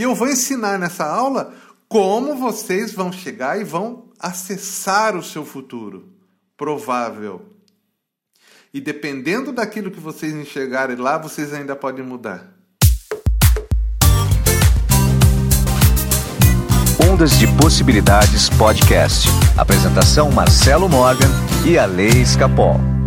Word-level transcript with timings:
E 0.00 0.02
eu 0.02 0.14
vou 0.14 0.30
ensinar 0.30 0.78
nessa 0.78 1.04
aula 1.04 1.52
como 1.86 2.34
vocês 2.34 2.90
vão 2.90 3.12
chegar 3.12 3.60
e 3.60 3.64
vão 3.64 4.08
acessar 4.18 5.14
o 5.14 5.22
seu 5.22 5.44
futuro 5.44 6.08
provável. 6.56 7.42
E 8.72 8.80
dependendo 8.80 9.52
daquilo 9.52 9.90
que 9.90 10.00
vocês 10.00 10.32
enxergarem 10.32 10.96
lá, 10.96 11.18
vocês 11.18 11.52
ainda 11.52 11.76
podem 11.76 12.02
mudar. 12.02 12.50
Ondas 17.12 17.38
de 17.38 17.46
Possibilidades 17.58 18.48
Podcast. 18.48 19.28
Apresentação 19.54 20.30
Marcelo 20.30 20.88
Morgan 20.88 21.28
e 21.66 21.76
a 21.76 21.84
Lei 21.84 22.22
Escapol. 22.22 22.99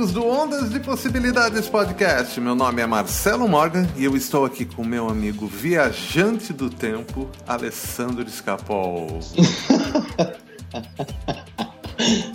Amigos 0.00 0.12
do 0.12 0.26
Ondas 0.26 0.70
de 0.70 0.80
Possibilidades 0.80 1.68
Podcast. 1.68 2.40
Meu 2.40 2.54
nome 2.54 2.80
é 2.80 2.86
Marcelo 2.86 3.46
Morgan 3.46 3.86
e 3.98 4.04
eu 4.04 4.16
estou 4.16 4.46
aqui 4.46 4.64
com 4.64 4.82
meu 4.82 5.10
amigo 5.10 5.46
viajante 5.46 6.54
do 6.54 6.70
tempo, 6.70 7.28
Alessandro 7.46 8.26
Escapol. 8.26 9.08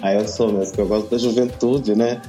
Aí 0.04 0.16
eu 0.16 0.28
sou 0.28 0.54
mesmo, 0.54 0.68
porque 0.68 0.82
eu 0.82 0.88
gosto 0.88 1.10
da 1.10 1.18
juventude, 1.18 1.96
né? 1.96 2.22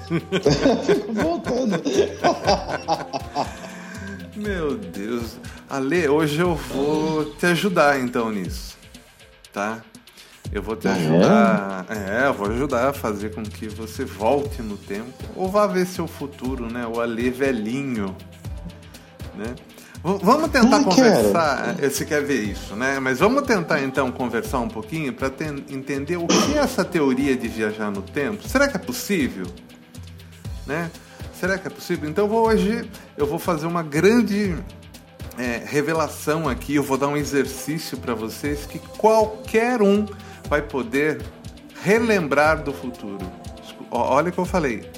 Fico 0.87 1.13
voltando. 1.13 1.83
Meu 4.35 4.79
Deus. 4.79 5.37
Ale, 5.69 6.09
hoje 6.09 6.41
eu 6.41 6.55
vou 6.55 7.27
te 7.35 7.45
ajudar 7.45 8.01
então 8.01 8.33
nisso. 8.33 8.75
Tá? 9.53 9.83
Eu 10.53 10.63
vou 10.63 10.77
te 10.77 10.89
Ah, 10.89 10.93
ajudar. 10.93 11.87
É? 11.91 12.27
eu 12.29 12.35
vou 12.35 12.51
ajudar 12.51 12.89
a 12.89 12.93
fazer 12.93 13.35
com 13.35 13.43
que 13.43 13.69
você 13.69 14.05
volte 14.05 14.63
no 14.63 14.77
tempo. 14.77 15.13
Ou 15.35 15.49
vá 15.49 15.67
ver 15.67 15.87
seu 15.87 16.07
futuro, 16.07 16.71
né? 16.73 16.87
O 16.87 17.01
Ale 17.01 17.31
velhinho. 17.31 18.17
Né? 19.35 19.55
V- 20.03 20.19
Vamos 20.23 20.51
tentar 20.51 20.79
Ah, 20.79 20.85
conversar. 20.85 21.75
Você 21.75 22.05
quer 22.07 22.23
ver 22.23 22.41
isso, 22.43 22.75
né? 22.77 22.99
Mas 23.01 23.19
vamos 23.19 23.43
tentar 23.43 23.83
então 23.83 24.11
conversar 24.13 24.61
um 24.61 24.69
pouquinho 24.69 25.13
para 25.13 25.31
entender 25.69 26.17
o 26.17 26.27
que 26.27 26.55
é 26.55 26.59
essa 26.59 26.85
teoria 26.85 27.37
de 27.37 27.49
viajar 27.49 27.91
no 27.91 28.01
tempo. 28.03 28.49
Será 28.49 28.69
que 28.69 28.77
é 28.77 28.81
possível? 28.81 29.47
né? 30.67 30.91
Será 31.39 31.59
que 31.59 31.67
é 31.69 31.71
possível? 31.71 32.09
Então 32.09 32.27
vou 32.27 32.47
hoje 32.47 32.89
eu 33.17 33.27
vou 33.27 33.39
fazer 33.39 33.67
uma 33.67 33.83
grande 33.83 34.57
é, 35.39 35.63
revelação 35.67 36.49
aqui. 36.49 36.75
Eu 36.77 36.83
vou 36.83 36.97
dar 36.97 37.09
um 37.09 37.17
exercício 37.17 37.97
para 37.99 38.15
vocês 38.15 38.65
que 38.67 38.79
qualquer 38.79 39.83
um 39.83 40.07
vai 40.49 40.63
poder 40.63 41.21
relembrar 41.83 42.63
do 42.63 42.73
futuro. 42.73 43.31
Olha 43.91 44.31
o 44.31 44.33
que 44.33 44.39
eu 44.39 44.45
falei, 44.45 44.89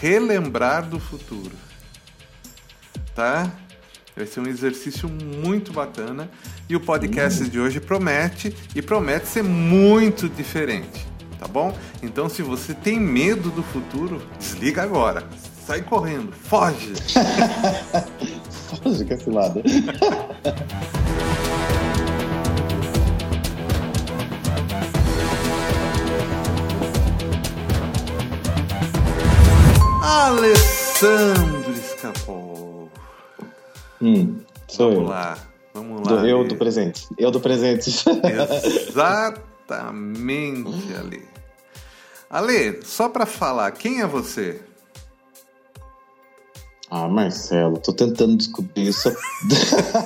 relembrar 0.00 0.86
do 0.88 1.00
futuro, 1.00 1.52
tá? 3.14 3.50
Vai 4.14 4.26
ser 4.26 4.40
um 4.40 4.46
exercício 4.46 5.08
muito 5.08 5.72
bacana 5.72 6.30
e 6.68 6.76
o 6.76 6.80
podcast 6.80 7.48
de 7.48 7.60
hoje 7.60 7.80
promete 7.80 8.54
e 8.74 8.80
promete 8.80 9.26
ser 9.28 9.42
muito 9.42 10.28
diferente, 10.28 11.06
tá 11.38 11.46
bom? 11.46 11.76
Então, 12.02 12.28
se 12.28 12.42
você 12.42 12.72
tem 12.72 12.98
medo 12.98 13.50
do 13.50 13.62
futuro, 13.62 14.22
desliga 14.38 14.82
agora, 14.82 15.26
sai 15.66 15.82
correndo, 15.82 16.32
foge. 16.32 16.92
Foge 18.82 19.04
com 19.04 19.30
Alessandro 30.96 31.72
escapou. 31.72 32.90
Hum, 34.00 34.40
sou 34.66 34.92
Vamos 34.92 35.04
eu. 35.04 35.08
lá, 35.10 35.38
vamos 35.74 36.08
lá. 36.08 36.16
Do, 36.16 36.26
eu 36.26 36.42
do 36.42 36.56
presente. 36.56 37.06
Eu 37.18 37.30
do 37.30 37.38
presente. 37.38 37.90
Exatamente, 38.88 40.72
Ale. 40.98 41.22
Ale, 42.30 42.80
só 42.82 43.10
para 43.10 43.26
falar, 43.26 43.70
quem 43.72 44.00
é 44.00 44.06
você? 44.06 44.58
ah, 46.90 47.06
Marcelo, 47.08 47.76
tô 47.78 47.92
tentando 47.92 48.34
descobrir 48.36 48.88
isso 48.88 49.10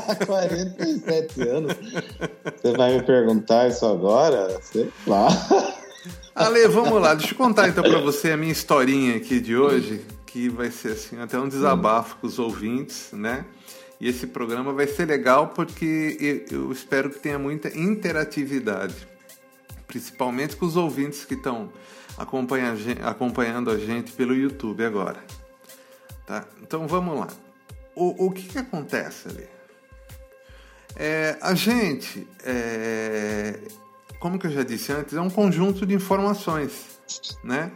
há 0.08 0.16
47 0.26 1.40
anos. 1.42 1.76
Você 2.60 2.76
vai 2.76 2.96
me 2.96 3.02
perguntar 3.04 3.68
isso 3.68 3.86
agora? 3.86 4.58
Sei 4.60 4.90
lá. 5.06 5.28
Ale, 6.34 6.66
vamos 6.66 7.00
lá, 7.00 7.14
deixa 7.14 7.32
eu 7.32 7.38
contar 7.38 7.68
então 7.68 7.84
para 7.84 8.00
você 8.00 8.32
a 8.32 8.36
minha 8.36 8.50
historinha 8.50 9.16
aqui 9.16 9.40
de 9.40 9.54
hoje, 9.56 10.00
que 10.32 10.48
vai 10.48 10.70
ser 10.70 10.92
assim, 10.92 11.20
até 11.20 11.38
um 11.38 11.48
desabafo 11.48 12.16
com 12.16 12.26
os 12.26 12.38
ouvintes, 12.38 13.10
né? 13.12 13.44
E 14.00 14.08
esse 14.08 14.28
programa 14.28 14.72
vai 14.72 14.86
ser 14.86 15.06
legal 15.06 15.48
porque 15.48 16.46
eu 16.50 16.70
espero 16.72 17.10
que 17.10 17.18
tenha 17.18 17.38
muita 17.38 17.68
interatividade, 17.76 18.94
principalmente 19.86 20.56
com 20.56 20.66
os 20.66 20.76
ouvintes 20.76 21.24
que 21.24 21.34
estão 21.34 21.70
acompanha- 22.16 22.74
acompanhando 23.04 23.70
a 23.70 23.76
gente 23.76 24.12
pelo 24.12 24.34
YouTube 24.34 24.84
agora. 24.84 25.22
Tá? 26.26 26.46
Então 26.62 26.86
vamos 26.86 27.18
lá. 27.18 27.28
O, 27.94 28.26
o 28.26 28.30
que, 28.30 28.44
que 28.44 28.58
acontece 28.58 29.28
ali? 29.28 29.48
É, 30.96 31.36
a 31.42 31.54
gente, 31.54 32.26
é, 32.44 33.58
como 34.20 34.38
que 34.38 34.46
eu 34.46 34.50
já 34.50 34.62
disse 34.62 34.92
antes, 34.92 35.14
é 35.14 35.20
um 35.20 35.30
conjunto 35.30 35.84
de 35.84 35.94
informações, 35.94 37.00
né? 37.42 37.72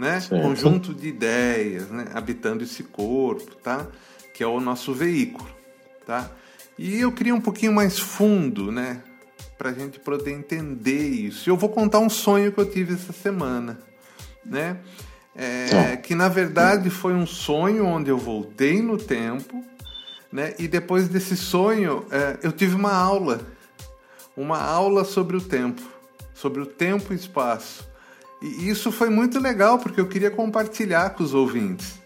Né? 0.00 0.18
Certo. 0.18 0.42
Conjunto 0.42 0.94
de 0.94 1.08
ideias, 1.08 1.90
né? 1.90 2.06
Habitando 2.14 2.64
esse 2.64 2.82
corpo, 2.82 3.54
tá? 3.56 3.86
Que 4.32 4.42
é 4.42 4.46
o 4.46 4.58
nosso 4.58 4.94
veículo, 4.94 5.48
tá? 6.06 6.30
E 6.78 7.00
eu 7.00 7.12
queria 7.12 7.34
um 7.34 7.40
pouquinho 7.40 7.74
mais 7.74 7.98
fundo, 7.98 8.72
né? 8.72 9.02
Pra 9.58 9.72
gente 9.74 10.00
poder 10.00 10.32
entender 10.32 11.06
isso. 11.06 11.46
E 11.46 11.50
eu 11.50 11.56
vou 11.56 11.68
contar 11.68 11.98
um 11.98 12.08
sonho 12.08 12.50
que 12.50 12.58
eu 12.58 12.64
tive 12.64 12.94
essa 12.94 13.12
semana, 13.12 13.78
né? 14.42 14.78
É, 15.36 15.96
que 15.98 16.14
na 16.14 16.28
verdade 16.28 16.88
foi 16.88 17.12
um 17.12 17.26
sonho 17.26 17.84
onde 17.84 18.10
eu 18.10 18.16
voltei 18.16 18.80
no 18.80 18.96
tempo, 18.96 19.62
né? 20.32 20.54
E 20.58 20.66
depois 20.66 21.08
desse 21.08 21.36
sonho 21.36 22.06
é, 22.10 22.38
eu 22.42 22.50
tive 22.50 22.74
uma 22.74 22.94
aula, 22.94 23.40
uma 24.34 24.58
aula 24.58 25.04
sobre 25.04 25.36
o 25.36 25.40
tempo, 25.42 25.82
sobre 26.32 26.62
o 26.62 26.66
tempo 26.66 27.12
e 27.12 27.16
espaço. 27.16 27.89
E 28.40 28.68
isso 28.68 28.90
foi 28.90 29.10
muito 29.10 29.38
legal 29.38 29.78
porque 29.78 30.00
eu 30.00 30.08
queria 30.08 30.30
compartilhar 30.30 31.10
com 31.10 31.22
os 31.22 31.34
ouvintes, 31.34 32.00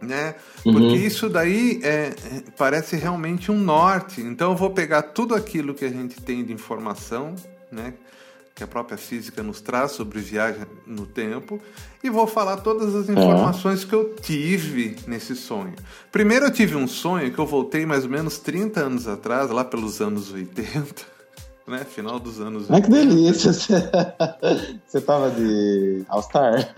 né? 0.00 0.36
Porque 0.62 0.94
isso 0.94 1.28
daí 1.28 1.80
é, 1.82 1.88
é, 1.88 2.14
parece 2.56 2.96
realmente 2.96 3.50
um 3.50 3.58
norte. 3.58 4.20
Então 4.20 4.52
eu 4.52 4.56
vou 4.56 4.70
pegar 4.70 5.02
tudo 5.02 5.34
aquilo 5.34 5.74
que 5.74 5.84
a 5.84 5.88
gente 5.88 6.20
tem 6.20 6.44
de 6.44 6.52
informação, 6.52 7.34
né? 7.72 7.94
Que 8.54 8.62
a 8.62 8.66
própria 8.66 8.98
física 8.98 9.42
nos 9.42 9.60
traz 9.60 9.92
sobre 9.92 10.20
viagem 10.20 10.62
no 10.86 11.06
tempo 11.06 11.60
e 12.02 12.10
vou 12.10 12.26
falar 12.26 12.58
todas 12.58 12.94
as 12.94 13.08
informações 13.08 13.84
que 13.84 13.92
eu 13.92 14.14
tive 14.20 14.96
nesse 15.06 15.34
sonho. 15.34 15.74
Primeiro 16.10 16.46
eu 16.46 16.52
tive 16.52 16.76
um 16.76 16.86
sonho 16.86 17.32
que 17.32 17.38
eu 17.38 17.46
voltei 17.46 17.84
mais 17.86 18.04
ou 18.04 18.10
menos 18.10 18.38
30 18.38 18.80
anos 18.80 19.08
atrás, 19.08 19.50
lá 19.50 19.64
pelos 19.64 20.00
anos 20.00 20.32
80, 20.32 21.17
né? 21.68 21.84
Final 21.84 22.18
dos 22.18 22.40
anos 22.40 22.68
80. 22.70 22.74
Ai, 22.74 22.82
que 22.82 22.90
delícia. 22.90 23.52
Você, 24.86 25.00
tava 25.00 25.30
de 25.30 26.04
All-Star? 26.08 26.74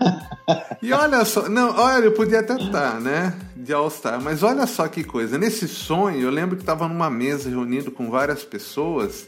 E 0.81 0.91
olha 0.93 1.23
só, 1.25 1.47
não, 1.47 1.75
olha, 1.77 2.05
eu 2.05 2.11
podia 2.11 2.39
até 2.39 2.55
estar, 2.55 2.99
né, 2.99 3.33
de 3.55 3.73
All 3.73 3.89
Star, 3.89 4.21
mas 4.21 4.43
olha 4.43 4.67
só 4.67 4.87
que 4.87 5.03
coisa. 5.03 5.37
Nesse 5.37 5.67
sonho, 5.67 6.21
eu 6.21 6.29
lembro 6.29 6.55
que 6.55 6.63
estava 6.63 6.87
numa 6.87 7.09
mesa 7.09 7.49
reunido 7.49 7.91
com 7.91 8.09
várias 8.09 8.43
pessoas 8.43 9.27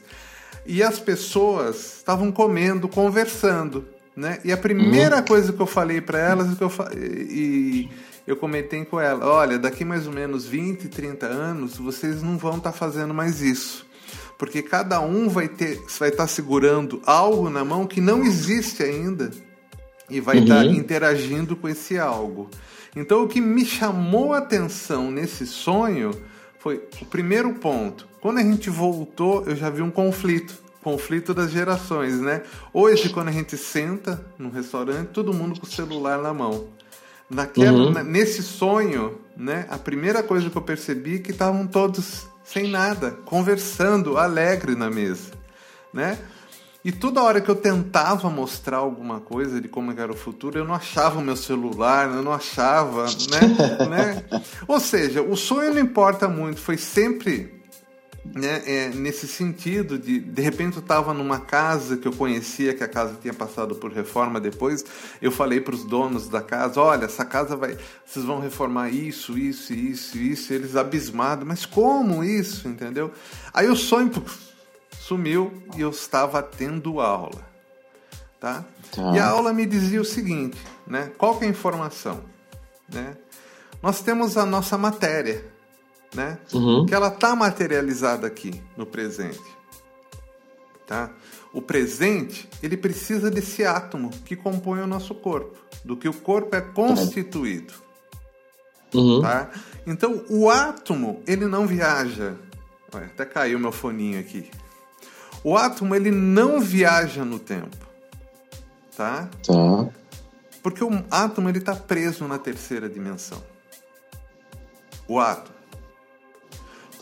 e 0.65 0.83
as 0.83 0.99
pessoas 0.99 1.97
estavam 1.97 2.31
comendo, 2.31 2.87
conversando, 2.87 3.85
né? 4.15 4.39
E 4.43 4.51
a 4.51 4.57
primeira 4.57 5.21
coisa 5.21 5.51
que 5.51 5.61
eu 5.61 5.65
falei 5.65 6.01
para 6.01 6.19
elas 6.19 6.51
é 6.51 6.55
que 6.55 6.63
eu 6.63 6.69
fa... 6.69 6.89
e 6.95 7.89
eu 8.25 8.37
comentei 8.37 8.85
com 8.85 8.99
ela, 8.99 9.25
olha, 9.25 9.59
daqui 9.59 9.83
mais 9.83 10.07
ou 10.07 10.13
menos 10.13 10.45
20, 10.45 10.87
30 10.87 11.25
anos, 11.25 11.77
vocês 11.77 12.21
não 12.21 12.37
vão 12.37 12.57
estar 12.57 12.71
fazendo 12.71 13.13
mais 13.13 13.41
isso. 13.41 13.85
Porque 14.37 14.61
cada 14.61 14.99
um 14.99 15.29
vai 15.29 15.47
ter, 15.47 15.81
vai 15.99 16.09
estar 16.09 16.27
segurando 16.27 17.01
algo 17.05 17.49
na 17.49 17.63
mão 17.63 17.85
que 17.87 18.01
não 18.01 18.23
existe 18.23 18.83
ainda 18.83 19.31
e 20.09 20.19
vai 20.19 20.39
estar 20.39 20.65
interagindo 20.75 21.55
com 21.55 21.69
esse 21.69 21.97
algo. 21.97 22.49
Então, 22.95 23.23
o 23.23 23.27
que 23.27 23.39
me 23.41 23.65
chamou 23.65 24.33
a 24.33 24.39
atenção 24.39 25.09
nesse 25.09 25.45
sonho 25.47 26.11
foi 26.59 26.83
o 27.01 27.05
primeiro 27.05 27.53
ponto. 27.55 28.07
Quando 28.21 28.37
a 28.39 28.43
gente 28.43 28.69
voltou, 28.69 29.43
eu 29.45 29.55
já 29.55 29.69
vi 29.69 29.81
um 29.81 29.91
conflito. 29.91 30.61
Conflito 30.83 31.33
das 31.33 31.49
gerações, 31.51 32.19
né? 32.19 32.43
Hoje, 32.73 33.09
quando 33.09 33.29
a 33.29 33.31
gente 33.31 33.55
senta 33.57 34.23
num 34.37 34.49
restaurante, 34.49 35.07
todo 35.07 35.33
mundo 35.33 35.59
com 35.59 35.65
o 35.65 35.69
celular 35.69 36.21
na 36.21 36.33
mão. 36.33 36.67
Naquela, 37.29 37.71
na- 37.91 38.03
nesse 38.03 38.43
sonho, 38.43 39.17
né? 39.35 39.65
A 39.69 39.77
primeira 39.77 40.21
coisa 40.21 40.49
que 40.49 40.57
eu 40.57 40.61
percebi 40.61 41.15
é 41.15 41.19
que 41.19 41.31
estavam 41.31 41.65
todos 41.65 42.27
sem 42.43 42.69
nada, 42.69 43.11
conversando, 43.25 44.17
alegre 44.17 44.75
na 44.75 44.89
mesa, 44.89 45.31
né? 45.93 46.19
E 46.85 46.91
toda 46.91 47.23
hora 47.23 47.39
que 47.39 47.49
eu 47.49 47.55
tentava 47.55 48.29
mostrar 48.29 48.77
alguma 48.77 49.21
coisa 49.21 49.61
de 49.61 49.69
como 49.69 49.91
era 49.91 50.11
o 50.11 50.15
futuro, 50.15 50.59
eu 50.59 50.65
não 50.65 50.75
achava 50.75 51.19
o 51.19 51.21
meu 51.21 51.37
celular, 51.37 52.09
eu 52.09 52.21
não 52.21 52.33
achava, 52.33 53.05
né? 53.05 53.87
né? 53.89 54.43
Ou 54.67 54.81
seja, 54.81 55.21
o 55.21 55.37
sonho 55.37 55.73
não 55.73 55.79
importa 55.79 56.27
muito, 56.27 56.59
foi 56.59 56.75
sempre 56.75 57.62
né, 58.25 58.63
é, 58.65 58.89
nesse 58.89 59.27
sentido 59.27 59.97
de 59.97 60.19
de 60.19 60.41
repente 60.41 60.77
eu 60.77 60.81
estava 60.81 61.13
numa 61.13 61.39
casa 61.39 61.97
que 61.97 62.07
eu 62.07 62.13
conhecia 62.13 62.73
que 62.73 62.83
a 62.83 62.87
casa 62.87 63.17
tinha 63.21 63.33
passado 63.33 63.75
por 63.75 63.91
reforma 63.91 64.39
depois 64.39 64.83
eu 65.21 65.31
falei 65.31 65.59
para 65.59 65.75
os 65.75 65.83
donos 65.83 66.29
da 66.29 66.41
casa 66.41 66.79
olha 66.79 67.05
essa 67.05 67.25
casa 67.25 67.55
vai 67.55 67.77
vocês 68.05 68.23
vão 68.23 68.39
reformar 68.39 68.89
isso 68.89 69.37
isso 69.37 69.73
isso 69.73 70.17
isso 70.17 70.53
eles 70.53 70.75
abismados 70.75 71.45
mas 71.45 71.65
como 71.65 72.23
isso? 72.23 72.67
entendeu? 72.67 73.11
Aí 73.53 73.67
o 73.67 73.75
sonho 73.75 74.11
sumiu 74.99 75.63
e 75.75 75.81
eu 75.81 75.89
estava 75.89 76.41
tendo 76.41 77.01
aula 77.01 77.45
tá, 78.39 78.63
tá. 78.95 79.11
e 79.13 79.19
a 79.19 79.27
aula 79.27 79.51
me 79.51 79.65
dizia 79.65 79.99
o 79.99 80.05
seguinte 80.05 80.57
né 80.87 81.11
qual 81.17 81.37
que 81.37 81.43
é 81.43 81.47
a 81.47 81.51
informação 81.51 82.23
né? 82.87 83.17
Nós 83.81 84.01
temos 84.01 84.37
a 84.37 84.45
nossa 84.45 84.77
matéria 84.77 85.52
né? 86.13 86.37
Uhum. 86.53 86.85
Que 86.85 86.93
ela 86.93 87.07
está 87.07 87.35
materializada 87.35 88.27
aqui 88.27 88.61
no 88.77 88.85
presente, 88.85 89.41
tá? 90.85 91.11
O 91.53 91.61
presente 91.61 92.49
ele 92.61 92.77
precisa 92.77 93.29
desse 93.29 93.65
átomo 93.65 94.09
que 94.25 94.35
compõe 94.35 94.81
o 94.81 94.87
nosso 94.87 95.13
corpo, 95.15 95.57
do 95.83 95.95
que 95.97 96.07
o 96.07 96.13
corpo 96.13 96.55
é 96.55 96.61
constituído, 96.61 97.73
uhum. 98.93 99.21
tá? 99.21 99.49
Então 99.85 100.23
o 100.29 100.49
átomo 100.49 101.21
ele 101.27 101.45
não 101.45 101.67
viaja. 101.67 102.35
Olha, 102.93 103.05
até 103.05 103.25
caiu 103.25 103.57
meu 103.59 103.71
foninho 103.71 104.19
aqui. 104.19 104.49
O 105.43 105.57
átomo 105.57 105.93
ele 105.95 106.11
não 106.11 106.61
viaja 106.61 107.25
no 107.25 107.39
tempo, 107.39 107.75
tá? 108.95 109.29
Tá. 109.45 109.89
Porque 110.61 110.83
o 110.83 111.03
átomo 111.11 111.49
ele 111.49 111.57
está 111.57 111.75
preso 111.75 112.25
na 112.25 112.39
terceira 112.39 112.87
dimensão. 112.87 113.43
O 115.07 115.19
átomo 115.19 115.62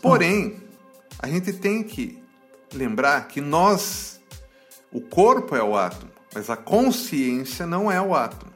Porém, 0.02 0.60
a 1.18 1.28
gente 1.28 1.52
tem 1.52 1.84
que 1.84 2.20
lembrar 2.74 3.28
que 3.28 3.40
nós, 3.40 4.20
o 4.92 5.00
corpo 5.00 5.54
é 5.54 5.62
o 5.62 5.76
átomo, 5.76 6.10
mas 6.34 6.50
a 6.50 6.56
consciência 6.56 7.64
não 7.64 7.90
é 7.90 8.00
o 8.02 8.12
átomo. 8.12 8.52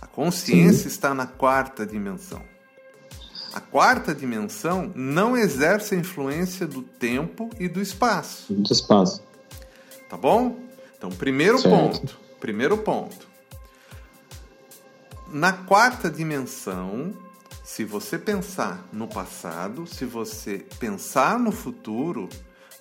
A 0.00 0.06
consciência 0.08 0.82
Sim. 0.82 0.88
está 0.88 1.14
na 1.14 1.26
quarta 1.26 1.86
dimensão. 1.86 2.42
A 3.54 3.60
quarta 3.60 4.14
dimensão 4.14 4.90
não 4.96 5.36
exerce 5.36 5.94
a 5.94 5.98
influência 5.98 6.66
do 6.66 6.82
tempo 6.82 7.48
e 7.60 7.68
do 7.68 7.80
espaço. 7.80 8.52
Do 8.52 8.72
espaço. 8.72 9.22
Tá 10.08 10.16
bom? 10.16 10.58
Então, 10.96 11.10
primeiro 11.10 11.58
certo. 11.58 11.74
ponto. 11.74 12.18
Primeiro 12.40 12.78
ponto. 12.78 13.28
Na 15.30 15.52
quarta 15.52 16.10
dimensão, 16.10 17.14
se 17.72 17.84
você 17.84 18.18
pensar 18.18 18.86
no 18.92 19.08
passado, 19.08 19.86
se 19.86 20.04
você 20.04 20.62
pensar 20.78 21.38
no 21.38 21.50
futuro, 21.50 22.28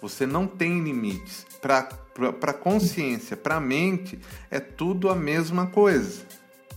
você 0.02 0.26
não 0.26 0.46
tem 0.46 0.84
limites. 0.84 1.46
Para 1.62 1.88
a 2.42 2.54
consciência, 2.54 3.38
para 3.38 3.56
a 3.56 3.62
mente, 3.62 4.20
é 4.50 4.60
tudo 4.60 5.10
a 5.10 5.16
mesma 5.16 5.68
coisa, 5.68 6.26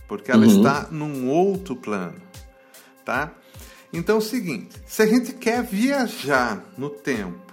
porque 0.07 0.31
ela 0.31 0.45
uhum. 0.45 0.57
está 0.57 0.87
num 0.89 1.27
outro 1.27 1.75
plano, 1.75 2.15
tá? 3.03 3.33
Então 3.91 4.15
é 4.15 4.19
o 4.19 4.21
seguinte, 4.21 4.81
se 4.87 5.01
a 5.01 5.05
gente 5.05 5.33
quer 5.33 5.61
viajar 5.61 6.63
no 6.77 6.89
tempo, 6.89 7.51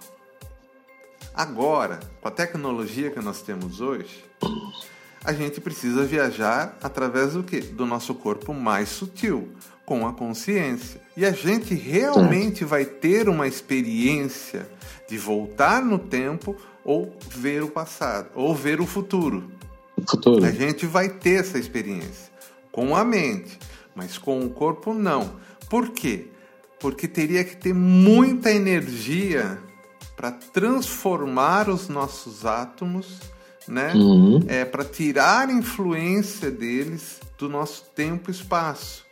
agora, 1.35 1.99
com 2.20 2.29
a 2.29 2.31
tecnologia 2.31 3.11
que 3.11 3.20
nós 3.20 3.43
temos 3.43 3.81
hoje, 3.81 4.25
a 5.25 5.32
gente 5.32 5.61
precisa 5.61 6.05
viajar 6.05 6.79
através 6.81 7.32
do 7.32 7.43
quê? 7.43 7.61
Do 7.61 7.85
nosso 7.85 8.15
corpo 8.15 8.55
mais 8.55 8.91
sutil, 8.91 9.53
com 9.93 10.06
a 10.06 10.12
consciência. 10.15 10.99
E 11.15 11.23
a 11.23 11.33
gente 11.33 11.75
realmente 11.75 12.65
vai 12.65 12.87
ter 12.87 13.29
uma 13.29 13.47
experiência 13.47 14.67
de 15.06 15.19
voltar 15.19 15.85
no 15.85 15.99
tempo 15.99 16.56
ou 16.83 17.15
ver 17.29 17.62
o 17.62 17.69
passado, 17.69 18.31
ou 18.35 18.55
ver 18.55 18.81
o 18.81 18.87
futuro. 18.87 19.53
futuro. 20.09 20.43
A 20.47 20.50
gente 20.50 20.87
vai 20.87 21.11
ter 21.11 21.41
essa 21.41 21.59
experiência 21.59 22.33
com 22.73 22.97
a 22.97 23.05
mente, 23.05 23.59
mas 23.94 24.17
com 24.17 24.41
o 24.41 24.49
corpo 24.49 24.94
não. 24.94 25.35
Por 25.69 25.91
quê? 25.91 26.29
Porque 26.81 27.06
teria 27.06 27.44
que 27.44 27.55
ter 27.55 27.75
muita 27.75 28.50
energia 28.50 29.59
para 30.17 30.33
transformar 30.33 31.69
os 31.69 31.91
nossos 31.91 32.47
átomos, 32.47 33.21
né? 33.69 33.93
Uhum. 33.94 34.43
É, 34.49 34.65
para 34.65 34.87
tirar 34.87 35.50
a 35.50 35.53
influência 35.53 36.50
deles 36.50 37.21
do 37.37 37.47
nosso 37.47 37.85
tempo 37.94 38.31
e 38.31 38.33
espaço. 38.33 39.12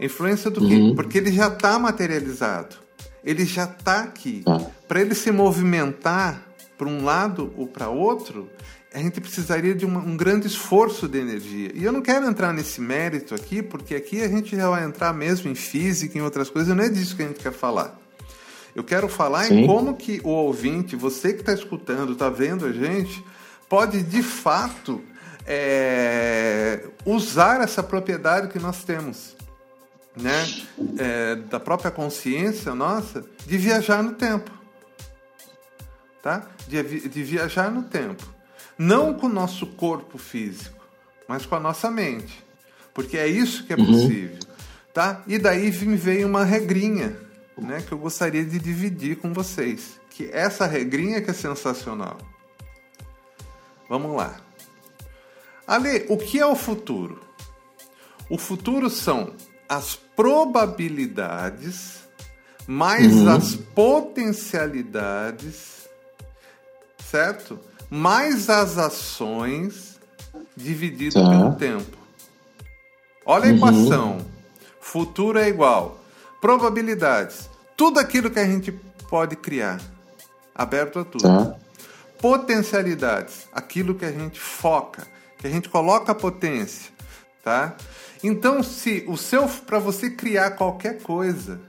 Influência 0.00 0.50
do 0.50 0.62
uhum. 0.62 0.68
quê? 0.68 0.92
Porque 0.96 1.18
ele 1.18 1.32
já 1.32 1.48
está 1.48 1.78
materializado. 1.78 2.76
Ele 3.24 3.44
já 3.44 3.64
está 3.64 4.00
aqui. 4.00 4.42
Tá. 4.44 4.58
Para 4.88 5.00
ele 5.00 5.14
se 5.14 5.30
movimentar 5.30 6.46
para 6.78 6.88
um 6.88 7.04
lado 7.04 7.52
ou 7.58 7.66
para 7.66 7.90
outro, 7.90 8.48
a 8.92 8.98
gente 8.98 9.20
precisaria 9.20 9.74
de 9.74 9.84
uma, 9.84 10.00
um 10.00 10.16
grande 10.16 10.46
esforço 10.46 11.06
de 11.06 11.18
energia. 11.18 11.70
E 11.74 11.84
eu 11.84 11.92
não 11.92 12.00
quero 12.00 12.26
entrar 12.26 12.52
nesse 12.54 12.80
mérito 12.80 13.34
aqui, 13.34 13.62
porque 13.62 13.94
aqui 13.94 14.22
a 14.22 14.28
gente 14.28 14.56
já 14.56 14.68
vai 14.70 14.84
entrar 14.84 15.12
mesmo 15.12 15.50
em 15.50 15.54
física, 15.54 16.18
em 16.18 16.22
outras 16.22 16.48
coisas, 16.48 16.74
não 16.74 16.82
é 16.82 16.88
disso 16.88 17.14
que 17.14 17.22
a 17.22 17.26
gente 17.26 17.38
quer 17.40 17.52
falar. 17.52 18.00
Eu 18.74 18.82
quero 18.82 19.08
falar 19.08 19.44
Sim. 19.44 19.60
em 19.60 19.66
como 19.66 19.94
que 19.94 20.20
o 20.24 20.30
ouvinte, 20.30 20.96
você 20.96 21.34
que 21.34 21.40
está 21.40 21.52
escutando, 21.52 22.12
está 22.12 22.30
vendo 22.30 22.64
a 22.64 22.72
gente, 22.72 23.22
pode 23.68 24.02
de 24.02 24.22
fato 24.22 25.02
é, 25.46 26.88
usar 27.04 27.60
essa 27.60 27.82
propriedade 27.82 28.48
que 28.48 28.58
nós 28.58 28.84
temos 28.84 29.36
né, 30.20 30.46
é, 30.98 31.36
da 31.36 31.58
própria 31.58 31.90
consciência 31.90 32.74
nossa 32.74 33.24
de 33.46 33.56
viajar 33.56 34.02
no 34.02 34.12
tempo. 34.14 34.50
Tá? 36.22 36.46
De, 36.68 37.08
de 37.08 37.22
viajar 37.22 37.70
no 37.70 37.84
tempo. 37.84 38.22
Não 38.78 39.14
com 39.14 39.26
o 39.26 39.30
nosso 39.30 39.66
corpo 39.66 40.18
físico, 40.18 40.84
mas 41.26 41.46
com 41.46 41.54
a 41.54 41.60
nossa 41.60 41.90
mente. 41.90 42.44
Porque 42.92 43.16
é 43.16 43.26
isso 43.26 43.64
que 43.64 43.72
é 43.72 43.76
uhum. 43.76 43.86
possível. 43.86 44.34
Uhum. 44.36 44.50
Tá? 44.92 45.22
E 45.26 45.38
daí 45.38 45.70
me 45.84 45.96
veio 45.96 46.26
uma 46.26 46.44
regrinha 46.44 47.16
né, 47.56 47.82
que 47.86 47.92
eu 47.92 47.98
gostaria 47.98 48.44
de 48.44 48.58
dividir 48.58 49.16
com 49.16 49.32
vocês. 49.32 50.00
Que 50.10 50.30
essa 50.32 50.66
regrinha 50.66 51.20
que 51.20 51.30
é 51.30 51.34
sensacional. 51.34 52.18
Vamos 53.88 54.16
lá. 54.16 54.40
Ale, 55.66 56.06
o 56.08 56.16
que 56.16 56.38
é 56.40 56.46
o 56.46 56.56
futuro? 56.56 57.20
O 58.28 58.38
futuro 58.38 58.88
são 58.90 59.32
as 59.68 59.96
probabilidades 60.20 62.00
mais 62.66 63.14
uhum. 63.14 63.30
as 63.30 63.54
potencialidades, 63.54 65.88
certo? 66.98 67.58
Mais 67.88 68.50
as 68.50 68.76
ações 68.76 69.98
dividido 70.54 71.14
tá. 71.14 71.26
pelo 71.26 71.54
tempo. 71.54 71.96
Olha 73.24 73.46
a 73.46 73.48
uhum. 73.48 73.56
equação. 73.56 74.18
Futuro 74.78 75.38
é 75.38 75.48
igual. 75.48 75.98
Probabilidades. 76.38 77.48
Tudo 77.74 77.98
aquilo 77.98 78.30
que 78.30 78.40
a 78.40 78.46
gente 78.46 78.72
pode 79.08 79.36
criar. 79.36 79.80
Aberto 80.54 80.98
a 80.98 81.04
tudo. 81.04 81.22
Tá. 81.22 81.56
Potencialidades. 82.20 83.48
Aquilo 83.54 83.94
que 83.94 84.04
a 84.04 84.12
gente 84.12 84.38
foca. 84.38 85.06
Que 85.38 85.46
a 85.46 85.50
gente 85.50 85.70
coloca 85.70 86.12
a 86.12 86.14
potência. 86.14 86.92
Tá? 87.42 87.74
Então, 88.22 88.62
se 88.62 89.04
o 89.08 89.16
seu 89.16 89.48
para 89.48 89.78
você 89.78 90.10
criar 90.10 90.52
qualquer 90.52 91.02
coisa, 91.02 91.60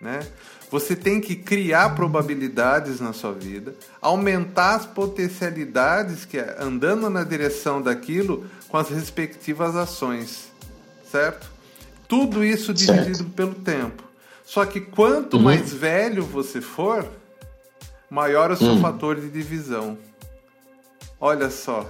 né? 0.00 0.20
Você 0.70 0.96
tem 0.96 1.20
que 1.20 1.36
criar 1.36 1.94
probabilidades 1.94 2.98
na 2.98 3.12
sua 3.12 3.32
vida, 3.32 3.74
aumentar 4.00 4.76
as 4.76 4.86
potencialidades 4.86 6.24
que 6.24 6.38
é 6.38 6.56
andando 6.58 7.10
na 7.10 7.22
direção 7.22 7.82
daquilo 7.82 8.46
com 8.68 8.78
as 8.78 8.88
respectivas 8.88 9.76
ações, 9.76 10.50
certo? 11.10 11.50
Tudo 12.08 12.42
isso 12.42 12.72
dividido 12.72 13.18
certo. 13.18 13.32
pelo 13.32 13.54
tempo. 13.54 14.02
Só 14.44 14.64
que 14.64 14.80
quanto 14.80 15.36
uhum. 15.36 15.42
mais 15.42 15.72
velho 15.72 16.24
você 16.24 16.60
for, 16.60 17.06
maior 18.08 18.50
é 18.50 18.54
o 18.54 18.56
seu 18.56 18.68
uhum. 18.68 18.80
fator 18.80 19.20
de 19.20 19.28
divisão. 19.28 19.98
Olha 21.20 21.50
só. 21.50 21.86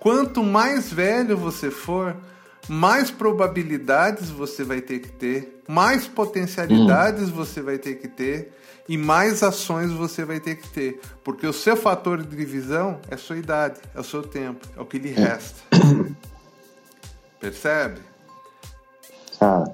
Quanto 0.00 0.42
mais 0.42 0.92
velho 0.92 1.36
você 1.36 1.70
for, 1.70 2.16
mais 2.68 3.10
probabilidades 3.10 4.30
você 4.30 4.64
vai 4.64 4.80
ter 4.80 5.00
que 5.00 5.10
ter, 5.10 5.62
mais 5.68 6.06
potencialidades 6.06 7.28
hum. 7.28 7.32
você 7.32 7.60
vai 7.60 7.78
ter 7.78 7.96
que 7.96 8.08
ter 8.08 8.52
e 8.88 8.96
mais 8.96 9.42
ações 9.42 9.90
você 9.92 10.24
vai 10.24 10.40
ter 10.40 10.56
que 10.56 10.68
ter. 10.68 11.00
Porque 11.22 11.46
o 11.46 11.52
seu 11.52 11.76
fator 11.76 12.22
de 12.22 12.36
divisão 12.36 13.00
é 13.10 13.14
a 13.14 13.18
sua 13.18 13.36
idade, 13.36 13.80
é 13.94 14.00
o 14.00 14.04
seu 14.04 14.22
tempo, 14.22 14.66
é 14.76 14.80
o 14.80 14.86
que 14.86 14.98
lhe 14.98 15.12
é. 15.12 15.14
resta. 15.14 15.62
Percebe? 17.40 18.00
Ah. 19.40 19.64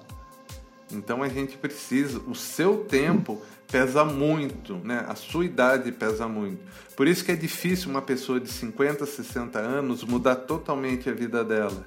Então 0.92 1.23
a 1.23 1.28
gente 1.28 1.56
precisa, 1.56 2.18
o 2.26 2.35
seu 2.35 2.78
tempo 2.78 3.40
pesa 3.70 4.04
muito, 4.04 4.75
né? 4.82 5.04
A 5.09 5.14
sua 5.14 5.44
idade 5.44 5.92
pesa 5.92 6.26
muito. 6.26 6.61
Por 6.97 7.06
isso 7.06 7.25
que 7.25 7.30
é 7.30 7.37
difícil 7.37 7.90
uma 7.90 8.02
pessoa 8.02 8.40
de 8.40 8.50
50, 8.50 9.06
60 9.06 9.59
anos 9.59 10.02
mudar 10.02 10.35
totalmente 10.35 11.09
a 11.09 11.12
vida 11.12 11.44
dela, 11.44 11.87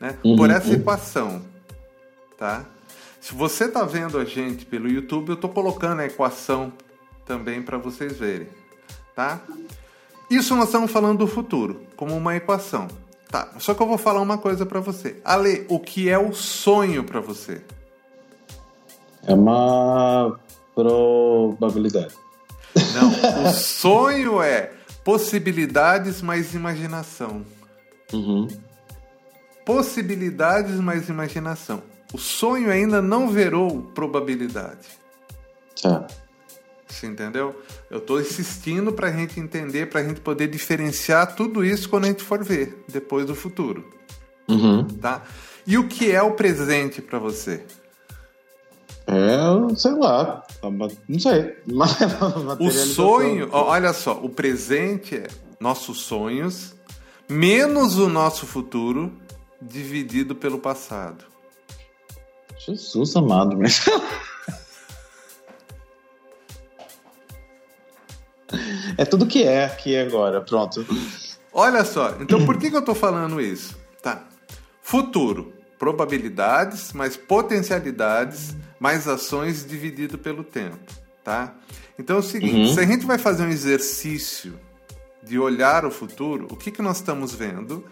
né? 0.00 0.16
Uhum. 0.24 0.36
Por 0.36 0.50
essa 0.50 0.72
equação, 0.72 1.42
tá? 2.38 2.64
Se 3.20 3.34
você 3.34 3.66
está 3.66 3.84
vendo 3.84 4.18
a 4.18 4.24
gente 4.24 4.64
pelo 4.64 4.88
YouTube, 4.88 5.28
eu 5.28 5.34
estou 5.34 5.50
colocando 5.50 6.00
a 6.00 6.06
equação 6.06 6.72
também 7.26 7.62
para 7.62 7.76
vocês 7.76 8.16
verem, 8.16 8.48
tá? 9.14 9.40
Isso 10.30 10.56
nós 10.56 10.66
estamos 10.66 10.90
falando 10.90 11.18
do 11.18 11.26
futuro, 11.26 11.82
como 11.96 12.16
uma 12.16 12.34
equação. 12.34 12.88
Tá, 13.28 13.48
só 13.58 13.74
que 13.74 13.80
eu 13.80 13.86
vou 13.86 13.98
falar 13.98 14.20
uma 14.20 14.38
coisa 14.38 14.66
para 14.66 14.80
você. 14.80 15.20
Ale, 15.24 15.64
o 15.68 15.78
que 15.78 16.08
é 16.08 16.18
o 16.18 16.32
sonho 16.32 17.04
para 17.04 17.20
você? 17.20 17.62
É 19.24 19.32
uma 19.32 20.36
probabilidade. 20.74 22.14
Não, 22.94 23.44
o 23.46 23.52
sonho 23.52 24.42
é 24.42 24.72
possibilidades 25.04 26.22
mais 26.22 26.54
imaginação. 26.54 27.44
Uhum. 28.12 28.48
Possibilidades 29.64 30.74
mais 30.76 31.08
imaginação. 31.08 31.82
O 32.12 32.18
sonho 32.18 32.70
ainda 32.70 33.00
não 33.00 33.28
virou 33.28 33.82
probabilidade. 33.94 34.88
Tá. 35.80 36.06
Você 36.88 37.06
entendeu? 37.06 37.54
Eu 37.88 37.98
estou 37.98 38.20
insistindo 38.20 38.92
para 38.92 39.08
a 39.08 39.12
gente 39.12 39.38
entender, 39.38 39.86
para 39.88 40.00
a 40.00 40.04
gente 40.04 40.20
poder 40.20 40.48
diferenciar 40.48 41.36
tudo 41.36 41.64
isso 41.64 41.88
quando 41.88 42.04
a 42.04 42.08
gente 42.08 42.24
for 42.24 42.42
ver 42.42 42.84
depois 42.88 43.26
do 43.26 43.34
futuro, 43.34 43.88
Uhum. 44.48 44.84
tá? 44.84 45.22
E 45.64 45.78
o 45.78 45.86
que 45.86 46.10
é 46.10 46.20
o 46.20 46.32
presente 46.32 47.00
para 47.00 47.18
você? 47.20 47.64
É, 49.06 49.74
sei 49.76 49.92
lá. 49.92 50.42
Não 51.08 51.18
sei. 51.20 51.56
O 52.58 52.70
sonho, 52.70 53.48
olha 53.52 53.92
só, 53.92 54.18
o 54.20 54.28
presente 54.28 55.14
é 55.16 55.26
nossos 55.60 56.00
sonhos 56.00 56.74
menos 57.28 57.98
o 57.98 58.08
nosso 58.08 58.46
futuro 58.46 59.12
dividido 59.60 60.34
pelo 60.34 60.58
passado. 60.58 61.24
Jesus 62.58 63.16
amado, 63.16 63.56
mas. 63.56 63.84
É 68.96 69.04
tudo 69.04 69.26
que 69.26 69.44
é 69.44 69.64
aqui 69.64 69.96
agora, 69.96 70.40
pronto. 70.40 70.84
Olha 71.52 71.84
só, 71.84 72.16
então 72.20 72.44
por 72.44 72.58
que, 72.58 72.70
que 72.70 72.76
eu 72.76 72.80
estou 72.80 72.94
falando 72.94 73.40
isso? 73.40 73.76
Tá. 74.02 74.24
Futuro, 74.82 75.52
probabilidades 75.78 76.92
mais 76.92 77.16
potencialidades 77.16 78.56
mais 78.78 79.06
ações 79.06 79.64
dividido 79.66 80.18
pelo 80.18 80.42
tempo, 80.42 80.78
tá? 81.22 81.54
Então 81.98 82.16
é 82.16 82.18
o 82.18 82.22
seguinte, 82.22 82.54
Uhum. 82.68 82.74
se 82.74 82.80
a 82.80 82.86
gente 82.86 83.04
vai 83.06 83.18
fazer 83.18 83.44
um 83.44 83.50
exercício 83.50 84.58
de 85.22 85.38
olhar 85.38 85.84
o 85.84 85.90
futuro, 85.90 86.46
o 86.50 86.56
que, 86.56 86.70
que 86.70 86.80
nós 86.80 86.96
estamos 86.96 87.34
vendo? 87.34 87.84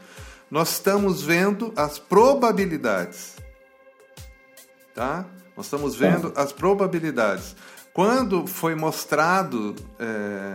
Nós 0.50 0.72
estamos 0.72 1.22
vendo 1.22 1.72
as 1.76 1.98
probabilidades, 1.98 3.36
tá? 4.94 5.26
Nós 5.56 5.66
estamos 5.66 5.94
vendo 5.94 6.32
as 6.36 6.52
probabilidades. 6.52 7.54
Quando 7.92 8.46
foi 8.46 8.74
mostrado, 8.74 9.74
é, 9.98 10.54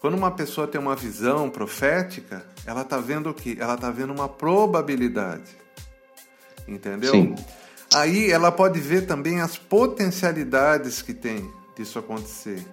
quando 0.00 0.14
uma 0.14 0.30
pessoa 0.30 0.66
tem 0.66 0.80
uma 0.80 0.94
visão 0.96 1.50
profética, 1.50 2.46
ela 2.64 2.82
está 2.82 2.98
vendo 2.98 3.30
o 3.30 3.34
quê? 3.34 3.56
Ela 3.58 3.74
está 3.74 3.90
vendo 3.90 4.12
uma 4.12 4.28
probabilidade, 4.28 5.50
entendeu? 6.66 7.10
Sim. 7.10 7.34
Aí 7.94 8.30
ela 8.30 8.52
pode 8.52 8.80
ver 8.80 9.06
também 9.06 9.40
as 9.40 9.58
potencialidades 9.58 11.02
que 11.02 11.12
tem 11.12 11.52
disso 11.76 11.98
acontecer. 11.98 12.64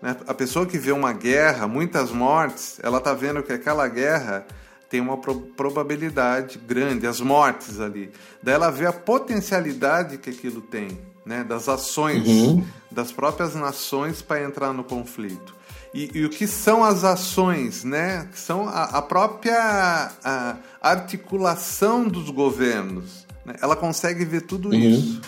né? 0.00 0.16
A 0.26 0.34
pessoa 0.34 0.64
que 0.64 0.78
vê 0.78 0.92
uma 0.92 1.12
guerra, 1.12 1.66
muitas 1.66 2.10
mortes, 2.10 2.78
ela 2.82 2.98
está 2.98 3.12
vendo 3.14 3.42
que 3.42 3.52
aquela 3.52 3.88
guerra 3.88 4.46
tem 4.90 5.00
uma 5.00 5.16
pro- 5.16 5.40
probabilidade 5.56 6.58
grande, 6.58 7.06
as 7.06 7.20
mortes 7.20 7.80
ali. 7.80 8.10
Daí 8.42 8.54
ela 8.54 8.70
vê 8.70 8.84
a 8.86 8.92
potencialidade 8.92 10.18
que 10.18 10.28
aquilo 10.30 10.60
tem, 10.60 10.98
né? 11.24 11.44
das 11.44 11.68
ações 11.68 12.26
Uhum. 12.26 12.64
das 12.90 13.12
próprias 13.12 13.54
nações 13.54 14.20
para 14.20 14.42
entrar 14.42 14.72
no 14.72 14.82
conflito. 14.84 15.54
E, 15.94 16.10
e 16.14 16.24
o 16.24 16.30
que 16.30 16.46
são 16.46 16.84
as 16.84 17.02
ações, 17.02 17.82
né? 17.82 18.28
Que 18.30 18.38
São 18.38 18.68
a, 18.68 18.84
a 18.84 19.02
própria 19.02 20.12
a 20.22 20.56
articulação 20.80 22.06
dos 22.06 22.30
governos. 22.30 23.26
né? 23.44 23.54
Ela 23.60 23.74
consegue 23.74 24.24
ver 24.24 24.42
tudo 24.42 24.72
isso, 24.74 25.20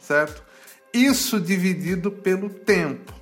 certo? 0.00 0.42
Isso 0.94 1.38
dividido 1.38 2.10
pelo 2.10 2.48
tempo, 2.48 3.12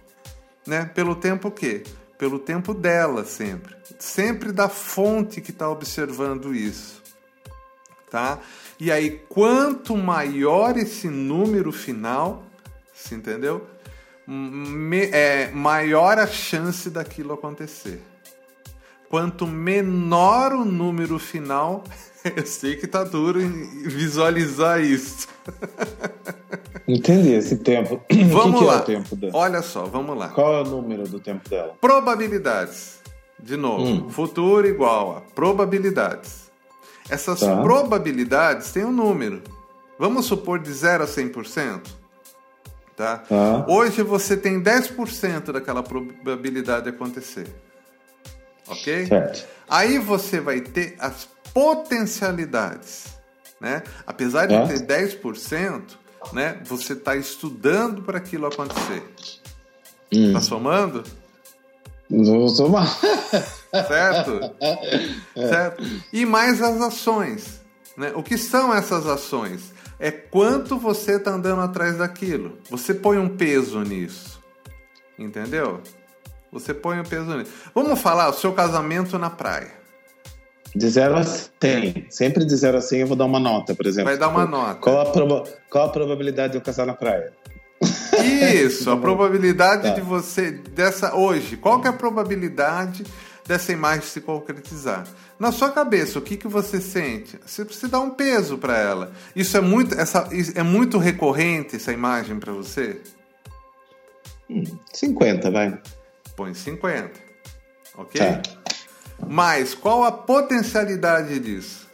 né? 0.67 0.85
Pelo 0.95 1.17
tempo 1.17 1.49
o 1.49 1.51
quê? 1.51 1.83
Pelo 2.19 2.39
tempo 2.39 2.73
dela 2.73 3.25
sempre, 3.25 3.77
sempre 3.99 4.51
da 4.51 4.69
fonte 4.69 5.41
que 5.41 5.51
está 5.51 5.69
observando 5.69 6.55
isso, 6.55 7.03
tá? 8.11 8.39
E 8.81 8.91
aí 8.91 9.19
quanto 9.29 9.97
maior 9.97 10.77
esse 10.79 11.09
número 11.09 11.71
final, 11.73 12.43
se 12.95 13.15
entendeu? 13.15 13.67
Me- 14.27 15.11
é, 15.13 15.51
maior 15.53 16.19
a 16.19 16.27
chance 16.27 16.89
daquilo 16.91 17.35
acontecer. 17.35 18.03
Quanto 19.11 19.47
menor 19.47 20.53
o 20.53 20.65
número 20.65 21.19
final, 21.19 21.85
eu 22.37 22.47
sei 22.47 22.77
que 22.77 22.87
tá 22.87 23.05
duro 23.05 23.39
visualizar 23.85 24.81
isso. 24.83 25.29
Entendi 26.89 27.33
esse 27.33 27.57
tempo. 27.57 28.01
Vamos 28.31 28.55
o 28.57 28.59
que, 28.61 28.65
lá. 28.65 28.81
que 28.83 28.93
é 28.93 28.99
o 28.99 29.03
tempo 29.03 29.17
dela? 29.17 29.33
Olha 29.35 29.63
só, 29.63 29.85
vamos 29.85 30.17
lá. 30.17 30.29
Qual 30.29 30.55
é 30.55 30.61
o 30.61 30.65
número 30.65 31.05
do 31.09 31.19
tempo 31.19 31.49
dela? 31.49 31.75
Probabilidades. 31.81 33.01
De 33.39 33.57
novo, 33.57 33.85
Hum. 33.85 34.09
futuro 34.09 34.67
igual 34.67 35.17
a 35.19 35.21
probabilidades. 35.35 36.51
Essas 37.11 37.41
Tá. 37.41 37.61
probabilidades 37.63 38.73
têm 38.73 38.85
um 38.85 38.91
número. 38.93 39.43
Vamos 39.99 40.27
supor 40.27 40.59
de 40.59 40.73
0 40.73 41.05
a 41.05 41.07
100%. 41.07 41.83
Tá? 42.97 43.19
Tá. 43.19 43.67
Hoje 43.69 44.03
você 44.03 44.37
tem 44.37 44.61
10% 44.63 45.53
daquela 45.53 45.83
probabilidade 45.83 46.85
de 46.85 46.91
acontecer. 46.91 47.47
Ok? 48.69 49.07
Certo. 49.07 49.47
Aí 49.69 49.99
você 49.99 50.41
vai 50.41 50.61
ter 50.61 50.95
as 50.99 51.29
potencialidades, 51.53 53.05
né? 53.61 53.83
Apesar 54.07 54.47
de 54.47 54.55
É. 54.55 54.67
ter 54.67 54.81
10%, 54.81 55.99
né? 56.33 56.61
Você 56.65 56.93
está 56.93 57.17
estudando 57.17 58.03
para 58.03 58.19
aquilo 58.19 58.47
acontecer. 58.47 59.03
Hum. 60.13 60.33
Tá 60.33 60.41
somando? 60.41 61.03
Vou 62.09 62.49
somar. 62.49 62.87
Certo? 63.71 64.41
Certo? 65.35 65.83
E 66.13 66.25
mais 66.25 66.63
as 66.63 66.81
ações. 66.81 67.61
Né? 67.97 68.13
O 68.15 68.23
que 68.23 68.39
são 68.39 68.73
essas 68.73 69.07
ações? 69.07 69.73
É 69.99 70.11
quanto 70.11 70.79
você 70.79 71.17
está 71.17 71.33
andando 71.33 71.63
atrás 71.63 71.97
daquilo. 71.97 72.59
Você 72.71 72.95
põe 72.95 73.19
um 73.19 73.37
peso 73.37 73.81
nisso. 73.81 74.41
Entendeu? 75.19 75.81
Você 76.53 76.75
põe 76.75 77.01
um 77.01 77.05
peso 77.05 77.35
nisso. 77.37 77.51
Vamos 77.75 78.01
falar 78.01 78.29
o 78.29 78.35
seu 78.35 78.53
casamento 78.53 79.19
na 79.19 79.31
praia. 79.31 79.86
De 80.77 80.89
0 80.91 81.17
a 81.17 81.25
100. 81.25 82.07
Sempre 82.11 82.45
de 82.45 82.55
0 82.55 82.77
a 82.79 82.81
100 82.81 83.01
eu 83.01 83.07
vou 83.07 83.17
dar 83.17 83.25
uma 83.25 83.41
nota, 83.41 83.75
por 83.75 83.87
exemplo. 83.87 84.11
Vai 84.11 84.19
dar 84.19 84.29
uma 84.29 84.45
Tipo, 84.45 84.57
nota. 84.57 84.75
Qual 84.81 85.01
a, 85.01 85.07
proba- 85.07 85.45
qual 85.71 85.87
a 85.87 85.89
probabilidade 85.89 86.53
de 86.53 86.59
eu 86.59 86.63
casar 86.63 86.85
na 86.87 86.93
praia? 86.95 87.33
Isso, 88.53 88.91
a 88.91 88.97
probabilidade 88.97 89.83
Tá. 89.85 89.91
de 89.95 90.01
você 90.01 90.51
dessa 90.51 91.15
hoje. 91.15 91.57
Qual 91.57 91.81
que 91.81 91.87
é 91.87 91.91
a 91.91 91.95
probabilidade 91.95 93.05
dessa 93.47 93.73
imagem 93.73 94.03
se 94.03 94.21
concretizar? 94.21 95.05
Na 95.39 95.51
sua 95.53 95.71
cabeça, 95.71 96.19
o 96.19 96.23
que, 96.23 96.37
que 96.37 96.49
você 96.49 96.81
sente? 96.81 97.39
Você 97.47 97.65
precisa 97.65 97.89
dar 97.89 98.01
um 98.01 98.11
peso 98.11 98.59
para 98.59 98.77
ela. 98.77 99.13
Isso 99.35 99.57
é 99.57 99.61
muito, 99.61 99.95
essa, 99.99 100.29
é 100.55 100.63
muito 100.63 100.99
recorrente 100.99 101.77
essa 101.77 101.93
imagem 101.93 102.39
para 102.39 102.53
você? 102.53 103.01
50, 104.93 105.51
vai. 105.51 105.79
Põe 106.37 106.55
50. 106.55 107.11
Ok? 107.99 108.21
Tá. 108.21 108.43
Mas 109.25 109.75
qual 109.75 110.05
a 110.05 110.11
potencialidade 110.13 111.39
disso? 111.39 111.87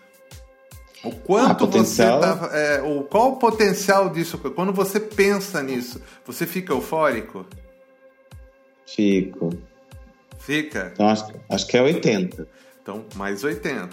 O 1.04 1.10
quanto 1.10 1.50
Ah, 1.50 1.54
potencial- 1.54 2.20
você 2.22 2.48
tá, 2.48 2.56
é, 2.56 2.80
o 2.82 3.02
qual 3.02 3.32
o 3.32 3.36
potencial 3.36 4.08
disso? 4.08 4.38
Quando 4.38 4.72
você 4.72 5.00
pensa 5.00 5.60
nisso, 5.62 6.00
você 6.24 6.46
fica 6.46 6.72
eufórico? 6.72 7.44
Fico. 8.86 9.50
Fica? 10.38 10.90
Então 10.92 11.08
acho, 11.08 11.26
acho 11.48 11.66
que 11.66 11.76
é 11.76 11.82
80. 11.82 12.48
Então, 12.80 13.04
mais 13.14 13.42
80. 13.44 13.90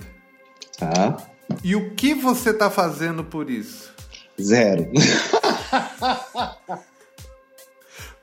Tá? 0.77 1.17
E 1.63 1.75
o 1.75 1.95
que 1.95 2.13
você 2.13 2.51
está 2.51 2.69
fazendo 2.69 3.23
por 3.23 3.49
isso? 3.49 3.91
Zero. 4.39 4.89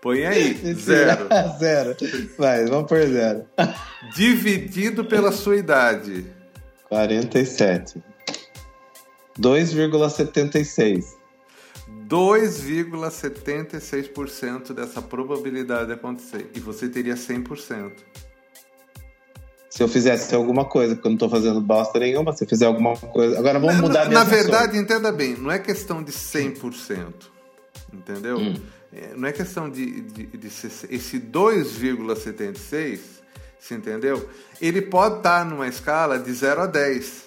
Põe 0.07 0.25
aí, 0.25 0.55
zero. 0.79 1.27
zero. 1.59 1.97
Vai, 2.39 2.65
vamos 2.67 2.89
por 2.89 3.05
zero. 3.05 3.45
Dividido 4.15 5.05
pela 5.05 5.33
sua 5.33 5.57
idade. 5.57 6.25
47. 6.89 8.01
2,76. 9.37 11.07
2,76% 12.09 14.73
dessa 14.73 15.03
probabilidade 15.03 15.87
de 15.87 15.95
acontecer. 15.95 16.53
E 16.55 16.61
você 16.61 16.89
teria 16.89 17.17
100%. 17.17 17.91
Se 19.69 19.83
eu 19.83 19.89
fizesse 19.89 20.33
alguma 20.37 20.67
coisa, 20.67 20.95
porque 20.95 21.09
eu 21.09 21.11
não 21.11 21.17
estou 21.17 21.29
fazendo 21.29 21.61
bosta 21.61 21.99
nenhuma, 21.99 22.33
se 22.33 22.45
eu 22.45 22.49
fizer 22.49 22.67
alguma 22.67 22.97
coisa. 22.97 23.41
Agora 23.41 23.59
vamos 23.59 23.81
mudar 23.81 24.05
Na, 24.05 24.11
minha 24.11 24.21
na 24.21 24.25
verdade, 24.25 24.79
entenda 24.79 25.11
bem, 25.11 25.37
não 25.37 25.51
é 25.51 25.59
questão 25.59 26.01
de 26.01 26.13
100%. 26.13 27.13
Entendeu? 27.93 28.39
Hum. 28.39 28.55
É, 28.93 29.15
Não 29.17 29.29
é 29.29 29.33
questão 29.33 29.69
de, 29.69 30.01
de, 30.03 30.27
de 30.27 30.51
ser- 30.51 30.89
esse 30.91 31.19
2,76, 31.19 33.01
você 33.59 33.75
entendeu? 33.75 34.29
Ele 34.61 34.83
pode 34.83 35.17
estar 35.19 35.45
numa 35.45 35.67
escala 35.69 36.19
de 36.19 36.33
0 36.33 36.63
a 36.63 36.67
10. 36.67 37.27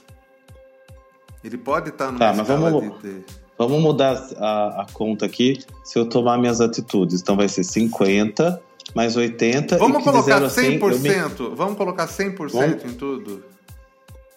Ele 1.44 1.58
pode 1.58 1.90
estar 1.90 2.08
numa 2.08 2.20
Tá, 2.20 2.28
mas 2.34 2.42
escala 2.42 2.72
vamos- 2.72 3.02
de, 3.02 3.14
de- 3.20 3.26
Vamos 3.58 3.82
mudar 3.82 4.14
a, 4.38 4.84
a 4.84 4.88
conta 4.94 5.26
aqui 5.26 5.62
se 5.84 6.00
eu 6.00 6.06
tomar 6.08 6.38
minhas 6.38 6.62
atitudes. 6.62 7.20
Então 7.22 7.36
vai 7.36 7.50
ser 7.50 7.66
50 7.66 8.62
mais 8.96 9.18
80. 9.18 9.76
e 9.76 9.78
Vamos 9.78 10.02
colocar 10.02 10.22
zero 10.22 10.46
a 10.46 10.50
100 10.50 10.76
eu 10.76 10.88
me- 10.88 10.96
100%. 11.10 11.56
Vamos 11.56 11.76
colocar 11.78 12.08
100% 12.08 12.52
Vamos- 12.52 12.86
em 12.86 12.94
tudo? 12.94 13.44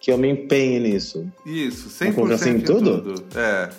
que 0.01 0.11
eu 0.11 0.19
me 0.19 0.29
empenhe 0.29 0.81
nisso. 0.81 1.25
Isso, 1.47 1.89
100% 1.89 1.99
Vamos 2.01 2.15
colocar 2.17 2.35
assim 2.35 2.51
em 2.51 2.57
em 2.57 2.61
tudo? 2.63 3.01
tudo. 3.01 3.25
É. 3.39 3.71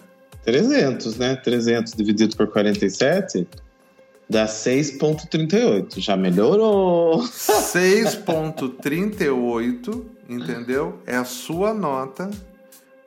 300, 0.44 1.18
né? 1.18 1.36
300 1.36 1.94
dividido 1.94 2.36
por 2.36 2.48
47 2.48 3.48
dá 4.30 4.46
6,38. 4.46 6.00
Já 6.00 6.16
melhorou. 6.18 7.24
6.38, 7.24 10.04
entendeu? 10.28 11.00
É 11.06 11.16
a 11.16 11.26
sua 11.26 11.74
nota 11.74 12.32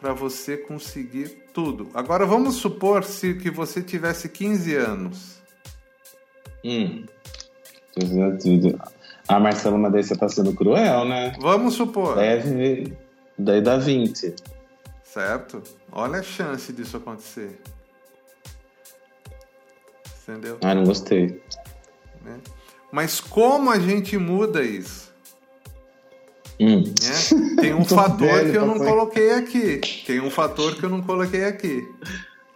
para 0.00 0.12
você 0.12 0.56
conseguir 0.56 1.44
tudo. 1.52 1.88
Agora 1.94 2.24
vamos 2.26 2.56
supor 2.56 3.04
se 3.04 3.34
que 3.34 3.50
você 3.50 3.82
tivesse 3.82 4.28
15 4.28 4.74
anos. 4.74 5.36
Hum. 6.64 7.04
300 7.94 8.44
dividido. 8.44 8.80
Ah, 9.28 9.40
Marcelo, 9.40 9.76
mas 9.78 9.92
daí 9.92 10.04
você 10.04 10.14
tá 10.14 10.28
sendo 10.28 10.52
cruel, 10.52 11.04
né? 11.04 11.32
Vamos 11.40 11.74
supor, 11.74 12.14
Deve. 12.16 12.92
Daí 13.36 13.60
dá 13.60 13.76
20. 13.76 14.34
Certo? 15.16 15.62
Olha 15.90 16.18
a 16.18 16.22
chance 16.22 16.70
disso 16.74 16.98
acontecer. 16.98 17.58
Entendeu? 20.22 20.58
Ah, 20.62 20.74
não 20.74 20.84
gostei. 20.84 21.42
Né? 22.22 22.38
Mas 22.92 23.18
como 23.18 23.70
a 23.70 23.78
gente 23.78 24.18
muda 24.18 24.62
isso? 24.62 25.10
Hum. 26.60 26.82
né? 26.82 27.62
Tem 27.62 27.72
um 27.72 27.84
fator 27.86 28.28
velho 28.28 28.50
que 28.50 28.58
eu 28.58 28.66
pra 28.66 28.74
não 28.74 28.78
coloquei 28.78 29.30
aqui. 29.32 29.80
Tem 30.06 30.20
um 30.20 30.30
fator 30.30 30.74
que 30.76 30.84
eu 30.84 30.90
não 30.90 31.00
coloquei 31.00 31.44
aqui. 31.44 31.88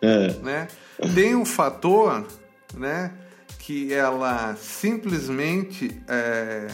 É. 0.02 0.34
né? 0.42 0.68
Tem 1.14 1.34
um 1.34 1.46
fator, 1.46 2.26
né, 2.74 3.12
que 3.58 3.92
ela 3.92 4.54
simplesmente 4.56 5.98
é, 6.06 6.66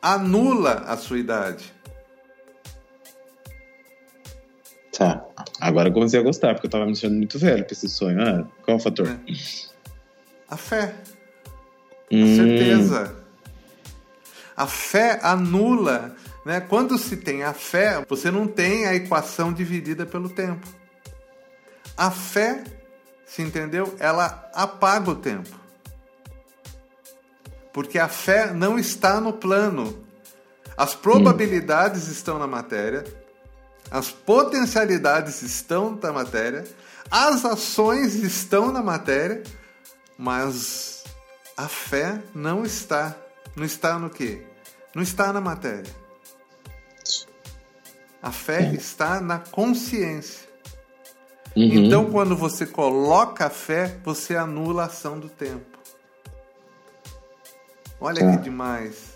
anula 0.00 0.84
a 0.86 0.96
sua 0.96 1.18
idade. 1.18 1.75
Tá. 4.96 5.24
Agora 5.60 5.88
eu 5.88 5.92
comecei 5.92 6.18
a 6.18 6.22
gostar, 6.22 6.54
porque 6.54 6.66
eu 6.66 6.70
tava 6.70 6.86
me 6.86 6.92
achando 6.92 7.14
muito 7.16 7.38
velho 7.38 7.64
pra 7.64 7.72
esse 7.72 7.88
sonho. 7.88 8.20
Ah, 8.22 8.46
qual 8.64 8.76
é 8.76 8.80
o 8.80 8.82
fator? 8.82 9.06
né? 9.08 9.20
A 10.48 10.56
fé, 10.56 10.94
a 12.10 12.14
Hum, 12.14 12.36
certeza. 12.36 13.16
A 14.56 14.66
fé 14.66 15.18
anula, 15.22 16.14
né? 16.46 16.60
Quando 16.60 16.96
se 16.96 17.16
tem 17.16 17.42
a 17.42 17.52
fé, 17.52 18.04
você 18.08 18.30
não 18.30 18.46
tem 18.46 18.86
a 18.86 18.94
equação 18.94 19.52
dividida 19.52 20.06
pelo 20.06 20.28
tempo. 20.30 20.66
A 21.96 22.10
fé, 22.10 22.62
se 23.26 23.42
entendeu? 23.42 23.94
Ela 23.98 24.48
apaga 24.54 25.10
o 25.10 25.16
tempo. 25.16 25.54
Porque 27.72 27.98
a 27.98 28.08
fé 28.08 28.52
não 28.54 28.78
está 28.78 29.20
no 29.20 29.32
plano. 29.32 30.06
As 30.76 30.94
probabilidades 30.94 32.08
estão 32.08 32.38
na 32.38 32.46
matéria, 32.46 33.04
as 33.90 34.10
potencialidades 34.10 35.42
estão 35.42 35.98
na 36.02 36.12
matéria, 36.12 36.64
as 37.10 37.44
ações 37.44 38.14
estão 38.14 38.72
na 38.72 38.82
matéria, 38.82 39.42
mas 40.18 41.04
a 41.56 41.68
fé 41.68 42.20
não 42.34 42.64
está. 42.64 43.16
Não 43.54 43.64
está 43.64 43.98
no 43.98 44.10
quê? 44.10 44.42
Não 44.94 45.02
está 45.02 45.32
na 45.32 45.40
matéria. 45.40 45.90
A 48.22 48.32
fé 48.32 48.72
está 48.74 49.20
na 49.20 49.38
consciência. 49.38 50.46
uhum. 51.56 51.62
Então, 51.62 52.10
quando 52.10 52.36
você 52.36 52.66
coloca 52.66 53.46
a 53.46 53.50
fé, 53.50 53.96
você 54.04 54.36
anula 54.36 54.82
a 54.82 54.86
ação 54.86 55.18
do 55.18 55.28
tempo. 55.28 55.78
Olha 58.00 58.20
Tá. 58.20 58.36
que 58.36 58.42
demais. 58.42 59.15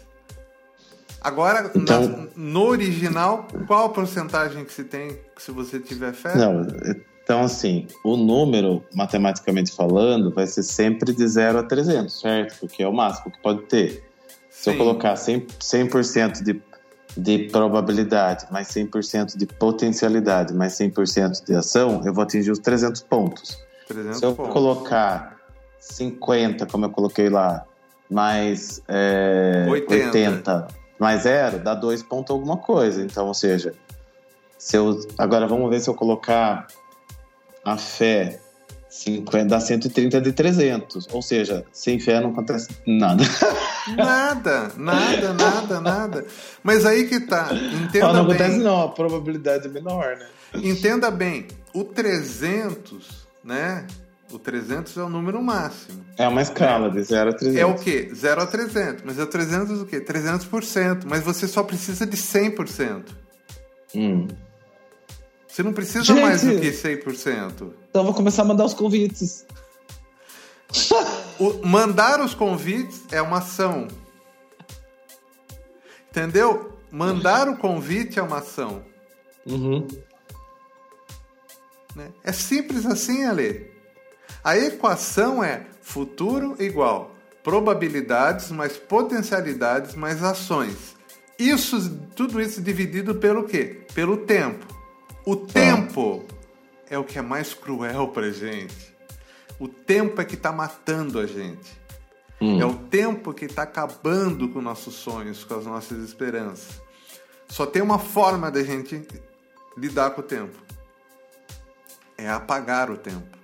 Agora, 1.21 1.71
Então- 1.75 2.07
na- 2.09 2.27
no 2.37 2.67
original, 2.67 3.47
qual 3.67 3.87
a 3.87 3.89
porcentagem 3.91 4.65
que 4.65 4.73
se 4.73 4.85
tem 4.85 5.19
se 5.37 5.51
você 5.51 5.79
tiver 5.79 6.13
fé? 6.15 6.35
Não, 6.35 6.67
então 7.23 7.43
assim, 7.43 7.87
o 8.05 8.17
número, 8.17 8.83
matematicamente 8.95 9.71
falando, 9.73 10.33
vai 10.33 10.47
ser 10.47 10.63
sempre 10.63 11.13
de 11.15 11.27
0 11.29 11.59
a 11.59 11.63
300, 11.63 12.21
certo? 12.21 12.59
Porque 12.61 12.83
é 12.83 12.89
o 12.89 12.93
máximo 12.93 13.31
que 13.33 13.41
pode 13.43 13.63
ter. 13.63 14.03
Se 14.49 14.71
eu 14.71 14.73
Sim. 14.73 14.79
colocar 14.79 15.15
100%, 15.17 15.47
100% 15.61 16.43
de, 16.43 16.61
de 17.17 17.49
probabilidade, 17.51 18.47
mais 18.51 18.69
100% 18.69 19.37
de 19.37 19.47
potencialidade, 19.47 20.53
mais 20.55 20.73
100% 20.75 21.45
de 21.45 21.55
ação, 21.55 22.01
eu 22.05 22.13
vou 22.15 22.23
atingir 22.25 22.51
os 22.51 22.59
300 22.59 23.03
pontos. 23.03 23.59
300 23.89 24.19
Se 24.19 24.25
eu 24.25 24.35
pontos. 24.35 24.53
colocar 24.53 25.37
50, 25.79 26.67
como 26.67 26.85
eu 26.87 26.91
coloquei 26.91 27.29
lá, 27.29 27.65
mais 28.11 28.83
é, 28.89 29.67
80. 29.69 30.07
80. 30.07 30.69
Mais 31.01 31.23
zero, 31.23 31.59
dá 31.59 31.75
2 31.75 32.03
pontos 32.03 32.31
alguma 32.31 32.59
coisa. 32.59 33.03
Então, 33.03 33.27
ou 33.27 33.35
seja, 33.35 33.73
se 34.59 34.77
eu, 34.77 35.01
agora 35.17 35.49
vamos 35.49 35.71
ver 35.71 35.81
se 35.81 35.89
eu 35.89 35.95
colocar 35.95 36.67
a 37.65 37.77
fé 37.79 38.39
50, 38.91 39.47
dá 39.47 39.59
130 39.59 40.21
de 40.21 40.33
300. 40.33 41.09
Ou 41.11 41.23
seja, 41.23 41.65
sem 41.73 41.99
fé 41.99 42.21
não 42.21 42.31
acontece 42.31 42.69
nada. 42.87 43.25
Nada, 43.97 44.71
nada, 44.77 45.33
nada, 45.33 45.81
nada. 45.81 46.27
Mas 46.63 46.85
aí 46.85 47.09
que 47.09 47.19
tá. 47.19 47.49
Entenda 47.83 48.09
não, 48.09 48.13
não 48.13 48.27
bem. 48.27 48.37
acontece 48.37 48.59
não, 48.59 48.83
a 48.83 48.89
probabilidade 48.91 49.67
é 49.67 49.71
menor, 49.71 50.17
né? 50.19 50.29
Entenda 50.55 51.11
bem, 51.11 51.49
o 51.73 51.83
300, 51.83 53.27
né? 53.43 53.87
O 54.33 54.39
300 54.39 54.97
é 54.97 55.03
o 55.03 55.09
número 55.09 55.43
máximo. 55.43 56.05
É 56.17 56.29
uma 56.29 56.41
escala 56.41 56.91
de 56.91 57.03
0 57.03 57.31
a 57.31 57.33
300. 57.33 57.61
É 57.61 57.67
o 57.67 57.75
quê? 57.75 58.11
0 58.15 58.43
a 58.43 58.47
300. 58.47 59.05
Mas 59.05 59.19
é 59.19 59.23
o 59.23 59.27
300 59.27 59.81
o 59.83 59.87
quê? 59.87 60.01
300%. 60.01 61.05
Mas 61.07 61.25
você 61.25 61.49
só 61.49 61.63
precisa 61.63 62.07
de 62.07 62.17
100%. 62.17 63.07
Hum. 63.95 64.29
Você 65.49 65.63
não 65.65 65.73
precisa 65.73 66.05
Gente! 66.05 66.21
mais 66.21 66.43
do 66.43 66.61
que 66.61 66.71
100%. 66.71 67.73
Então 67.89 68.03
eu 68.03 68.05
vou 68.05 68.15
começar 68.15 68.43
a 68.43 68.45
mandar 68.45 68.65
os 68.65 68.75
convites. 68.75 69.45
O, 71.39 71.67
mandar 71.67 72.21
os 72.21 72.35
convites 72.35 73.03
é 73.11 73.21
uma 73.21 73.39
ação. 73.39 73.89
Entendeu? 76.09 76.79
Mandar 76.91 77.49
o 77.49 77.57
convite 77.57 78.19
é 78.19 78.23
uma 78.23 78.39
ação. 78.39 78.85
Uhum. 79.47 79.87
né? 81.97 82.11
É 82.23 82.31
simples 82.31 82.85
assim, 82.87 83.25
Ale. 83.25 83.70
A 84.43 84.57
equação 84.57 85.43
é 85.45 85.67
futuro 85.83 86.57
igual 86.59 87.17
probabilidades 87.43 88.51
mais 88.51 88.77
potencialidades 88.77 89.95
mais 89.95 90.23
ações. 90.23 90.97
Isso, 91.39 91.97
tudo 92.15 92.41
isso 92.41 92.61
dividido 92.61 93.15
pelo 93.15 93.45
quê? 93.45 93.87
Pelo 93.95 94.19
tempo. 94.19 94.67
O 95.25 95.37
tempo 95.37 96.25
é 96.89 96.99
o 96.99 97.05
que 97.05 97.19
é 97.19 97.23
mais 97.23 97.55
cruel 97.55 98.09
pra 98.09 98.31
gente. 98.31 98.95
O 99.59 99.69
tempo 99.69 100.21
é 100.21 100.25
que 100.25 100.37
tá 100.37 100.53
matando 100.53 101.19
a 101.19 101.27
gente. 101.27 101.81
É 102.41 102.65
o 102.65 102.75
tempo 102.75 103.35
que 103.35 103.45
está 103.45 103.65
acabando 103.65 104.49
com 104.49 104.63
nossos 104.63 104.95
sonhos, 104.95 105.45
com 105.45 105.55
as 105.55 105.67
nossas 105.67 106.03
esperanças. 106.03 106.81
Só 107.47 107.67
tem 107.67 107.83
uma 107.83 107.99
forma 107.99 108.51
da 108.51 108.63
gente 108.63 109.07
lidar 109.77 110.11
com 110.13 110.23
o 110.23 110.25
tempo. 110.25 110.59
É 112.17 112.31
apagar 112.31 112.91
o 112.91 112.97
tempo. 112.97 113.40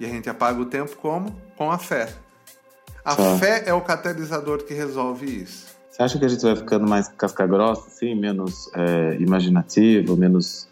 E 0.00 0.04
a 0.04 0.08
gente 0.08 0.28
apaga 0.30 0.60
o 0.60 0.66
tempo 0.66 0.96
como? 0.96 1.34
Com 1.56 1.70
a 1.70 1.78
fé. 1.78 2.08
A 3.04 3.14
fé 3.38 3.62
é 3.66 3.72
o 3.74 3.80
catalisador 3.80 4.64
que 4.64 4.74
resolve 4.74 5.26
isso. 5.26 5.66
Você 5.90 6.02
acha 6.02 6.18
que 6.18 6.24
a 6.24 6.28
gente 6.28 6.42
vai 6.42 6.54
ficando 6.54 6.86
mais 6.86 7.08
casca 7.08 7.46
grossa, 7.46 7.88
assim, 7.88 8.14
menos 8.14 8.70
é, 8.74 9.16
imaginativo, 9.18 10.16
menos 10.16 10.68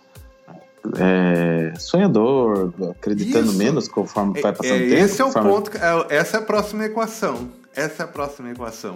é, 0.98 1.72
sonhador, 1.78 2.72
acreditando 2.90 3.46
Isso. 3.46 3.58
menos 3.58 3.88
conforme 3.88 4.40
vai 4.40 4.52
É, 4.52 4.54
passando 4.54 4.72
é, 4.82 4.86
o 4.86 4.88
tempo? 4.90 4.94
esse 5.04 5.20
é 5.20 5.24
o 5.24 5.28
conforme- 5.28 5.50
ponto. 5.50 5.70
é- 5.76 6.16
essa 6.16 6.36
é 6.36 6.40
a 6.40 6.42
próxima 6.44 6.84
equação. 6.84 7.50
Essa 7.74 8.02
é 8.02 8.04
a 8.04 8.08
próxima 8.08 8.50
equação. 8.50 8.94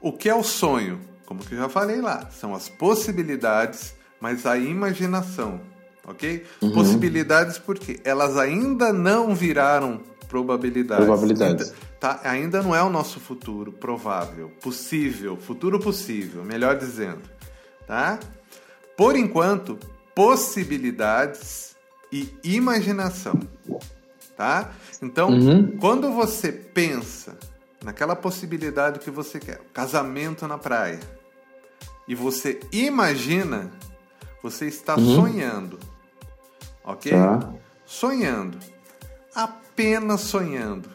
O 0.00 0.12
que 0.12 0.28
é 0.28 0.34
o 0.34 0.42
sonho? 0.42 1.00
Como 1.24 1.40
que 1.42 1.54
eu 1.54 1.58
já 1.58 1.68
falei 1.68 2.00
lá, 2.02 2.28
são 2.30 2.54
as 2.54 2.68
possibilidades, 2.68 3.94
mas 4.20 4.44
a 4.44 4.58
imaginação. 4.58 5.60
Ok? 6.06 6.44
Uhum. 6.60 6.72
Possibilidades 6.72 7.58
porque 7.58 8.00
elas 8.04 8.36
ainda 8.36 8.92
não 8.92 9.34
viraram 9.34 10.00
probabilidades. 10.28 11.04
Probabilidades. 11.04 11.68
Ainda, 11.68 11.76
tá, 12.00 12.20
ainda 12.24 12.62
não 12.62 12.74
é 12.74 12.82
o 12.82 12.88
nosso 12.88 13.20
futuro 13.20 13.70
provável, 13.70 14.50
possível, 14.62 15.36
futuro 15.36 15.78
possível, 15.78 16.42
melhor 16.42 16.76
dizendo, 16.76 17.22
tá? 17.86 18.18
Por 18.96 19.14
enquanto, 19.14 19.78
possibilidades 20.14 21.76
e 22.10 22.30
imaginação, 22.42 23.38
tá? 24.36 24.70
Então, 25.02 25.30
uhum. 25.30 25.76
quando 25.78 26.10
você 26.12 26.50
pensa 26.50 27.36
naquela 27.84 28.16
possibilidade 28.16 29.00
que 29.00 29.10
você 29.10 29.38
quer, 29.38 29.60
casamento 29.72 30.46
na 30.46 30.56
praia, 30.56 31.00
e 32.06 32.14
você 32.14 32.60
imagina, 32.72 33.70
você 34.42 34.66
está 34.66 34.96
uhum. 34.96 35.14
sonhando, 35.14 35.78
ok? 36.84 37.12
Tá. 37.12 37.52
Sonhando, 37.84 38.58
apenas 39.34 40.20
sonhando, 40.22 40.88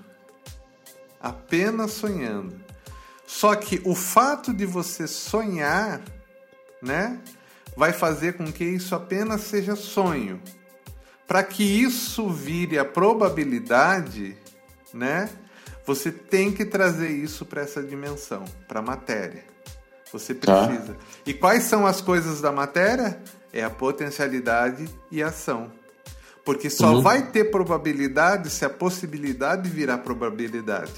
apenas 1.20 1.92
sonhando. 1.92 2.60
Só 3.26 3.56
que 3.56 3.82
o 3.84 3.94
fato 3.94 4.54
de 4.54 4.66
você 4.66 5.06
sonhar, 5.06 6.02
né, 6.82 7.20
vai 7.76 7.94
fazer 7.94 8.34
com 8.34 8.52
que 8.52 8.64
isso 8.64 8.96
apenas 8.96 9.42
seja 9.42 9.76
sonho. 9.76 10.42
Para 11.28 11.44
que 11.44 11.64
isso 11.64 12.30
vire 12.30 12.80
a 12.80 12.86
probabilidade, 12.86 14.38
né? 14.94 15.30
Você 15.86 16.12
tem 16.12 16.52
que 16.52 16.66
trazer 16.66 17.10
isso 17.10 17.46
para 17.46 17.62
essa 17.62 17.84
dimensão, 17.84 18.46
para 18.68 18.80
a 18.80 18.82
matéria. 18.82 19.44
Você 20.12 20.34
tá. 20.34 20.68
precisa. 20.68 20.94
Tá. 20.94 21.00
E 21.26 21.34
quais 21.34 21.64
são 21.64 21.86
as 21.86 22.02
coisas 22.02 22.42
da 22.42 22.52
matéria? 22.52 23.22
É 23.58 23.64
a 23.64 23.72
potencialidade 23.72 24.88
e 25.10 25.24
a 25.24 25.30
ação. 25.30 25.72
Porque 26.46 26.70
só 26.70 26.94
uhum. 26.94 27.02
vai 27.02 27.32
ter 27.32 27.46
probabilidade 27.46 28.52
se 28.52 28.64
a 28.64 28.70
possibilidade 28.70 29.68
virar 29.68 29.98
probabilidade. 29.98 30.94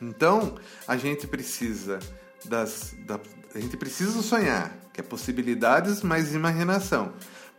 Então, 0.00 0.56
a 0.88 0.96
gente 0.96 1.26
precisa 1.26 1.98
das, 2.46 2.94
da, 3.00 3.20
a 3.54 3.60
gente 3.60 3.76
precisa 3.76 4.22
sonhar, 4.22 4.74
que 4.94 5.02
é 5.02 5.04
possibilidades 5.04 6.00
mais 6.00 6.34
imaginação. 6.34 7.12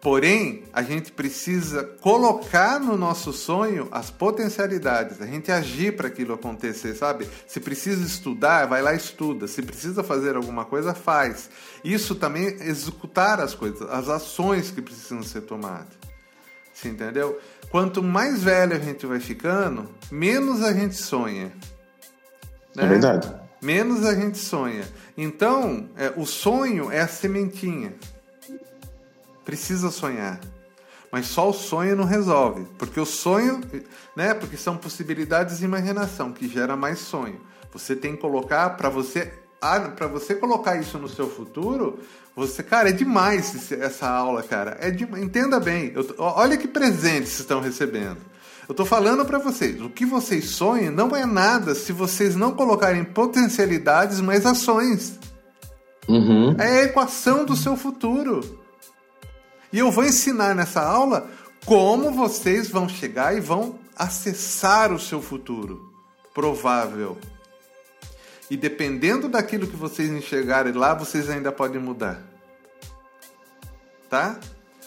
Porém, 0.04 0.66
a 0.74 0.84
gente 0.84 1.14
precisa 1.14 1.82
colocar 2.02 2.78
no 2.78 2.98
nosso 2.98 3.32
sonho 3.32 3.88
as 3.90 4.12
potencialidades, 4.12 5.22
a 5.22 5.26
gente 5.26 5.50
agir 5.50 5.96
para 5.96 6.10
aquilo 6.10 6.34
acontecer, 6.34 6.94
sabe? 6.94 7.26
Se 7.48 7.62
precisa 7.62 8.06
estudar, 8.06 8.68
vai 8.68 8.82
lá 8.82 8.94
e 8.94 8.98
estuda. 8.98 9.48
Se 9.48 9.62
precisa 9.62 10.04
fazer 10.04 10.36
alguma 10.36 10.66
coisa, 10.66 10.94
faz. 10.94 11.50
Isso 11.86 12.16
também 12.16 12.48
é 12.48 12.68
executar 12.68 13.40
as 13.40 13.56
coisas, 13.56 13.90
as 13.90 14.10
ações 14.10 14.72
que 14.72 14.82
precisam 14.82 15.24
ser 15.24 15.44
tomadas. 15.44 15.98
Você 16.74 16.90
entendeu? 16.90 17.40
Quanto 17.72 18.04
mais 18.04 18.44
velho 18.44 18.76
a 18.76 18.80
gente 18.80 19.06
vai 19.06 19.22
ficando, 19.22 19.90
menos 20.12 20.62
a 20.64 20.74
gente 20.74 20.96
sonha. 20.96 21.54
Né? 22.76 22.84
É 22.84 22.88
verdade. 22.88 23.34
Menos 23.62 24.06
a 24.06 24.14
gente 24.14 24.38
sonha. 24.38 24.84
Então, 25.18 25.88
é, 25.96 26.12
o 26.18 26.26
sonho 26.26 26.92
é 26.92 27.00
a 27.00 27.08
sementinha. 27.08 27.94
Precisa 29.44 29.92
sonhar. 29.92 30.40
Mas 31.12 31.28
só 31.28 31.50
o 31.50 31.54
sonho 31.54 31.96
não 31.96 32.06
resolve. 32.06 32.66
Porque 32.78 33.00
o 33.00 33.06
sonho, 33.06 33.62
né? 34.16 34.34
Porque 34.34 34.58
são 34.58 34.78
possibilidades 34.78 35.60
de 35.60 35.66
imaginação 35.66 36.32
que 36.32 36.48
gera 36.48 36.76
mais 36.76 37.00
sonho. 37.00 37.40
Você 37.72 37.96
tem 37.96 38.16
que 38.16 38.22
colocar 38.22 38.72
para 38.72 38.90
você 38.90 39.32
para 39.96 40.08
você 40.08 40.36
colocar 40.36 40.76
isso 40.76 40.98
no 40.98 41.08
seu 41.08 41.30
futuro, 41.30 42.00
você, 42.36 42.62
cara, 42.62 42.90
é 42.90 42.92
demais 42.92 43.72
essa 43.72 44.10
aula, 44.10 44.44
cara. 44.44 44.78
É 44.82 44.92
de, 44.92 45.04
entenda 45.04 45.60
bem. 45.60 45.94
Eu, 45.96 46.06
olha 46.18 46.58
que 46.58 46.68
presente 46.68 47.28
vocês 47.28 47.40
estão 47.40 47.62
recebendo. 47.62 48.18
Eu 48.68 48.74
estou 48.74 48.86
falando 48.86 49.26
para 49.26 49.40
vocês, 49.40 49.82
o 49.82 49.90
que 49.90 50.06
vocês 50.06 50.50
sonham 50.52 50.92
não 50.92 51.16
é 51.16 51.26
nada 51.26 51.76
se 51.76 51.92
vocês 51.92 52.36
não 52.36 52.54
colocarem 52.54 53.04
potencialidades, 53.04 54.22
mas 54.22 54.46
ações. 54.46 55.20
Uhum. 56.08 56.56
É 56.58 56.82
a 56.82 56.84
equação 56.84 57.46
do 57.46 57.56
seu 57.56 57.76
futuro. 57.76 58.63
E 59.74 59.80
eu 59.80 59.90
vou 59.90 60.06
ensinar 60.06 60.54
nessa 60.54 60.82
aula 60.82 61.28
como 61.66 62.12
vocês 62.12 62.70
vão 62.70 62.88
chegar 62.88 63.36
e 63.36 63.40
vão 63.40 63.80
acessar 63.98 64.94
o 64.94 65.00
seu 65.00 65.20
futuro 65.20 65.92
provável. 66.32 67.18
E 68.52 68.56
dependendo 68.56 69.28
daquilo 69.28 69.66
que 69.66 69.76
vocês 69.76 70.12
enxergarem 70.12 70.74
lá, 70.74 70.94
vocês 70.94 71.28
ainda 71.28 71.52
podem 71.52 71.82
mudar. 71.82 72.22
Tá? 74.08 74.40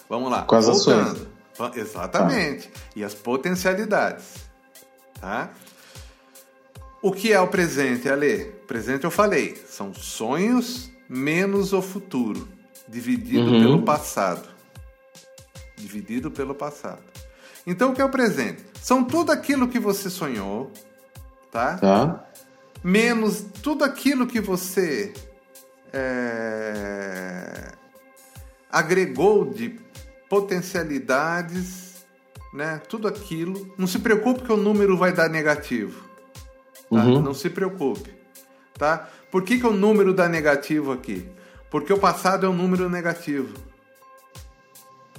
Vamos 0.09 0.31
lá. 0.31 0.42
Com 0.42 0.55
as 0.55 0.68
ações. 0.68 1.27
Exatamente. 1.75 2.68
Tá. 2.68 2.81
E 2.94 3.03
as 3.03 3.12
potencialidades. 3.12 4.46
Tá? 5.20 5.51
O 7.03 7.11
que 7.11 7.33
é 7.33 7.40
o 7.40 7.49
presente, 7.49 8.09
Ale? 8.09 8.44
Presente 8.68 9.03
eu 9.03 9.11
falei, 9.11 9.57
são 9.68 9.92
sonhos 9.92 10.90
menos 11.09 11.72
o 11.72 11.83
futuro, 11.83 12.49
dividido 12.88 13.51
uhum. 13.51 13.61
pelo 13.61 13.83
passado 13.83 14.56
dividido 15.77 16.31
pelo 16.31 16.55
passado. 16.55 17.03
Então, 17.67 17.91
o 17.91 17.95
que 17.95 18.01
é 18.01 18.05
o 18.05 18.11
presente? 18.11 18.65
São 18.81 19.05
tudo 19.05 19.33
aquilo 19.33 19.69
que 19.69 19.79
você 19.79 20.09
sonhou, 20.09 20.71
tá? 21.51 21.77
Tá. 21.77 22.25
Menos 22.83 23.45
tudo 23.62 23.85
aquilo 23.85 24.27
que 24.27 24.41
você 24.41 25.12
é, 25.93 27.73
agregou 28.71 29.51
de 29.51 29.81
potencialidades, 30.29 32.07
né? 32.53 32.81
Tudo 32.89 33.09
aquilo. 33.09 33.75
Não 33.77 33.87
se 33.87 33.99
preocupe 33.99 34.43
que 34.43 34.53
o 34.53 34.57
número 34.57 34.97
vai 34.97 35.12
dar 35.12 35.29
negativo. 35.29 36.05
Tá? 36.89 37.05
Uhum. 37.05 37.21
Não 37.21 37.35
se 37.35 37.51
preocupe, 37.51 38.15
tá? 38.79 39.09
Por 39.31 39.43
que, 39.43 39.59
que 39.59 39.67
o 39.67 39.73
número 39.73 40.15
dá 40.15 40.29
negativo 40.29 40.93
aqui? 40.93 41.29
Porque 41.69 41.93
o 41.93 41.99
passado 41.99 42.47
é 42.47 42.49
um 42.49 42.55
número 42.55 42.89
negativo. 42.89 43.53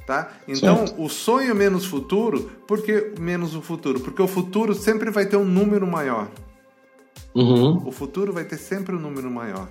Tá? 0.08 0.32
Então, 0.48 0.88
certo. 0.88 1.04
o 1.04 1.10
sonho 1.10 1.54
menos 1.54 1.84
futuro, 1.86 2.50
por 2.66 2.82
que 2.82 3.12
menos 3.20 3.54
o 3.54 3.62
futuro? 3.62 4.00
Porque 4.00 4.22
o 4.22 4.28
futuro 4.28 4.74
sempre 4.74 5.12
vai 5.12 5.26
ter 5.26 5.36
um 5.36 5.44
número 5.44 5.86
maior. 5.86 6.30
Uhum. 7.36 7.86
O 7.86 7.92
futuro 7.92 8.32
vai 8.32 8.46
ter 8.46 8.56
sempre 8.56 8.96
um 8.96 9.00
número 9.00 9.30
maior. 9.30 9.68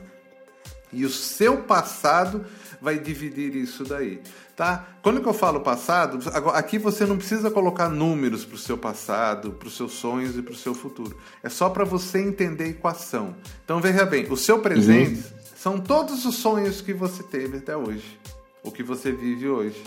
E 0.93 1.07
o 1.07 1.09
seu 1.09 1.63
passado 1.63 2.45
vai 2.83 2.99
dividir 2.99 3.57
isso 3.57 3.83
daí, 3.83 4.21
tá? 4.55 4.87
Quando 5.03 5.23
que 5.23 5.27
eu 5.27 5.33
falo 5.33 5.61
passado, 5.61 6.19
aqui 6.53 6.79
você 6.79 7.07
não 7.07 7.17
precisa 7.17 7.51
colocar 7.51 7.89
números 7.89 8.45
para 8.45 8.57
o 8.57 8.59
seu 8.59 8.77
passado, 8.77 9.53
para 9.53 9.69
os 9.69 9.75
seus 9.75 9.93
sonhos 9.93 10.37
e 10.37 10.43
para 10.43 10.53
o 10.53 10.57
seu 10.57 10.75
futuro. 10.75 11.17
É 11.43 11.49
só 11.49 11.71
para 11.71 11.85
você 11.85 12.21
entender 12.21 12.65
a 12.65 12.69
equação. 12.69 13.35
Então 13.65 13.81
veja 13.81 14.05
bem, 14.05 14.31
o 14.31 14.37
seu 14.37 14.59
presente 14.59 15.19
uhum. 15.19 15.39
são 15.57 15.81
todos 15.81 16.27
os 16.27 16.35
sonhos 16.35 16.83
que 16.83 16.93
você 16.93 17.23
teve 17.23 17.57
até 17.57 17.75
hoje, 17.75 18.21
o 18.63 18.71
que 18.71 18.83
você 18.83 19.11
vive 19.11 19.49
hoje 19.49 19.83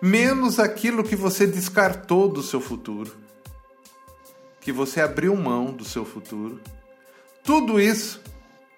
menos 0.00 0.58
aquilo 0.58 1.04
que 1.04 1.16
você 1.16 1.46
descartou 1.46 2.28
do 2.28 2.42
seu 2.42 2.60
futuro, 2.60 3.16
que 4.60 4.72
você 4.72 5.00
abriu 5.00 5.34
mão 5.36 5.66
do 5.66 5.84
seu 5.84 6.04
futuro. 6.04 6.60
Tudo 7.42 7.80
isso, 7.80 8.20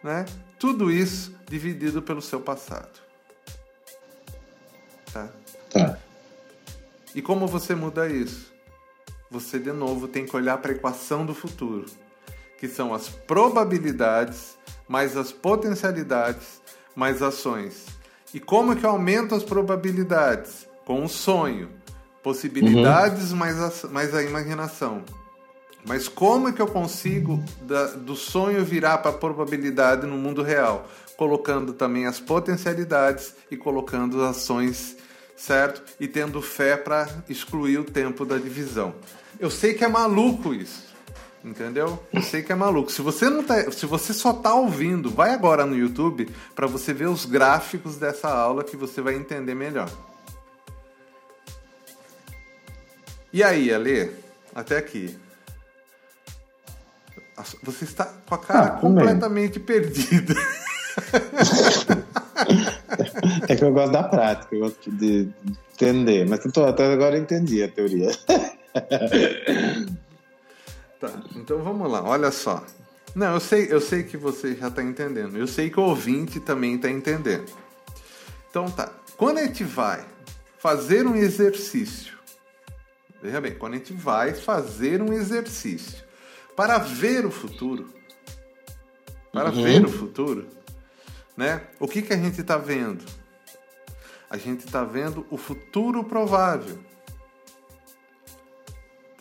né? 0.03 0.25
Tudo 0.59 0.91
isso 0.91 1.35
dividido 1.49 2.03
pelo 2.03 2.21
seu 2.21 2.41
passado. 2.41 3.01
Tá? 5.13 5.29
Tá. 5.71 5.99
E 7.15 7.23
como 7.23 7.47
você 7.47 7.75
muda 7.75 8.09
isso? 8.09 8.53
Você 9.31 9.59
de 9.59 9.73
novo 9.73 10.09
tem 10.09 10.27
que 10.27 10.37
olhar 10.37 10.59
para 10.59 10.73
a 10.73 10.75
equação 10.75 11.25
do 11.25 11.35
futuro, 11.35 11.87
que 12.59 12.69
são 12.69 12.95
as 12.95 13.09
probabilidades 13.09 14.59
mais 14.87 15.17
as 15.17 15.33
potencialidades 15.33 16.63
mais 16.95 17.23
ações. 17.23 17.87
E 18.35 18.41
como 18.41 18.75
que 18.75 18.85
eu 18.85 18.91
aumento 18.91 19.35
as 19.35 19.45
probabilidades? 19.45 20.68
Com 20.89 21.03
um 21.03 21.09
sonho, 21.09 21.69
possibilidades 22.23 23.31
uhum. 23.33 23.37
mais, 23.37 23.61
a, 23.61 23.89
mais 23.89 24.15
a 24.15 24.23
imaginação. 24.23 25.05
Mas 25.85 26.09
como 26.09 26.49
é 26.49 26.53
que 26.53 26.63
eu 26.63 26.67
consigo 26.67 27.45
da, 27.61 27.89
do 27.89 28.17
sonho 28.17 28.65
virar 28.65 28.97
para 28.97 29.11
a 29.11 29.15
probabilidade 29.15 30.07
no 30.07 30.17
mundo 30.17 30.43
real? 30.43 30.89
Colocando 31.15 31.75
também 31.75 32.07
as 32.07 32.19
potencialidades 32.19 33.35
e 33.51 33.57
colocando 33.57 34.25
ações, 34.25 34.97
certo? 35.37 35.83
E 36.01 36.09
tendo 36.09 36.41
fé 36.41 36.75
para 36.75 37.07
excluir 37.29 37.77
o 37.77 37.85
tempo 37.85 38.25
da 38.25 38.39
divisão. 38.39 38.95
Eu 39.39 39.51
sei 39.51 39.75
que 39.75 39.85
é 39.85 39.89
maluco 39.89 40.55
isso. 40.55 40.89
Entendeu? 41.45 42.03
Eu 42.13 42.23
sei 42.23 42.43
que 42.43 42.51
é 42.51 42.55
maluco. 42.55 42.91
Se 42.91 43.03
você 43.03 43.29
não 43.29 43.45
tá, 43.45 43.71
se 43.71 43.85
você 43.85 44.15
só 44.15 44.33
tá 44.33 44.55
ouvindo, 44.55 45.11
vai 45.11 45.35
agora 45.35 45.67
no 45.67 45.77
YouTube 45.77 46.31
para 46.55 46.67
você 46.67 46.95
ver 46.95 47.09
os 47.09 47.27
gráficos 47.27 47.97
dessa 47.97 48.29
aula 48.29 48.65
que 48.65 48.77
você 48.77 49.03
vai 49.03 49.15
entender 49.15 49.55
melhor. 49.55 49.89
E 53.33 53.43
aí, 53.43 53.73
Ale? 53.73 54.13
Até 54.55 54.77
aqui. 54.79 55.19
Você 57.63 57.85
está 57.85 58.05
com 58.05 58.35
a 58.35 58.39
cara 58.39 58.67
ah, 58.67 58.71
completamente 58.71 59.61
perdida. 59.61 60.35
é 63.49 63.55
que 63.55 63.63
eu 63.63 63.73
gosto 63.73 63.93
da 63.93 64.03
prática, 64.03 64.57
eu 64.57 64.63
gosto 64.63 64.91
de 64.91 65.29
entender, 65.73 66.29
mas 66.29 66.41
tô, 66.53 66.65
até 66.65 66.93
agora 66.93 67.17
eu 67.17 67.23
entendi 67.23 67.63
a 67.63 67.69
teoria. 67.69 68.11
tá, 70.99 71.13
então 71.37 71.63
vamos 71.63 71.89
lá, 71.91 72.03
olha 72.03 72.33
só. 72.33 72.65
Não, 73.15 73.35
eu 73.35 73.41
sei, 73.41 73.69
eu 73.71 73.81
sei 73.81 74.03
que 74.03 74.17
você 74.17 74.57
já 74.57 74.67
está 74.69 74.83
entendendo. 74.83 75.37
Eu 75.37 75.47
sei 75.47 75.71
que 75.71 75.79
o 75.79 75.85
ouvinte 75.85 76.41
também 76.41 76.75
está 76.75 76.91
entendendo. 76.91 77.53
Então 78.51 78.69
tá. 78.71 78.91
Quando 79.17 79.39
a 79.39 79.45
gente 79.45 79.63
vai 79.65 80.05
fazer 80.59 81.07
um 81.07 81.15
exercício, 81.15 82.18
veja 83.23 83.41
bem, 83.41 83.55
quando 83.55 83.75
a 83.75 83.77
gente 83.77 83.93
vai 83.93 84.35
fazer 84.35 85.03
um 85.03 85.13
exercício 85.13 86.05
para 86.57 86.79
ver 86.79 87.25
o 87.25 87.31
futuro, 87.31 87.93
para 89.33 89.51
uhum. 89.51 89.63
ver 89.63 89.85
o 89.85 89.89
futuro, 89.89 90.49
né? 91.37 91.63
O 91.79 91.87
que 91.87 92.03
que 92.03 92.13
a 92.13 92.17
gente 92.17 92.41
está 92.41 92.57
vendo? 92.57 93.05
A 94.29 94.37
gente 94.37 94.67
está 94.67 94.85
vendo 94.85 95.27
o 95.31 95.37
futuro 95.37 96.05
provável, 96.05 96.79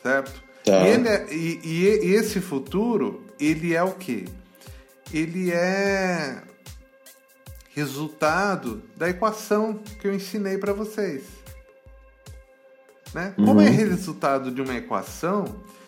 certo? 0.02 0.44
Tá. 0.66 0.86
E, 0.86 0.88
ele 0.90 1.08
é, 1.08 1.34
e, 1.34 1.60
e, 1.64 2.14
esse 2.16 2.42
futuro, 2.42 3.24
ele 3.40 3.74
é 3.74 3.84
o 3.84 3.94
quê? 3.94 4.26
Ele 5.14 5.52
é 5.52 6.44
resultado 7.74 8.82
da 8.96 9.08
equação 9.08 9.78
que 10.02 10.08
eu 10.08 10.14
ensinei 10.14 10.58
para 10.58 10.74
vocês. 10.74 11.24
Né? 13.14 13.34
Uhum. 13.38 13.46
Como 13.46 13.62
é 13.62 13.70
resultado 13.70 14.52
de 14.52 14.62
uma 14.62 14.76
equação, 14.76 15.46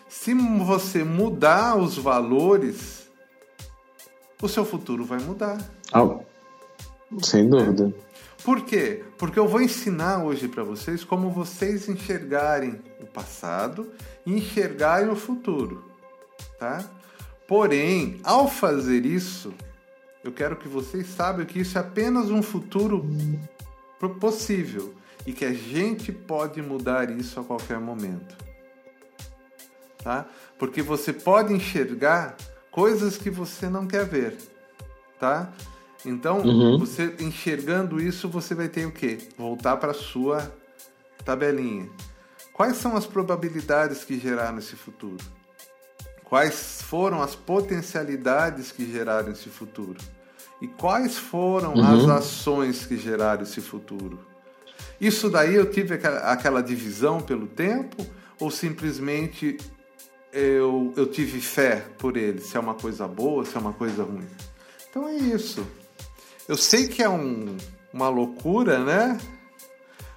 se 0.08 0.34
você 0.34 1.04
mudar 1.04 1.76
os 1.76 1.96
valores, 1.96 3.08
o 4.40 4.48
seu 4.48 4.64
futuro 4.64 5.04
vai 5.04 5.20
mudar. 5.20 5.58
Oh, 5.94 6.20
sem 7.22 7.48
dúvida. 7.48 7.94
Por 8.44 8.62
quê? 8.62 9.04
Porque 9.18 9.38
eu 9.38 9.46
vou 9.46 9.60
ensinar 9.60 10.24
hoje 10.24 10.48
para 10.48 10.64
vocês 10.64 11.04
como 11.04 11.30
vocês 11.30 11.88
enxergarem 11.88 12.80
o 13.00 13.06
passado 13.06 13.90
e 14.24 14.32
enxergarem 14.32 15.10
o 15.10 15.16
futuro, 15.16 15.84
tá? 16.58 16.82
Porém, 17.46 18.18
ao 18.22 18.48
fazer 18.48 19.04
isso, 19.04 19.52
eu 20.24 20.32
quero 20.32 20.56
que 20.56 20.68
vocês 20.68 21.06
saibam 21.08 21.44
que 21.44 21.60
isso 21.60 21.76
é 21.76 21.80
apenas 21.80 22.30
um 22.30 22.42
futuro 22.42 23.06
possível 24.18 24.94
e 25.26 25.32
que 25.32 25.44
a 25.44 25.52
gente 25.52 26.12
pode 26.12 26.62
mudar 26.62 27.10
isso 27.10 27.38
a 27.40 27.44
qualquer 27.44 27.78
momento, 27.78 28.36
tá? 30.02 30.26
Porque 30.58 30.82
você 30.82 31.12
pode 31.12 31.52
enxergar 31.52 32.36
coisas 32.70 33.16
que 33.16 33.30
você 33.30 33.68
não 33.68 33.86
quer 33.86 34.04
ver, 34.04 34.36
tá? 35.18 35.52
Então, 36.04 36.40
uhum. 36.40 36.78
você 36.78 37.14
enxergando 37.20 38.00
isso, 38.00 38.28
você 38.28 38.54
vai 38.54 38.68
ter 38.68 38.86
o 38.86 38.92
quê? 38.92 39.18
Voltar 39.36 39.76
para 39.76 39.92
sua 39.92 40.50
tabelinha. 41.24 41.90
Quais 42.52 42.76
são 42.76 42.96
as 42.96 43.06
probabilidades 43.06 44.04
que 44.04 44.18
geraram 44.18 44.58
esse 44.58 44.76
futuro? 44.76 45.22
Quais 46.24 46.80
foram 46.82 47.22
as 47.22 47.34
potencialidades 47.34 48.70
que 48.70 48.90
geraram 48.90 49.32
esse 49.32 49.48
futuro? 49.48 49.98
E 50.60 50.68
quais 50.68 51.16
foram 51.18 51.74
uhum. 51.74 51.84
as 51.84 52.08
ações 52.08 52.86
que 52.86 52.96
geraram 52.96 53.42
esse 53.42 53.60
futuro? 53.60 54.29
Isso 55.00 55.30
daí 55.30 55.54
eu 55.54 55.70
tive 55.70 55.94
aquela 55.94 56.60
divisão 56.60 57.20
pelo 57.20 57.46
tempo 57.46 58.06
ou 58.38 58.50
simplesmente 58.50 59.56
eu, 60.32 60.92
eu 60.96 61.06
tive 61.06 61.40
fé 61.40 61.86
por 61.98 62.16
ele, 62.16 62.40
se 62.40 62.56
é 62.56 62.60
uma 62.60 62.74
coisa 62.74 63.08
boa, 63.08 63.44
se 63.44 63.56
é 63.56 63.60
uma 63.60 63.72
coisa 63.72 64.02
ruim? 64.02 64.26
Então 64.88 65.08
é 65.08 65.14
isso. 65.14 65.66
Eu 66.48 66.56
sei 66.56 66.88
que 66.88 67.02
é 67.02 67.08
um, 67.08 67.56
uma 67.92 68.08
loucura, 68.08 68.84
né? 68.84 69.18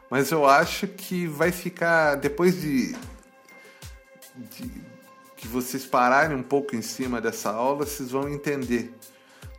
Mas 0.10 0.32
eu 0.32 0.46
acho 0.46 0.88
que 0.88 1.28
vai 1.28 1.52
ficar 1.52 2.16
depois 2.16 2.62
de, 2.62 2.96
de 4.36 4.72
que 5.38 5.48
vocês 5.48 5.86
pararem 5.86 6.38
um 6.38 6.44
pouco 6.44 6.76
em 6.76 6.82
cima 6.82 7.20
dessa 7.20 7.52
aula, 7.52 7.86
vocês 7.86 8.12
vão 8.12 8.30
entender 8.30 8.94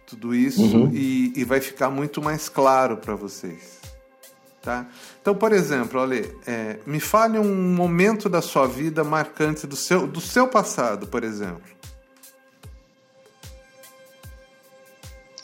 tudo 0.07 0.35
isso 0.35 0.63
uhum. 0.63 0.91
e, 0.93 1.33
e, 1.35 1.45
vai 1.45 1.61
ficar 1.61 1.91
muito 1.91 2.23
mais 2.23 2.49
claro 2.49 2.97
para 2.97 3.15
vocês. 3.15 3.84
Tá? 4.65 4.87
Então, 5.21 5.35
por 5.35 5.53
exemplo, 5.53 6.01
olha, 6.01 6.25
é, 6.47 6.79
me 6.87 6.99
fale 6.99 7.39
um 7.39 7.75
momento 7.75 8.31
da 8.31 8.41
sua 8.41 8.67
vida 8.67 9.05
marcante 9.05 9.67
do 9.67 9.77
seu, 9.77 10.07
do 10.07 10.23
seu 10.23 10.49
passado, 10.49 11.07
por 11.07 11.23
exemplo. 11.23 11.61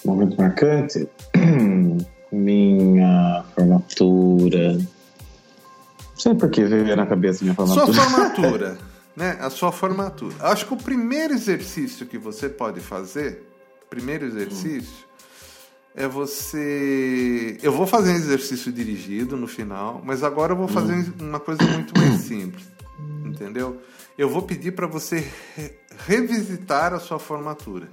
Momento 0.02 0.38
marcante? 0.38 1.06
minha 2.32 3.44
formatura. 3.54 4.72
Não 4.72 6.16
sei 6.16 6.34
por 6.34 6.48
que 6.48 6.64
veio 6.64 6.96
na 6.96 7.04
cabeça 7.04 7.44
minha 7.44 7.54
formatura. 7.54 7.92
Sua 7.92 8.02
formatura, 8.02 8.78
né? 9.14 9.36
A 9.38 9.50
sua 9.50 9.70
formatura. 9.70 10.34
Acho 10.40 10.64
que 10.64 10.72
o 10.72 10.78
primeiro 10.78 11.34
exercício 11.34 12.06
que 12.06 12.16
você 12.16 12.48
pode 12.48 12.80
fazer, 12.80 13.46
primeiro 13.90 14.24
exercício, 14.24 15.09
é 15.94 16.06
você. 16.06 17.58
Eu 17.62 17.72
vou 17.72 17.86
fazer 17.86 18.12
um 18.12 18.16
exercício 18.16 18.72
dirigido 18.72 19.36
no 19.36 19.46
final, 19.46 20.00
mas 20.04 20.22
agora 20.22 20.52
eu 20.52 20.56
vou 20.56 20.68
fazer 20.68 20.94
hum. 20.94 21.12
uma 21.20 21.40
coisa 21.40 21.62
muito 21.64 21.98
mais 21.98 22.20
simples, 22.22 22.64
entendeu? 23.24 23.80
Eu 24.16 24.28
vou 24.28 24.42
pedir 24.42 24.72
para 24.72 24.86
você 24.86 25.30
revisitar 26.06 26.92
a 26.92 27.00
sua 27.00 27.18
formatura. 27.18 27.88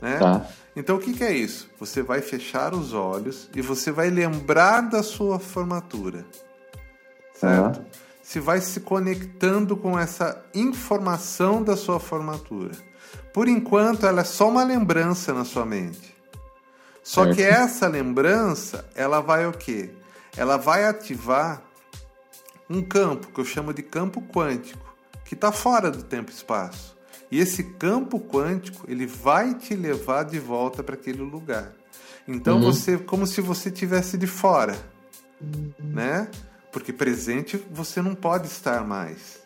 Né? 0.00 0.18
Tá. 0.18 0.46
Então 0.76 0.96
o 0.96 0.98
que, 0.98 1.12
que 1.12 1.24
é 1.24 1.32
isso? 1.32 1.70
Você 1.78 2.02
vai 2.02 2.20
fechar 2.20 2.74
os 2.74 2.92
olhos 2.92 3.48
e 3.54 3.62
você 3.62 3.90
vai 3.90 4.10
lembrar 4.10 4.82
da 4.82 5.02
sua 5.02 5.38
formatura. 5.38 6.24
Certo? 7.34 7.80
Tá. 7.80 7.86
Se 8.22 8.40
vai 8.40 8.60
se 8.60 8.80
conectando 8.80 9.76
com 9.76 9.98
essa 9.98 10.42
informação 10.54 11.62
da 11.62 11.76
sua 11.76 12.00
formatura. 12.00 12.72
Por 13.32 13.48
enquanto, 13.48 14.06
ela 14.06 14.22
é 14.22 14.24
só 14.24 14.48
uma 14.48 14.64
lembrança 14.64 15.34
na 15.34 15.44
sua 15.44 15.66
mente. 15.66 16.13
Só 17.04 17.24
certo. 17.24 17.36
que 17.36 17.42
essa 17.42 17.86
lembrança, 17.86 18.88
ela 18.94 19.20
vai 19.20 19.46
o 19.46 19.52
quê? 19.52 19.90
Ela 20.34 20.56
vai 20.56 20.86
ativar 20.86 21.62
um 22.68 22.80
campo 22.80 23.28
que 23.28 23.38
eu 23.38 23.44
chamo 23.44 23.74
de 23.74 23.82
campo 23.82 24.22
quântico, 24.22 24.94
que 25.22 25.34
está 25.34 25.52
fora 25.52 25.90
do 25.90 26.02
tempo 26.02 26.30
e 26.30 26.34
espaço. 26.34 26.96
E 27.30 27.38
esse 27.38 27.62
campo 27.62 28.18
quântico, 28.18 28.86
ele 28.88 29.06
vai 29.06 29.54
te 29.54 29.74
levar 29.74 30.24
de 30.24 30.38
volta 30.38 30.82
para 30.82 30.94
aquele 30.94 31.20
lugar. 31.20 31.72
Então 32.26 32.56
uhum. 32.56 32.72
você, 32.72 32.96
como 32.96 33.26
se 33.26 33.42
você 33.42 33.70
tivesse 33.70 34.16
de 34.16 34.26
fora, 34.26 34.74
né? 35.78 36.28
Porque 36.72 36.90
presente 36.90 37.62
você 37.70 38.00
não 38.00 38.14
pode 38.14 38.46
estar 38.46 38.82
mais, 38.82 39.40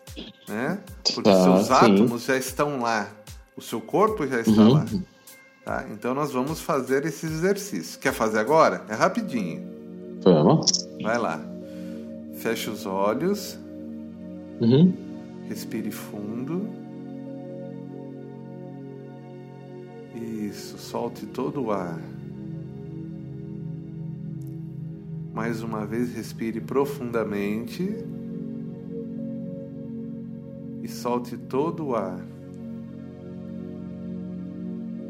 né? 0.48 0.78
Porque 1.12 1.28
tá, 1.28 1.42
seus 1.42 1.66
sim. 1.66 1.72
átomos 1.72 2.22
já 2.22 2.36
estão 2.36 2.80
lá, 2.80 3.08
o 3.56 3.60
seu 3.60 3.80
corpo 3.80 4.24
já 4.28 4.40
está 4.40 4.62
uhum. 4.62 4.74
lá. 4.74 4.86
Tá? 5.68 5.84
Então 5.92 6.14
nós 6.14 6.32
vamos 6.32 6.62
fazer 6.62 7.04
esse 7.04 7.26
exercício. 7.26 8.00
Quer 8.00 8.14
fazer 8.14 8.38
agora? 8.38 8.86
É 8.88 8.94
rapidinho. 8.94 9.68
Vamos. 10.22 10.88
Vai 11.02 11.18
lá. 11.18 11.38
Feche 12.36 12.70
os 12.70 12.86
olhos. 12.86 13.58
Uhum. 14.62 14.94
Respire 15.46 15.90
fundo. 15.90 16.66
Isso, 20.14 20.78
solte 20.78 21.26
todo 21.26 21.64
o 21.64 21.70
ar. 21.70 22.00
Mais 25.34 25.62
uma 25.62 25.84
vez, 25.84 26.14
respire 26.14 26.62
profundamente 26.62 27.94
e 30.82 30.88
solte 30.88 31.36
todo 31.36 31.88
o 31.88 31.94
ar. 31.94 32.37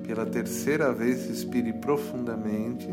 Pela 0.09 0.25
terceira 0.25 0.91
vez, 0.91 1.27
respire 1.27 1.71
profundamente 1.71 2.89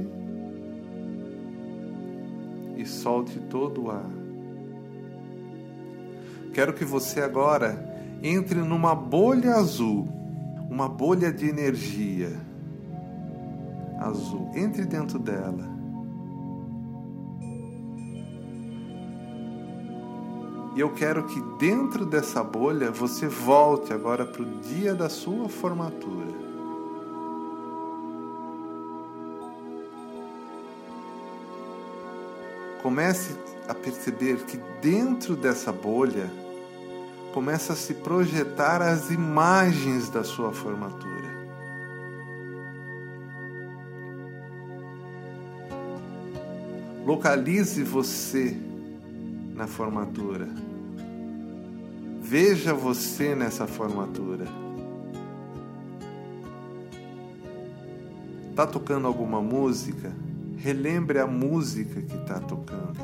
e 2.75 2.85
solte 2.85 3.39
todo 3.39 3.85
o 3.85 3.89
ar. 3.89 4.11
Quero 6.53 6.73
que 6.73 6.83
você 6.83 7.21
agora 7.21 8.19
entre 8.21 8.59
numa 8.59 8.93
bolha 8.93 9.55
azul 9.55 10.09
uma 10.69 10.89
bolha 10.89 11.31
de 11.31 11.47
energia 11.47 12.33
azul. 13.97 14.51
Entre 14.53 14.83
dentro 14.83 15.17
dela. 15.17 15.73
E 20.75 20.81
eu 20.81 20.93
quero 20.93 21.23
que 21.27 21.41
dentro 21.57 22.05
dessa 22.05 22.43
bolha 22.43 22.91
você 22.91 23.25
volte 23.25 23.93
agora 23.93 24.25
para 24.25 24.41
o 24.41 24.59
dia 24.59 24.93
da 24.93 25.07
sua 25.07 25.47
formatura. 25.47 26.44
Comece 32.85 33.35
a 33.67 33.73
perceber 33.73 34.45
que 34.45 34.59
dentro 34.79 35.35
dessa 35.35 35.71
bolha 35.71 36.29
começa 37.33 37.73
a 37.73 37.75
se 37.75 37.95
projetar 37.95 38.79
as 38.79 39.09
imagens 39.09 40.07
da 40.07 40.23
sua 40.23 40.51
formatura. 40.51 41.25
Localize 47.03 47.81
você 47.81 48.55
na 49.55 49.65
formatura. 49.65 50.47
Veja 52.21 52.71
você 52.71 53.33
nessa 53.33 53.65
formatura. 53.65 54.45
Tá 58.55 58.67
tocando 58.67 59.07
alguma 59.07 59.41
música? 59.41 60.13
Relembre 60.57 61.19
a 61.19 61.27
música 61.27 62.01
que 62.01 62.15
está 62.15 62.39
tocando. 62.39 62.99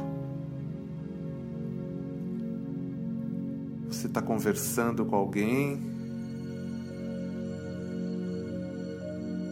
Você 3.88 4.08
está 4.08 4.22
conversando 4.22 5.06
com 5.06 5.16
alguém? 5.16 5.80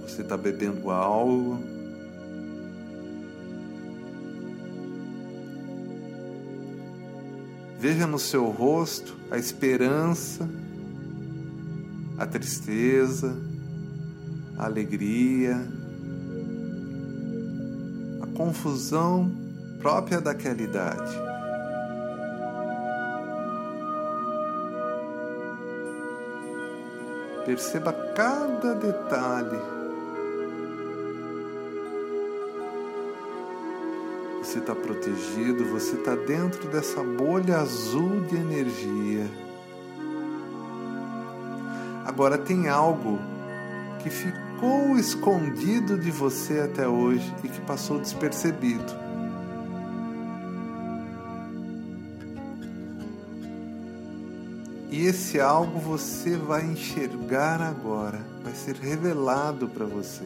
Você 0.04 0.22
está 0.22 0.36
bebendo 0.36 0.90
algo? 0.90 1.60
Veja 7.80 8.06
no 8.06 8.20
seu 8.20 8.50
rosto 8.50 9.16
a 9.32 9.38
esperança, 9.38 10.50
a 12.18 12.26
tristeza, 12.26 13.38
a 14.58 14.66
alegria, 14.66 15.66
confusão 18.40 19.30
própria 19.80 20.22
daquela 20.22 20.62
idade. 20.62 21.14
Perceba 27.46 27.92
cada 28.16 28.76
detalhe 28.76 29.60
você 34.42 34.60
está 34.60 34.74
protegido, 34.74 35.66
você 35.66 35.96
está 35.96 36.16
dentro 36.16 36.70
dessa 36.70 37.04
bolha 37.04 37.58
azul 37.58 38.22
de 38.22 38.38
energia. 38.38 39.28
Agora 42.06 42.38
tem 42.38 42.70
algo 42.70 43.20
que 44.02 44.10
ficou 44.60 44.98
escondido 44.98 45.98
de 45.98 46.12
você 46.12 46.60
até 46.60 46.86
hoje 46.86 47.34
e 47.46 47.48
que 47.48 47.62
passou 47.62 47.98
despercebido. 47.98 48.94
E 54.92 55.06
esse 55.06 55.40
algo 55.40 55.80
você 55.80 56.36
vai 56.36 56.66
enxergar 56.66 57.62
agora, 57.62 58.20
vai 58.44 58.54
ser 58.54 58.76
revelado 58.76 59.70
para 59.70 59.86
você. 59.86 60.26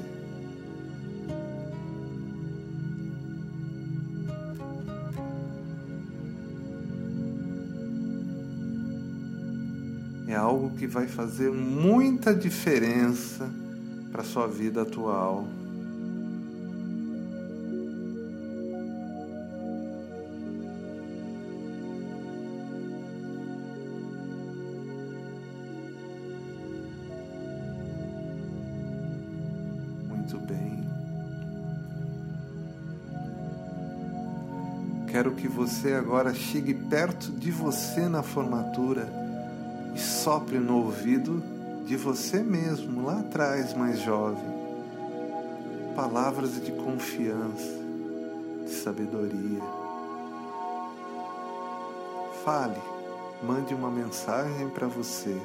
é 10.25 10.35
algo 10.35 10.71
que 10.71 10.87
vai 10.87 11.07
fazer 11.07 11.51
muita 11.51 12.33
diferença 12.33 13.47
para 14.13 14.23
sua 14.23 14.45
vida 14.47 14.84
atual. 14.84 15.47
Muito 30.08 30.38
bem. 30.45 30.88
Quero 35.08 35.32
que 35.32 35.47
você 35.47 35.93
agora 35.93 36.36
chegue 36.36 36.76
perto 36.76 37.32
de 37.32 37.49
você 37.49 38.08
na 38.08 38.21
formatura 38.21 39.12
e 39.95 39.99
sopre 39.99 40.60
no 40.60 40.78
ouvido 40.78 41.52
de 41.93 41.97
você 41.97 42.41
mesmo, 42.41 43.06
lá 43.06 43.19
atrás, 43.19 43.75
mais 43.75 43.99
jovem, 43.99 44.43
palavras 45.95 46.60
de 46.60 46.71
confiança, 46.71 47.69
de 48.65 48.71
sabedoria. 48.71 49.62
Fale, 52.43 52.82
mande 53.43 53.75
uma 53.75 53.91
mensagem 53.91 54.69
para 54.69 54.88
você. 54.88 55.39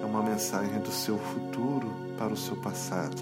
É 0.00 0.04
uma 0.04 0.22
mensagem 0.22 0.78
do 0.78 0.92
seu 0.92 1.18
futuro 1.18 1.92
para 2.16 2.32
o 2.32 2.36
seu 2.36 2.54
passado. 2.54 3.16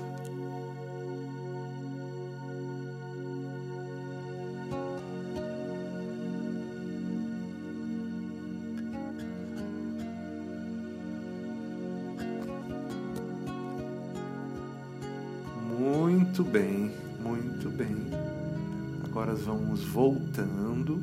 Agora 19.36 19.38
vamos 19.38 19.84
voltando. 19.84 21.02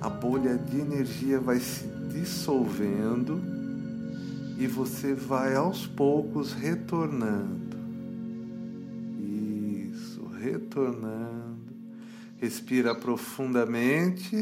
A 0.00 0.08
bolha 0.10 0.58
de 0.58 0.78
energia 0.80 1.40
vai 1.40 1.58
se 1.58 1.86
dissolvendo 2.12 3.40
e 4.58 4.66
você 4.66 5.14
vai 5.14 5.54
aos 5.54 5.86
poucos 5.86 6.52
retornando. 6.52 7.78
Isso, 9.90 10.26
retornando. 10.38 11.72
Respira 12.38 12.94
profundamente 12.94 14.36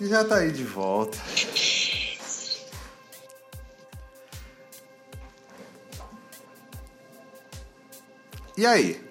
e 0.00 0.06
já 0.06 0.22
está 0.22 0.36
aí 0.36 0.52
de 0.52 0.62
volta. 0.62 1.18
E 8.56 8.64
aí? 8.64 9.04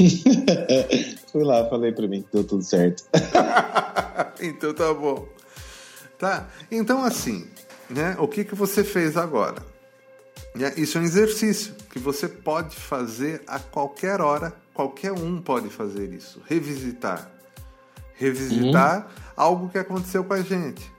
Fui 1.30 1.44
lá, 1.44 1.68
falei 1.68 1.92
pra 1.92 2.08
mim 2.08 2.22
que 2.22 2.32
deu 2.32 2.44
tudo 2.44 2.62
certo. 2.62 3.04
então 4.40 4.74
tá 4.74 4.92
bom. 4.92 5.28
Tá? 6.18 6.48
Então 6.70 7.04
assim, 7.04 7.46
né? 7.88 8.16
O 8.18 8.28
que, 8.28 8.44
que 8.44 8.54
você 8.54 8.82
fez 8.84 9.16
agora? 9.16 9.62
Isso 10.76 10.98
é 10.98 11.00
um 11.00 11.04
exercício 11.04 11.74
que 11.90 11.98
você 11.98 12.28
pode 12.28 12.74
fazer 12.74 13.42
a 13.46 13.58
qualquer 13.58 14.20
hora, 14.20 14.52
qualquer 14.74 15.12
um 15.12 15.40
pode 15.40 15.68
fazer 15.68 16.12
isso. 16.12 16.42
Revisitar. 16.46 17.30
Revisitar 18.14 18.98
uhum. 18.98 19.32
algo 19.36 19.68
que 19.68 19.78
aconteceu 19.78 20.24
com 20.24 20.34
a 20.34 20.42
gente. 20.42 20.90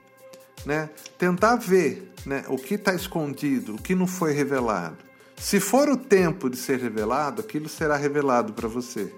Né? 0.65 0.89
Tentar 1.17 1.55
ver 1.57 2.13
né, 2.25 2.45
o 2.47 2.55
que 2.55 2.75
está 2.75 2.93
escondido, 2.93 3.75
o 3.75 3.81
que 3.81 3.93
não 3.93 4.07
foi 4.07 4.31
revelado. 4.31 4.97
Se 5.41 5.59
for 5.59 5.89
o 5.89 5.97
tempo 5.97 6.51
de 6.51 6.55
ser 6.55 6.79
revelado, 6.79 7.41
aquilo 7.41 7.67
será 7.67 7.97
revelado 7.97 8.53
para 8.53 8.67
você. 8.67 9.11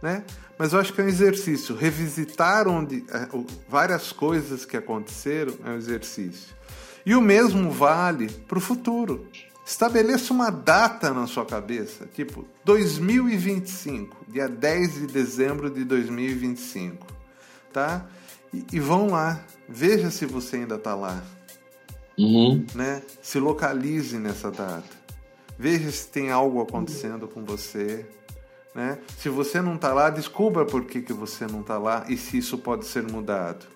Né? 0.00 0.24
Mas 0.58 0.72
eu 0.72 0.80
acho 0.80 0.94
que 0.94 1.00
é 1.02 1.04
um 1.04 1.08
exercício. 1.08 1.76
Revisitar 1.76 2.66
onde, 2.66 3.04
é, 3.10 3.28
várias 3.68 4.12
coisas 4.12 4.64
que 4.64 4.78
aconteceram 4.78 5.54
é 5.62 5.70
um 5.70 5.76
exercício. 5.76 6.56
E 7.04 7.14
o 7.14 7.20
mesmo 7.20 7.70
vale 7.70 8.30
para 8.30 8.56
o 8.56 8.60
futuro. 8.62 9.28
Estabeleça 9.64 10.32
uma 10.32 10.48
data 10.48 11.12
na 11.12 11.26
sua 11.26 11.44
cabeça, 11.44 12.08
tipo 12.12 12.46
2025, 12.64 14.24
dia 14.28 14.48
10 14.48 14.94
de 14.94 15.06
dezembro 15.06 15.70
de 15.70 15.84
2025, 15.84 17.06
tá? 17.72 18.06
E, 18.52 18.64
e 18.72 18.80
vão 18.80 19.10
lá, 19.10 19.44
veja 19.68 20.10
se 20.10 20.24
você 20.26 20.56
ainda 20.56 20.76
está 20.76 20.94
lá, 20.94 21.22
uhum. 22.18 22.66
né? 22.74 23.02
Se 23.20 23.38
localize 23.38 24.18
nessa 24.18 24.50
data. 24.50 25.01
Veja 25.58 25.90
se 25.90 26.08
tem 26.08 26.30
algo 26.30 26.60
acontecendo 26.60 27.28
com 27.28 27.44
você. 27.44 28.06
Né? 28.74 28.98
Se 29.18 29.28
você 29.28 29.60
não 29.60 29.74
está 29.74 29.92
lá, 29.92 30.10
descubra 30.10 30.64
por 30.64 30.84
que, 30.84 31.02
que 31.02 31.12
você 31.12 31.46
não 31.46 31.60
está 31.60 31.78
lá 31.78 32.04
e 32.08 32.16
se 32.16 32.38
isso 32.38 32.58
pode 32.58 32.86
ser 32.86 33.02
mudado. 33.02 33.66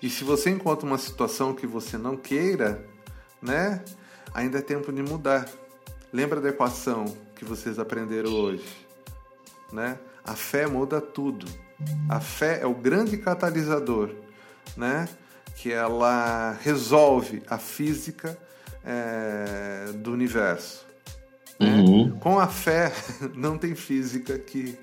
E 0.00 0.08
se 0.08 0.24
você 0.24 0.50
encontra 0.50 0.86
uma 0.86 0.98
situação 0.98 1.54
que 1.54 1.66
você 1.66 1.98
não 1.98 2.16
queira, 2.16 2.84
né? 3.42 3.84
ainda 4.32 4.58
é 4.58 4.62
tempo 4.62 4.92
de 4.92 5.02
mudar. 5.02 5.48
Lembra 6.12 6.40
da 6.40 6.48
equação 6.48 7.04
que 7.34 7.44
vocês 7.44 7.78
aprenderam 7.78 8.32
hoje? 8.32 8.86
Né? 9.72 9.98
A 10.24 10.34
fé 10.34 10.66
muda 10.66 11.00
tudo. 11.00 11.46
A 12.08 12.20
fé 12.20 12.60
é 12.62 12.66
o 12.66 12.74
grande 12.74 13.16
catalisador, 13.16 14.10
né? 14.76 15.08
que 15.56 15.72
ela 15.72 16.56
resolve 16.62 17.42
a 17.48 17.58
física 17.58 18.38
é, 18.84 19.92
do 19.94 20.12
universo. 20.12 20.86
Né? 21.58 21.68
Uhum. 21.68 22.18
Com 22.18 22.38
a 22.38 22.48
fé, 22.48 22.92
não 23.34 23.58
tem 23.58 23.74
física 23.74 24.38
que, 24.38 24.78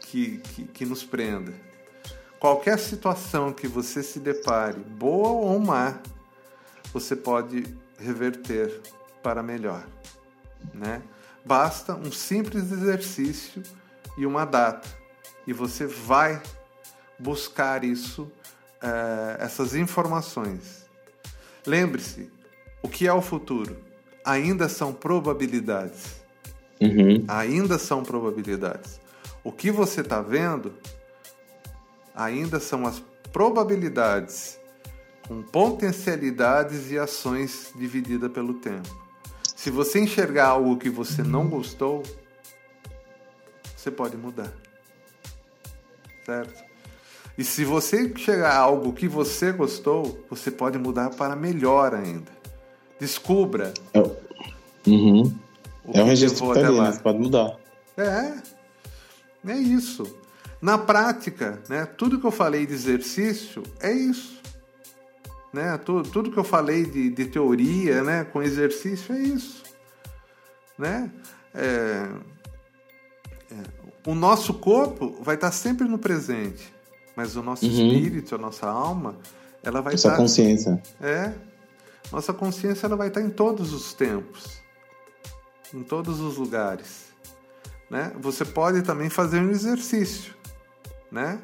que, 0.00 0.38
que, 0.38 0.64
que 0.64 0.86
nos 0.86 1.04
prenda. 1.04 1.52
Qualquer 2.40 2.78
situação 2.78 3.52
que 3.52 3.66
você 3.66 4.02
se 4.02 4.20
depare, 4.20 4.78
boa 4.78 5.28
ou 5.28 5.58
má, 5.58 5.98
você 6.92 7.16
pode 7.16 7.64
reverter 7.98 8.80
para 9.22 9.42
melhor. 9.42 9.84
Né? 10.72 11.02
Basta 11.44 11.94
um 11.94 12.12
simples 12.12 12.70
exercício 12.70 13.62
e 14.16 14.24
uma 14.24 14.44
data. 14.44 14.88
E 15.46 15.52
você 15.52 15.86
vai 15.86 16.40
buscar 17.18 17.82
isso, 17.82 18.30
é, 18.80 19.36
essas 19.40 19.74
informações. 19.74 20.86
Lembre-se, 21.66 22.30
o 22.82 22.88
que 22.88 23.06
é 23.06 23.12
o 23.12 23.20
futuro? 23.20 23.76
Ainda 24.24 24.68
são 24.68 24.92
probabilidades. 24.92 26.22
Uhum. 26.80 27.24
Ainda 27.26 27.78
são 27.78 28.02
probabilidades. 28.02 29.00
O 29.42 29.50
que 29.50 29.70
você 29.70 30.00
está 30.00 30.20
vendo 30.20 30.72
ainda 32.14 32.60
são 32.60 32.86
as 32.86 33.02
probabilidades 33.32 34.58
com 35.26 35.42
potencialidades 35.42 36.90
e 36.90 36.98
ações 36.98 37.70
dividida 37.76 38.30
pelo 38.30 38.54
tempo. 38.54 38.88
Se 39.54 39.70
você 39.70 40.00
enxergar 40.00 40.46
algo 40.46 40.76
que 40.76 40.88
você 40.88 41.22
não 41.22 41.48
gostou, 41.48 42.02
você 43.76 43.90
pode 43.90 44.16
mudar. 44.16 44.52
Certo? 46.24 46.64
E 47.36 47.44
se 47.44 47.64
você 47.64 48.12
a 48.44 48.56
algo 48.56 48.92
que 48.92 49.06
você 49.06 49.52
gostou, 49.52 50.24
você 50.28 50.50
pode 50.50 50.78
mudar 50.78 51.10
para 51.10 51.36
melhor 51.36 51.94
ainda. 51.94 52.37
Descubra. 53.00 53.72
É, 53.94 54.00
uhum. 54.88 55.32
é 55.92 56.02
um 56.02 56.06
registro 56.06 56.48
que 56.52 56.60
tá 56.60 56.66
ali, 56.68 56.98
pode 56.98 57.18
mudar. 57.18 57.56
É, 57.96 58.32
é 59.50 59.56
isso. 59.56 60.04
Na 60.60 60.76
prática, 60.76 61.60
né, 61.68 61.86
tudo 61.86 62.18
que 62.18 62.26
eu 62.26 62.30
falei 62.32 62.66
de 62.66 62.72
exercício 62.74 63.62
é 63.80 63.92
isso. 63.92 64.38
Né? 65.52 65.78
Tudo, 65.78 66.08
tudo 66.10 66.30
que 66.30 66.36
eu 66.36 66.44
falei 66.44 66.84
de, 66.84 67.10
de 67.10 67.24
teoria 67.26 68.02
né, 68.02 68.24
com 68.24 68.42
exercício 68.42 69.14
é 69.14 69.18
isso. 69.18 69.62
Né? 70.76 71.10
É, 71.54 72.08
é, 73.50 73.54
o 74.06 74.14
nosso 74.14 74.54
corpo 74.54 75.16
vai 75.22 75.36
estar 75.36 75.50
sempre 75.52 75.86
no 75.88 75.98
presente, 75.98 76.72
mas 77.16 77.36
o 77.36 77.42
nosso 77.42 77.64
Uhum. 77.64 77.70
espírito, 77.70 78.34
a 78.34 78.38
nossa 78.38 78.66
alma, 78.68 79.16
ela 79.62 79.80
vai 79.80 79.94
Essa 79.94 80.08
estar 80.08 80.16
consciência. 80.20 80.82
é. 81.00 81.32
Nossa 82.12 82.32
consciência 82.32 82.86
ela 82.86 82.96
vai 82.96 83.08
estar 83.08 83.20
em 83.20 83.30
todos 83.30 83.72
os 83.72 83.92
tempos, 83.92 84.60
em 85.74 85.82
todos 85.82 86.20
os 86.20 86.36
lugares, 86.36 87.06
né? 87.90 88.12
Você 88.20 88.44
pode 88.44 88.82
também 88.82 89.10
fazer 89.10 89.40
um 89.40 89.50
exercício, 89.50 90.34
né? 91.12 91.38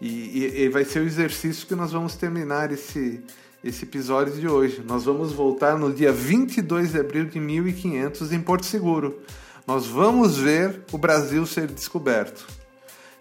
E, 0.00 0.08
e- 0.08 0.62
e 0.64 0.68
vai 0.68 0.84
ser 0.84 1.00
o 1.00 1.04
exercício 1.06 1.66
que 1.66 1.74
nós 1.74 1.92
vamos 1.92 2.14
terminar 2.16 2.70
esse 2.72 3.22
esse 3.64 3.84
episódio 3.84 4.34
de 4.34 4.48
hoje. 4.48 4.82
Nós 4.84 5.04
vamos 5.04 5.32
voltar 5.32 5.78
no 5.78 5.92
dia 5.94 6.12
22 6.12 6.90
de 6.90 6.98
abril 6.98 7.26
de 7.26 7.38
1500 7.38 8.32
em 8.32 8.40
Porto 8.40 8.66
Seguro. 8.66 9.20
Nós 9.64 9.86
vamos 9.86 10.36
ver 10.36 10.82
o 10.90 10.98
Brasil 10.98 11.46
ser 11.46 11.68
descoberto. 11.68 12.44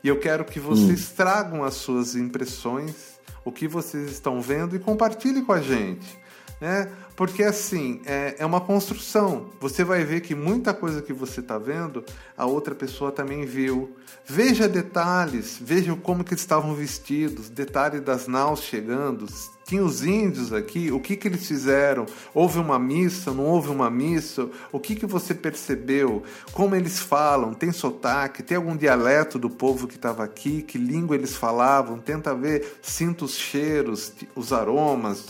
E 0.04 0.08
eu 0.08 0.18
quero 0.20 0.44
que 0.44 0.60
vocês 0.60 1.12
tragam 1.12 1.64
as 1.64 1.76
suas 1.76 2.16
impressões, 2.16 3.20
o 3.46 3.52
que 3.52 3.68
vocês 3.68 4.10
estão 4.10 4.42
vendo 4.42 4.76
e 4.76 4.80
compartilhem 4.80 5.46
com 5.46 5.54
a 5.54 5.62
gente. 5.62 6.20
Né? 6.62 6.92
Porque 7.16 7.44
assim, 7.44 8.02
é, 8.06 8.36
é 8.38 8.46
uma 8.46 8.62
construção. 8.62 9.50
Você 9.60 9.84
vai 9.84 10.04
ver 10.04 10.22
que 10.22 10.36
muita 10.36 10.76
coisa 10.76 11.02
que 11.02 11.12
você 11.12 11.40
está 11.40 11.58
vendo, 11.58 12.06
a 12.38 12.46
outra 12.46 12.76
pessoa 12.76 13.12
também 13.12 13.46
viu. 13.46 13.96
Veja 14.24 14.70
detalhes, 14.70 15.58
veja 15.60 15.96
como 15.96 16.24
que 16.24 16.34
eles 16.34 16.42
estavam 16.42 16.76
vestidos, 16.76 17.50
detalhe 17.50 18.00
das 18.00 18.28
naus 18.28 18.62
chegando. 18.62 19.26
Tinha 19.66 19.84
os 19.84 20.04
índios 20.04 20.54
aqui, 20.54 20.92
o 20.92 21.00
que, 21.00 21.16
que 21.16 21.28
eles 21.28 21.48
fizeram? 21.48 22.06
Houve 22.34 22.60
uma 22.60 22.78
missa, 22.78 23.32
não 23.32 23.46
houve 23.46 23.70
uma 23.70 23.90
missa? 23.90 24.48
O 24.72 24.80
que, 24.80 24.96
que 24.96 25.06
você 25.08 25.34
percebeu? 25.34 26.24
Como 26.54 26.76
eles 26.76 27.00
falam? 27.00 27.54
Tem 27.56 27.72
sotaque? 27.72 28.44
Tem 28.44 28.58
algum 28.58 28.76
dialeto 28.76 29.40
do 29.40 29.50
povo 29.50 29.88
que 29.88 29.96
estava 29.96 30.24
aqui? 30.24 30.62
Que 30.62 30.78
língua 30.78 31.16
eles 31.16 31.36
falavam? 31.36 31.98
Tenta 31.98 32.36
ver, 32.36 32.78
sinta 32.82 33.26
os 33.26 33.36
cheiros, 33.36 34.14
os 34.36 34.54
aromas, 34.54 35.28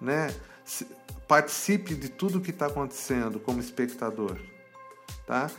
né? 0.00 0.30
Participe 1.26 1.94
de 1.94 2.08
tudo 2.08 2.40
que 2.40 2.50
está 2.50 2.66
acontecendo 2.66 3.40
como 3.40 3.58
espectador, 3.60 4.36
tá? 5.26 5.50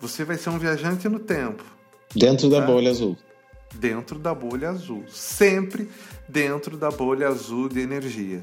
Você 0.00 0.24
vai 0.24 0.36
ser 0.36 0.50
um 0.50 0.58
viajante 0.58 1.08
no 1.08 1.18
tempo 1.20 1.62
Dentro 2.14 2.48
da 2.50 2.60
Tá. 2.60 2.66
bolha 2.66 2.90
azul. 2.90 3.16
dentro 3.74 4.18
da 4.18 4.34
bolha 4.34 4.70
azul, 4.70 5.04
sempre 5.08 5.90
dentro 6.28 6.76
da 6.76 6.90
bolha 6.90 7.28
azul 7.28 7.68
de 7.68 7.80
energia, 7.80 8.42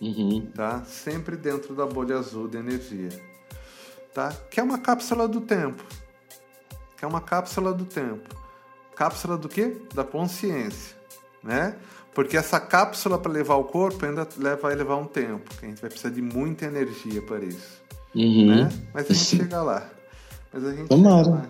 Uhum. 0.00 0.50
tá? 0.54 0.84
Sempre 0.84 1.36
dentro 1.36 1.74
da 1.74 1.86
bolha 1.86 2.16
azul 2.18 2.48
de 2.48 2.56
energia, 2.58 3.08
tá? 4.12 4.32
Que 4.50 4.58
é 4.60 4.62
uma 4.62 4.78
cápsula 4.78 5.28
do 5.28 5.40
tempo, 5.40 5.84
que 6.96 7.04
é 7.04 7.08
uma 7.08 7.20
cápsula 7.20 7.72
do 7.72 7.84
tempo, 7.84 8.28
cápsula 8.96 9.36
do 9.36 9.48
quê? 9.48 9.76
Da 9.94 10.02
consciência, 10.04 10.96
né? 11.42 11.76
Porque 12.14 12.36
essa 12.36 12.60
cápsula 12.60 13.18
para 13.18 13.32
levar 13.32 13.56
o 13.56 13.64
corpo 13.64 14.04
ainda 14.06 14.26
leva, 14.38 14.62
vai 14.62 14.74
levar 14.74 14.96
um 14.96 15.06
tempo, 15.06 15.50
a 15.60 15.66
gente 15.66 15.80
vai 15.80 15.90
precisar 15.90 16.10
de 16.14 16.22
muita 16.22 16.64
energia 16.66 17.20
para 17.22 17.44
isso, 17.44 17.82
Uhum. 18.14 18.46
né? 18.54 18.68
Mas 18.92 19.10
a 19.10 19.14
gente 19.14 19.24
chega 19.26 19.62
lá. 19.62 19.88
Mas 20.52 20.64
a 20.64 20.72
gente 20.72 20.88
Tomara. 20.88 21.24
chega 21.24 21.36
lá. 21.36 21.46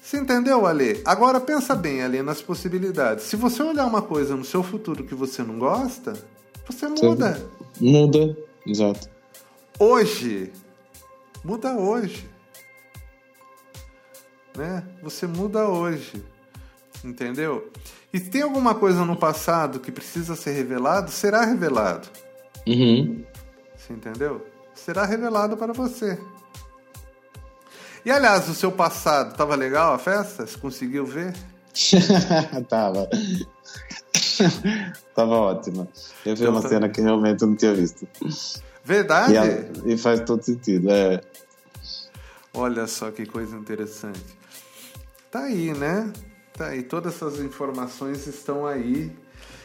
Você 0.00 0.16
entendeu, 0.16 0.64
Ale? 0.66 1.02
Agora 1.04 1.38
pensa 1.40 1.74
bem, 1.74 2.02
Ale, 2.02 2.22
nas 2.22 2.40
possibilidades. 2.40 3.24
Se 3.24 3.36
você 3.36 3.62
olhar 3.62 3.84
uma 3.84 4.00
coisa 4.00 4.34
no 4.36 4.44
seu 4.44 4.62
futuro 4.62 5.04
que 5.04 5.14
você 5.14 5.42
não 5.42 5.58
gosta, 5.58 6.14
você 6.66 6.86
muda. 6.88 7.38
Muda. 7.80 8.36
Exato. 8.64 9.08
Hoje. 9.78 10.50
Muda 11.44 11.74
hoje. 11.76 12.26
Né? 14.56 14.82
Você 15.02 15.26
muda 15.26 15.68
hoje. 15.68 16.22
Entendeu? 17.04 17.70
E 18.12 18.18
se 18.18 18.30
tem 18.30 18.42
alguma 18.42 18.74
coisa 18.74 19.04
no 19.04 19.16
passado 19.16 19.78
que 19.80 19.92
precisa 19.92 20.34
ser 20.34 20.52
revelado, 20.52 21.10
será 21.10 21.44
revelado. 21.44 22.08
Uhum. 22.66 23.24
Você 23.76 23.92
entendeu? 23.92 24.44
Será 24.74 25.04
revelado 25.04 25.56
para 25.56 25.72
você. 25.72 26.18
E 28.04 28.10
aliás, 28.10 28.48
o 28.48 28.54
seu 28.54 28.72
passado 28.72 29.32
estava 29.32 29.54
legal 29.54 29.92
a 29.94 29.98
festa? 29.98 30.46
Você 30.46 30.56
conseguiu 30.58 31.04
ver? 31.04 31.34
Tava. 32.68 33.08
Tava 35.14 35.34
ótima. 35.34 35.88
Eu 36.24 36.36
vi 36.36 36.44
Eu 36.44 36.50
uma 36.50 36.62
também. 36.62 36.76
cena 36.78 36.88
que 36.88 37.00
realmente 37.00 37.42
eu 37.42 37.48
não 37.48 37.56
tinha 37.56 37.74
visto. 37.74 38.06
Verdade? 38.84 39.32
E, 39.32 39.36
ela- 39.36 39.70
e 39.84 39.98
faz 39.98 40.20
todo 40.20 40.42
sentido. 40.42 40.90
É. 40.90 41.20
Olha 42.54 42.86
só 42.86 43.10
que 43.10 43.26
coisa 43.26 43.56
interessante. 43.56 44.20
Tá 45.30 45.40
aí, 45.44 45.72
né? 45.74 46.10
Tá 46.58 46.66
aí. 46.66 46.82
Todas 46.82 47.14
essas 47.14 47.38
informações 47.40 48.26
estão 48.26 48.66
aí. 48.66 49.12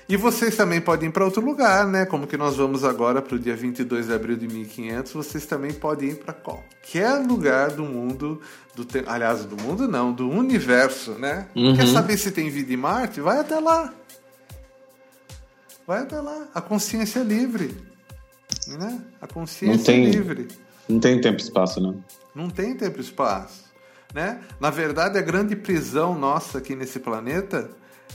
E 0.08 0.16
vocês 0.16 0.56
também 0.56 0.80
podem 0.80 1.10
ir 1.10 1.12
para 1.12 1.26
outro 1.26 1.44
lugar, 1.44 1.88
né? 1.88 2.06
Como 2.06 2.28
que 2.28 2.38
nós 2.38 2.56
vamos 2.58 2.84
agora 2.84 3.22
para 3.22 3.36
o 3.36 3.39
dia 3.39 3.56
22 3.56 4.08
de 4.08 4.14
abril 4.14 4.36
de 4.36 4.48
1500, 4.48 5.12
vocês 5.14 5.46
também 5.46 5.74
podem 5.74 6.10
ir 6.10 6.16
para 6.16 6.34
qualquer 6.34 7.14
lugar 7.26 7.72
do 7.72 7.84
mundo, 7.84 8.39
do 8.76 8.84
te... 8.86 9.02
aliás, 9.08 9.46
do 9.46 9.56
mundo 9.56 9.88
não, 9.88 10.12
do 10.14 10.30
universo, 10.30 11.14
né? 11.14 11.48
Uhum. 11.56 11.76
Quer 11.76 11.88
saber 11.88 12.18
se 12.18 12.32
tem 12.32 12.50
vida 12.50 12.72
em 12.74 12.78
Marte? 12.78 13.22
Vai 13.22 13.39
até 13.39 13.58
lá. 13.60 13.94
Vai 15.88 16.02
até 16.02 16.20
lá. 16.20 16.48
A 16.54 16.62
consciência 16.62 17.22
é 17.22 17.24
livre. 17.24 17.76
Né? 18.68 19.02
A 19.22 19.28
consciência 19.28 19.78
Não 19.78 19.84
tem- 19.84 20.06
é 20.06 20.10
livre. 20.10 20.48
Não 20.88 21.00
tem 21.00 21.20
tempo 21.22 21.39
e 21.39 21.44
espaço, 21.44 21.80
não. 21.80 22.04
Não 22.36 22.50
tem 22.50 22.76
tempo 22.76 22.98
e 22.98 23.02
espaço. 23.02 23.62
Né? 24.14 24.39
Na 24.59 24.70
verdade, 24.70 25.18
a 25.18 25.22
grande 25.22 25.55
prisão 25.55 26.14
nossa 26.18 26.59
aqui 26.59 26.76
nesse 26.76 26.99
planeta 26.99 27.70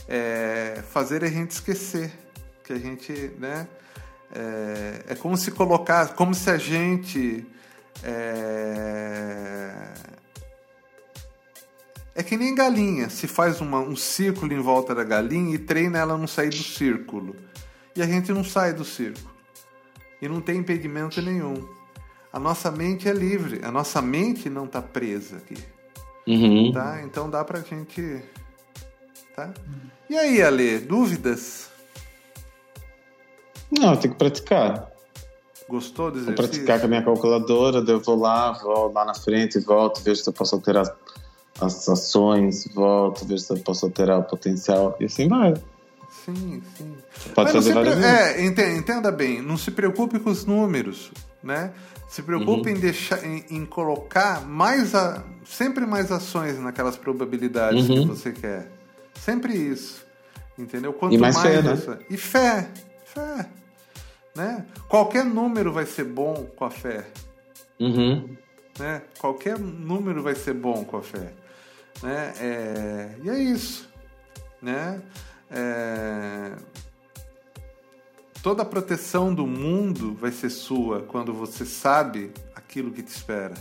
é 0.07 0.81
fazer 0.91 1.23
a 1.23 1.27
gente 1.27 1.51
esquecer. 1.51 2.11
Que 2.63 2.73
a 2.73 2.77
gente. 2.79 3.11
Né? 3.37 3.67
É, 4.33 5.03
é 5.09 5.15
como 5.15 5.35
se 5.35 5.51
colocar. 5.51 6.13
Como 6.13 6.33
se 6.33 6.49
a 6.49 6.57
gente. 6.57 7.45
É, 8.01 9.73
é 12.15 12.23
que 12.23 12.37
nem 12.37 12.55
galinha. 12.55 13.09
Se 13.09 13.27
faz 13.27 13.59
uma- 13.59 13.79
um 13.81 13.95
círculo 13.95 14.53
em 14.53 14.61
volta 14.61 14.95
da 14.95 15.03
galinha 15.03 15.55
e 15.55 15.59
treina 15.59 15.97
ela 15.99 16.13
a 16.13 16.17
não 16.17 16.27
sair 16.27 16.49
do 16.49 16.63
círculo. 16.63 17.35
E 17.95 18.01
a 18.01 18.05
gente 18.05 18.31
não 18.31 18.43
sai 18.43 18.71
do 18.73 18.85
círculo. 18.85 19.29
E 20.21 20.29
não 20.29 20.39
tem 20.39 20.57
impedimento 20.57 21.21
nenhum. 21.21 21.67
A 22.31 22.39
nossa 22.39 22.69
mente 22.71 23.09
é 23.09 23.13
livre. 23.13 23.61
A 23.63 23.71
nossa 23.71 24.01
mente 24.01 24.49
não 24.49 24.65
está 24.65 24.81
presa 24.81 25.37
aqui. 25.37 25.57
Uhum. 26.29 26.71
Tá? 26.71 27.01
Então 27.03 27.29
dá 27.29 27.43
pra 27.43 27.59
gente. 27.61 28.23
Tá? 29.35 29.51
E 30.09 30.15
aí, 30.15 30.41
Ale, 30.41 30.79
dúvidas? 30.79 31.69
Não, 33.71 33.95
tem 33.95 34.11
que 34.11 34.17
praticar. 34.17 34.89
Gostou 35.67 36.09
do 36.11 36.19
Vou 36.19 36.33
exercício? 36.33 36.51
praticar 36.51 36.79
com 36.79 36.85
a 36.85 36.89
minha 36.89 37.03
calculadora, 37.03 37.81
daí 37.81 37.95
eu 37.95 37.99
vou 37.99 38.17
lá, 38.17 38.51
vou 38.53 38.91
lá 38.91 39.05
na 39.05 39.13
frente, 39.13 39.59
volto, 39.59 40.01
vejo 40.01 40.21
se 40.23 40.29
eu 40.29 40.33
posso 40.33 40.55
alterar 40.55 40.85
as 41.61 41.87
ações, 41.87 42.67
volto, 42.73 43.25
vejo 43.25 43.43
se 43.43 43.53
eu 43.53 43.59
posso 43.59 43.85
alterar 43.85 44.19
o 44.19 44.23
potencial, 44.23 44.95
e 44.99 45.05
assim 45.05 45.27
vai. 45.27 45.53
Sim, 46.25 46.61
sim. 46.75 46.95
Pode 47.35 47.53
Mas 47.53 47.53
não 47.53 47.61
fazer 47.61 47.69
se 47.69 47.73
várias 47.73 47.95
vezes. 47.95 48.11
É, 48.11 48.75
entenda 48.75 49.11
bem, 49.11 49.41
não 49.43 49.57
se 49.57 49.69
preocupe 49.69 50.19
com 50.19 50.31
os 50.31 50.43
números, 50.43 51.11
né? 51.43 51.71
Se 52.07 52.21
preocupe 52.23 52.69
Uhum. 52.69 52.75
em 52.75 52.79
deixar, 52.79 53.23
em, 53.25 53.45
em 53.49 53.65
colocar 53.65 54.45
mais 54.45 54.93
a, 54.95 55.23
sempre 55.45 55.85
mais 55.85 56.11
ações 56.11 56.59
naquelas 56.59 56.97
probabilidades 56.97 57.87
Uhum. 57.89 58.01
que 58.01 58.05
você 58.07 58.31
quer. 58.31 58.71
Sempre 59.15 59.53
isso. 59.53 60.05
Entendeu? 60.57 60.91
Quanto 60.93 61.15
E 61.15 61.17
mais 61.17 61.37
fé, 61.39 61.61
né? 61.61 61.71
essa- 61.73 61.99
E 62.09 62.17
fé. 62.17 62.67
Fé. 63.05 63.47
Né? 64.35 64.65
Qualquer 64.87 65.23
número 65.25 65.71
vai 65.71 65.85
ser 65.85 66.03
bom 66.03 66.47
com 66.55 66.65
a 66.65 66.69
fé. 66.69 67.05
Uhum. 67.79 68.35
né? 68.77 69.01
Qualquer 69.19 69.57
número 69.59 70.21
vai 70.23 70.35
ser 70.35 70.53
bom 70.53 70.83
com 70.85 70.97
a 70.97 71.01
fé, 71.01 71.33
né? 72.03 72.33
É, 72.39 73.09
e 73.23 73.29
é 73.29 73.37
isso, 73.39 73.89
né? 74.61 75.01
É, 75.51 76.51
toda 78.41 78.63
a 78.63 78.65
proteção 78.65 79.33
do 79.33 79.45
mundo 79.45 80.13
vai 80.15 80.31
ser 80.31 80.49
sua 80.49 81.01
quando 81.01 81.33
você 81.33 81.65
sabe 81.65 82.31
aquilo 82.55 82.91
que 82.91 83.01
te 83.03 83.09
espera, 83.09 83.55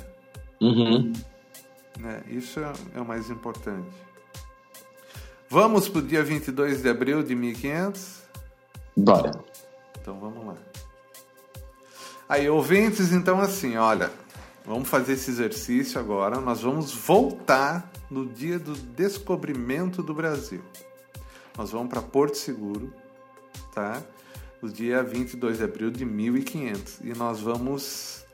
Uhum. 0.60 1.12
né? 1.98 2.22
Isso 2.28 2.58
é, 2.60 2.72
é 2.96 3.00
o 3.00 3.04
mais 3.04 3.30
importante. 3.30 3.88
Vamos 5.48 5.88
para 5.88 6.00
o 6.00 6.02
dia 6.02 6.22
22 6.22 6.82
de 6.82 6.88
abril 6.88 7.22
de 7.22 7.34
1500? 7.34 8.22
Bora. 8.96 9.30
Então 10.00 10.18
vamos 10.18 10.46
lá. 10.46 10.56
Aí, 12.28 12.48
ouvintes, 12.50 13.12
então 13.12 13.40
assim, 13.40 13.76
olha, 13.76 14.10
vamos 14.66 14.88
fazer 14.88 15.14
esse 15.14 15.30
exercício 15.30 15.98
agora. 15.98 16.40
Nós 16.40 16.60
vamos 16.60 16.92
voltar 16.92 17.90
no 18.10 18.26
dia 18.26 18.58
do 18.58 18.74
descobrimento 18.74 20.02
do 20.02 20.12
Brasil. 20.12 20.60
Nós 21.56 21.70
vamos 21.70 21.88
para 21.88 22.02
Porto 22.02 22.36
Seguro, 22.36 22.92
tá? 23.74 24.02
No 24.60 24.68
dia 24.68 25.02
22 25.02 25.58
de 25.58 25.64
abril 25.64 25.90
de 25.90 26.04
1500. 26.04 27.00
E 27.02 27.14
nós 27.16 27.40
vamos 27.40 28.24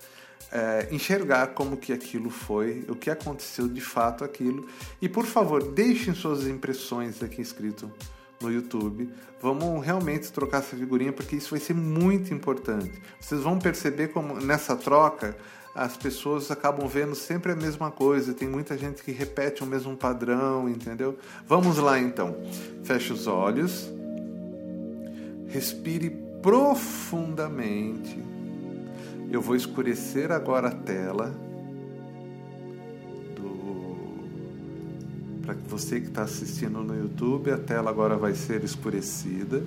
é, 0.50 0.88
enxergar 0.90 1.48
como 1.48 1.76
que 1.76 1.92
aquilo 1.92 2.30
foi, 2.30 2.84
o 2.88 2.94
que 2.94 3.10
aconteceu 3.10 3.68
de 3.68 3.80
fato 3.80 4.24
aquilo. 4.24 4.66
E 5.02 5.08
por 5.08 5.26
favor, 5.26 5.62
deixem 5.62 6.14
suas 6.14 6.46
impressões 6.46 7.22
aqui 7.22 7.42
escrito 7.42 7.92
no 8.40 8.52
YouTube. 8.52 9.10
Vamos 9.42 9.84
realmente 9.84 10.32
trocar 10.32 10.58
essa 10.58 10.76
figurinha 10.76 11.12
porque 11.12 11.36
isso 11.36 11.50
vai 11.50 11.60
ser 11.60 11.74
muito 11.74 12.32
importante. 12.32 12.92
Vocês 13.20 13.40
vão 13.40 13.58
perceber 13.58 14.08
como 14.08 14.40
nessa 14.40 14.76
troca 14.76 15.36
as 15.74 15.96
pessoas 15.96 16.52
acabam 16.52 16.86
vendo 16.86 17.16
sempre 17.16 17.50
a 17.50 17.56
mesma 17.56 17.90
coisa. 17.90 18.32
Tem 18.32 18.48
muita 18.48 18.78
gente 18.78 19.02
que 19.02 19.10
repete 19.10 19.64
o 19.64 19.66
mesmo 19.66 19.96
padrão, 19.96 20.68
entendeu? 20.68 21.18
Vamos 21.48 21.78
lá 21.78 21.98
então. 21.98 22.36
Feche 22.84 23.12
os 23.12 23.26
olhos. 23.26 23.90
Respire 25.54 26.10
profundamente. 26.42 28.20
Eu 29.30 29.40
vou 29.40 29.54
escurecer 29.54 30.32
agora 30.32 30.66
a 30.66 30.72
tela 30.72 31.32
do 33.36 33.84
para 35.42 35.54
você 35.68 36.00
que 36.00 36.08
está 36.08 36.22
assistindo 36.22 36.82
no 36.82 36.96
YouTube, 36.96 37.52
a 37.52 37.56
tela 37.56 37.88
agora 37.88 38.16
vai 38.16 38.34
ser 38.34 38.64
escurecida. 38.64 39.62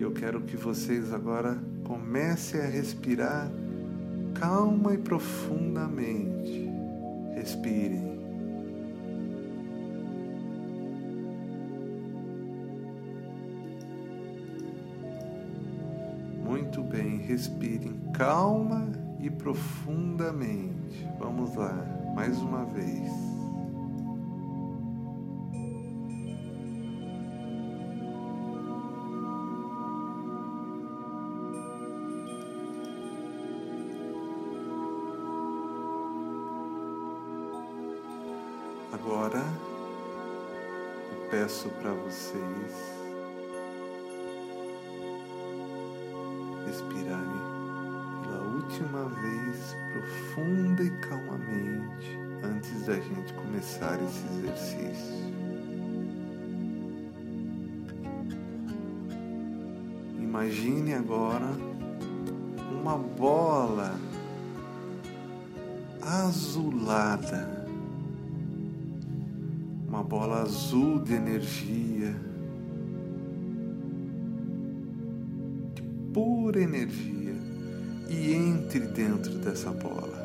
Eu 0.00 0.12
quero 0.12 0.40
que 0.40 0.56
vocês 0.56 1.12
agora 1.12 1.58
comecem 1.84 2.58
a 2.58 2.64
respirar 2.64 3.50
calma 4.40 4.94
e 4.94 4.98
profundamente. 4.98 6.70
Respirem. 7.34 8.11
Muito 16.74 16.88
bem, 16.88 17.18
respirem 17.18 18.00
calma 18.14 18.90
e 19.20 19.28
profundamente. 19.28 21.06
Vamos 21.18 21.54
lá, 21.54 21.74
mais 22.14 22.38
uma 22.38 22.64
vez. 22.64 23.12
Agora 38.94 39.44
eu 41.12 41.28
peço 41.28 41.68
para 41.82 41.92
vocês 41.92 42.91
última 48.72 49.04
vez 49.04 49.76
profunda 49.92 50.82
e 50.82 50.90
calmamente 51.00 52.18
antes 52.42 52.86
da 52.86 52.94
gente 52.94 53.34
começar 53.34 54.00
esse 54.02 54.24
exercício. 54.38 55.32
Imagine 60.18 60.94
agora 60.94 61.50
uma 62.80 62.96
bola 62.96 63.94
azulada, 66.00 67.66
uma 69.86 70.02
bola 70.02 70.42
azul 70.42 70.98
de 70.98 71.12
energia, 71.12 72.16
de 75.74 75.82
pura 76.14 76.62
energia, 76.62 77.21
entre 78.72 78.86
dentro 78.86 79.34
dessa 79.34 79.70
bola. 79.70 80.16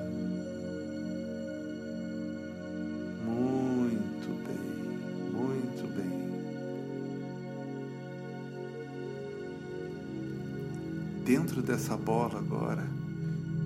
Muito 3.26 4.30
bem, 4.48 4.58
muito 5.34 5.86
bem. 5.94 6.08
Dentro 11.26 11.62
dessa 11.62 11.98
bola 11.98 12.40
agora 12.40 12.88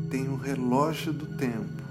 tem 0.09 0.27
o 0.27 0.35
relógio 0.35 1.13
do 1.13 1.27
tempo. 1.37 1.83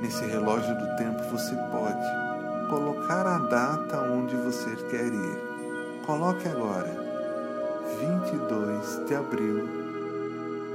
Nesse 0.00 0.24
relógio 0.24 0.74
do 0.74 0.96
tempo 0.96 1.22
você 1.30 1.54
pode 1.70 2.70
colocar 2.70 3.26
a 3.26 3.38
data 3.40 4.00
onde 4.10 4.34
você 4.36 4.74
quer 4.90 5.12
ir. 5.12 5.50
Coloque 6.06 6.48
agora, 6.48 7.09
22 7.98 9.06
de 9.06 9.14
abril 9.14 9.68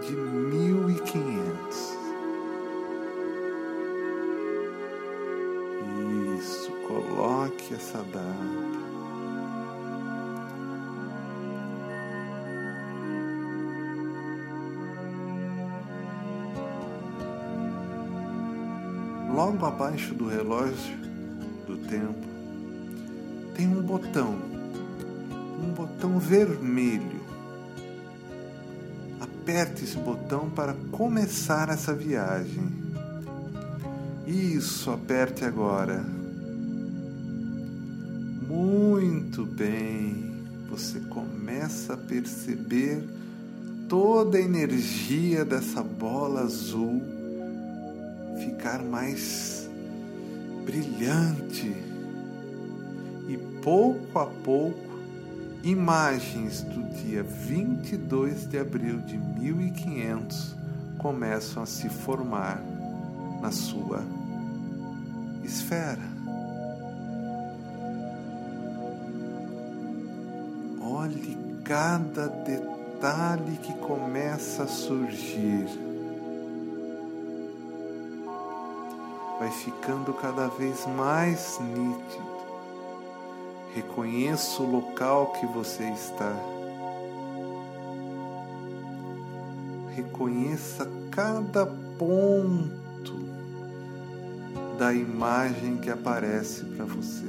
de 0.01 0.15
1500. 0.15 1.97
Isso, 6.39 6.71
coloque 6.87 7.73
essa 7.73 8.03
data. 8.03 8.85
Logo 19.33 19.65
abaixo 19.65 20.13
do 20.13 20.27
relógio 20.27 20.97
do 21.67 21.77
tempo 21.89 22.25
tem 23.55 23.67
um 23.67 23.81
botão, 23.81 24.35
um 25.59 25.73
botão 25.73 26.19
vermelho. 26.19 27.23
Aperte 29.19 29.83
esse 29.83 29.97
botão 29.97 30.49
para 30.49 30.73
começar 30.91 31.69
essa 31.69 31.93
viagem. 31.93 32.67
Isso, 34.25 34.91
aperte 34.91 35.45
agora. 35.45 36.03
Muito 38.47 39.45
bem. 39.45 40.33
Você 40.69 40.99
começa 41.01 41.93
a 41.93 41.97
perceber 41.97 43.03
toda 43.87 44.37
a 44.37 44.41
energia 44.41 45.45
dessa 45.45 45.83
bola 45.83 46.41
azul 46.41 47.15
ficar 48.37 48.83
mais 48.83 49.69
brilhante. 50.65 51.75
E 53.27 53.37
pouco 53.61 54.19
a 54.19 54.25
pouco, 54.25 54.84
imagens 55.65 56.61
do 56.61 56.83
dia 56.83 57.23
22 57.23 58.45
de 58.47 58.59
abril 58.59 58.99
de 59.01 59.17
1500 59.17 60.55
começam 60.99 61.63
a 61.63 61.65
se 61.65 61.89
formar 61.89 62.61
na 63.41 63.51
sua 63.51 64.03
esfera. 65.43 66.03
Olhe 70.79 71.35
cada 71.63 72.27
detalhe 72.27 73.57
que 73.57 73.73
começa 73.79 74.63
a 74.63 74.67
surgir. 74.67 75.67
Vai 79.39 79.49
ficando 79.49 80.13
cada 80.13 80.47
vez 80.47 80.85
mais 80.85 81.59
nítido. 81.59 82.34
Reconheça 83.75 84.63
o 84.63 84.71
local 84.71 85.33
que 85.33 85.45
você 85.45 85.83
está. 85.83 86.55
reconheça 89.95 90.87
cada 91.09 91.65
ponto 91.65 93.13
da 94.77 94.93
imagem 94.93 95.77
que 95.77 95.89
aparece 95.89 96.65
para 96.65 96.83
você. 96.83 97.25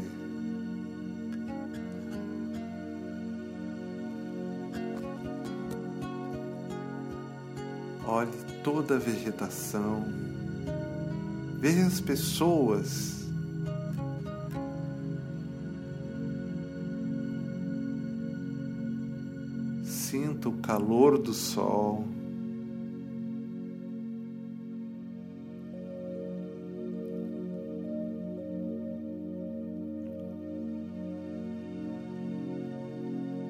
Olhe 8.05 8.31
toda 8.65 8.97
a 8.97 8.99
vegetação, 8.99 10.05
veja 11.59 11.87
as 11.87 12.01
pessoas 12.01 13.16
calor 20.67 21.17
do 21.17 21.33
sol. 21.33 22.05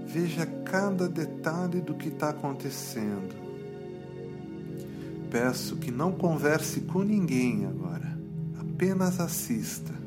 Veja 0.06 0.44
cada 0.44 1.08
detalhe 1.08 1.80
do 1.80 1.94
que 1.94 2.08
está 2.08 2.28
acontecendo. 2.28 3.34
Peço 5.30 5.76
que 5.76 5.90
não 5.90 6.12
converse 6.12 6.82
com 6.82 7.02
ninguém 7.02 7.66
agora, 7.66 8.16
apenas 8.60 9.20
assista. 9.20 10.05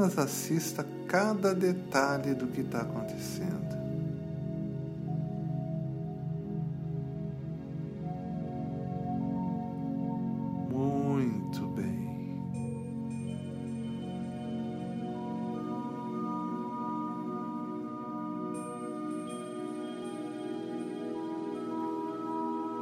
Apenas 0.00 0.18
assista 0.18 0.86
cada 1.06 1.54
detalhe 1.54 2.34
do 2.34 2.46
que 2.46 2.62
está 2.62 2.80
acontecendo. 2.80 3.50
Muito 10.70 11.66
bem. 11.68 12.00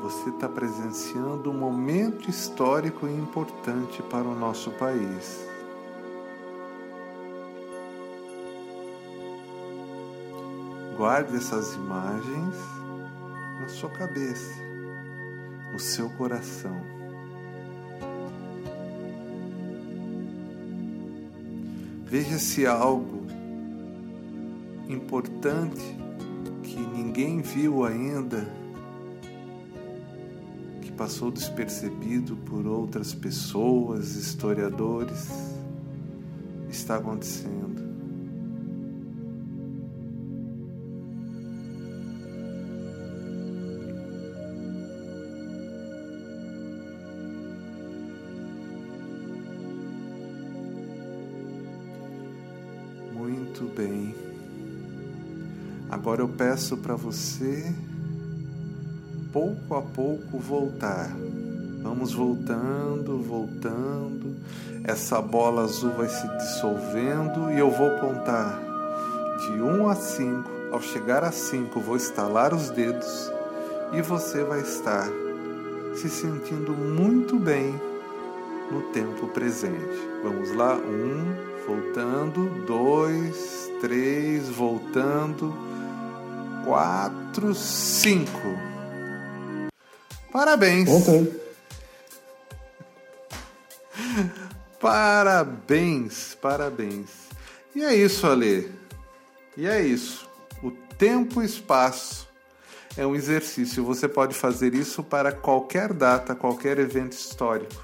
Você 0.03 0.31
está 0.31 0.49
presenciando 0.49 1.51
um 1.51 1.59
momento 1.59 2.31
histórico 2.31 3.09
e 3.09 3.13
importante 3.13 4.03
para 4.05 4.25
o 4.25 4.39
nosso 4.39 4.71
país. 4.73 5.48
Guarde 10.99 11.37
essas 11.37 11.75
imagens 11.75 12.57
na 13.61 13.69
sua 13.69 13.89
cabeça, 13.89 14.53
no 15.73 15.79
seu 15.79 16.11
coração. 16.11 16.77
Veja 22.05 22.37
se 22.41 22.67
algo 22.67 23.25
importante 24.89 25.97
que 26.65 26.81
ninguém 26.81 27.43
viu 27.43 27.85
ainda, 27.85 28.45
que 30.83 30.91
passou 30.91 31.31
despercebido 31.31 32.37
por 32.39 32.67
outras 32.67 33.15
pessoas, 33.15 34.17
historiadores, 34.17 35.29
está 36.69 36.97
acontecendo. 36.97 37.88
Agora 56.09 56.23
eu 56.23 56.29
peço 56.29 56.75
para 56.79 56.95
você, 56.95 57.71
pouco 59.31 59.75
a 59.75 59.83
pouco, 59.83 60.39
voltar. 60.39 61.15
Vamos 61.83 62.15
voltando, 62.15 63.23
voltando. 63.23 64.35
Essa 64.85 65.21
bola 65.21 65.65
azul 65.65 65.91
vai 65.91 66.09
se 66.09 66.27
dissolvendo 66.39 67.53
e 67.53 67.59
eu 67.59 67.71
vou 67.71 67.91
contar 68.01 68.59
de 69.39 69.61
1 69.61 69.87
a 69.87 69.95
5. 69.95 70.51
Ao 70.73 70.81
chegar 70.81 71.23
a 71.25 71.31
5, 71.31 71.79
vou 71.79 71.95
estalar 71.95 72.55
os 72.55 72.71
dedos 72.71 73.31
e 73.93 74.01
você 74.01 74.43
vai 74.43 74.63
estar 74.63 75.07
se 75.95 76.09
sentindo 76.09 76.73
muito 76.73 77.39
bem 77.39 77.79
no 78.73 78.81
tempo 78.95 79.27
presente. 79.27 80.09
Vamos 80.23 80.57
lá? 80.57 80.75
Um, 80.75 81.67
voltando. 81.67 82.65
Dois, 82.65 83.71
três, 83.83 84.49
voltando. 84.49 85.68
Quatro, 86.69 87.55
cinco. 87.55 88.59
Parabéns! 90.31 90.87
Voltei. 90.87 91.41
Parabéns, 94.79 96.35
parabéns. 96.35 97.09
E 97.75 97.83
é 97.83 97.95
isso, 97.95 98.27
Ale. 98.27 98.71
E 99.57 99.67
é 99.67 99.81
isso. 99.81 100.29
O 100.63 100.71
tempo 100.71 101.41
e 101.41 101.47
espaço 101.47 102.29
é 102.99 103.07
um 103.07 103.17
exercício. 103.17 103.83
Você 103.87 104.07
pode 104.07 104.35
fazer 104.35 104.75
isso 104.75 105.03
para 105.03 105.33
qualquer 105.33 105.95
data, 105.95 106.35
qualquer 106.35 106.79
evento 106.79 107.13
histórico. 107.13 107.83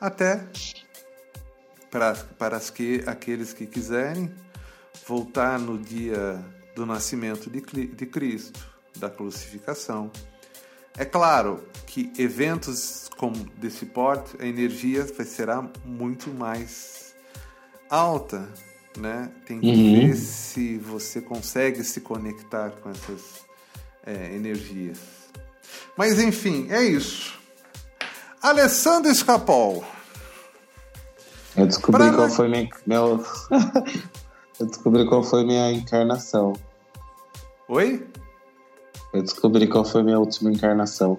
Até 0.00 0.42
para, 1.90 2.14
para 2.14 2.56
as 2.56 2.70
que, 2.70 3.04
aqueles 3.06 3.52
que 3.52 3.66
quiserem 3.66 4.32
voltar 5.06 5.58
no 5.58 5.76
dia 5.76 6.42
do 6.74 6.84
nascimento 6.86 7.50
de, 7.50 7.60
de 7.60 8.06
Cristo, 8.06 8.58
da 8.96 9.08
crucificação. 9.10 10.10
É 10.96 11.04
claro 11.04 11.64
que 11.86 12.12
eventos 12.18 13.08
como 13.16 13.36
desse 13.56 13.86
porte, 13.86 14.36
a 14.40 14.46
energia 14.46 15.06
será 15.24 15.66
muito 15.84 16.30
mais 16.30 17.14
alta, 17.88 18.48
né? 18.98 19.30
Tem 19.46 19.60
que 19.60 19.66
Uhum. 19.68 19.92
ver 20.08 20.16
se 20.16 20.76
você 20.78 21.20
consegue 21.20 21.82
se 21.84 22.00
conectar 22.00 22.70
com 22.70 22.90
essas 22.90 23.20
é, 24.04 24.34
energias. 24.34 24.98
Mas 25.96 26.18
enfim, 26.18 26.66
é 26.70 26.82
isso. 26.82 27.38
Alessandro 28.42 29.10
Escapol. 29.10 29.84
Eu 31.56 31.66
descobri 31.66 32.02
Pra- 32.08 32.14
qual 32.14 32.28
foi 32.30 32.48
minha, 32.48 32.68
meu... 32.86 33.24
Eu 34.60 34.66
descobri 34.66 35.06
qual 35.06 35.22
foi 35.22 35.44
minha 35.44 35.72
encarnação. 35.72 36.52
Oi? 37.68 38.06
Eu 39.12 39.22
descobri 39.22 39.66
qual 39.66 39.84
foi 39.84 40.02
minha 40.02 40.18
última 40.18 40.50
encarnação. 40.50 41.18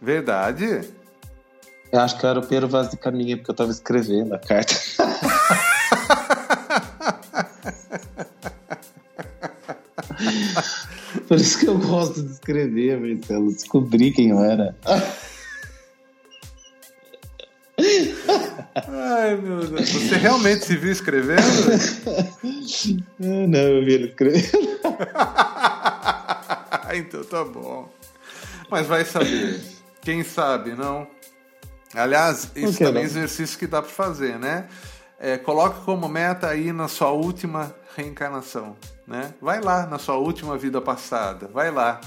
Verdade? 0.00 0.88
Eu 1.92 2.00
acho 2.00 2.18
que 2.18 2.24
eu 2.24 2.30
era 2.30 2.38
o 2.38 2.46
Pedro 2.46 2.68
Vaz 2.68 2.88
de 2.90 2.96
Caminha, 2.96 3.36
porque 3.36 3.50
eu 3.50 3.54
tava 3.54 3.70
escrevendo 3.70 4.34
a 4.34 4.38
carta. 4.38 4.74
Por 11.26 11.36
isso 11.36 11.58
que 11.58 11.68
eu 11.68 11.78
gosto 11.78 12.22
de 12.22 12.32
escrever, 12.32 13.00
Marcelo. 13.00 13.52
Descobri 13.52 14.10
quem 14.10 14.30
eu 14.30 14.40
era. 14.40 14.74
Ai, 19.30 19.36
meu 19.36 19.64
Deus. 19.64 19.90
Você 19.90 20.16
realmente 20.16 20.64
se 20.64 20.76
viu 20.76 20.90
escrevendo? 20.90 21.42
Ah, 23.22 23.46
não, 23.46 23.58
eu 23.58 23.84
vi 23.84 23.94
ele 23.94 24.08
escrevendo. 24.08 24.50
então 26.94 27.22
tá 27.24 27.44
bom. 27.44 27.88
Mas 28.70 28.86
vai 28.86 29.04
saber. 29.04 29.60
Quem 30.00 30.24
sabe, 30.24 30.72
não? 30.72 31.06
Aliás, 31.94 32.50
isso 32.56 32.78
também 32.78 33.02
é 33.02 33.06
exercício 33.06 33.58
que 33.58 33.66
dá 33.66 33.82
para 33.82 33.90
fazer, 33.90 34.38
né? 34.38 34.66
É, 35.18 35.36
coloque 35.36 35.84
como 35.84 36.08
meta 36.08 36.48
aí 36.48 36.72
na 36.72 36.88
sua 36.88 37.10
última 37.10 37.74
reencarnação, 37.96 38.76
né? 39.06 39.34
Vai 39.40 39.60
lá 39.60 39.86
na 39.86 39.98
sua 39.98 40.16
última 40.16 40.56
vida 40.56 40.80
passada, 40.80 41.48
vai 41.48 41.70
lá. 41.70 42.00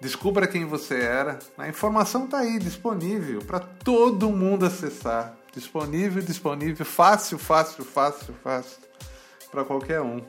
Descubra 0.00 0.46
quem 0.46 0.64
você 0.64 1.00
era. 1.00 1.38
A 1.56 1.68
informação 1.68 2.26
tá 2.26 2.38
aí 2.38 2.58
disponível 2.58 3.40
para 3.40 3.60
todo 3.60 4.30
mundo 4.30 4.66
acessar. 4.66 5.37
Disponível, 5.54 6.22
disponível, 6.22 6.84
fácil, 6.86 7.38
fácil, 7.38 7.84
fácil, 7.84 8.34
fácil 8.42 8.78
para 9.50 9.64
qualquer 9.64 10.00
um. 10.00 10.20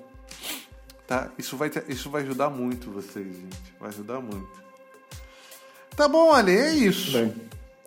Tá? 1.05 1.29
Isso 1.37 1.57
vai, 1.57 1.69
te- 1.69 1.83
isso 1.87 2.09
vai 2.09 2.21
ajudar 2.23 2.49
muito 2.49 2.91
vocês, 2.91 3.27
gente. 3.35 3.73
Vai 3.79 3.89
ajudar 3.89 4.19
muito. 4.21 4.47
Tá 5.95 6.07
bom, 6.07 6.31
Ale, 6.31 6.55
é 6.55 6.73
isso. 6.73 7.11
Bem. 7.11 7.35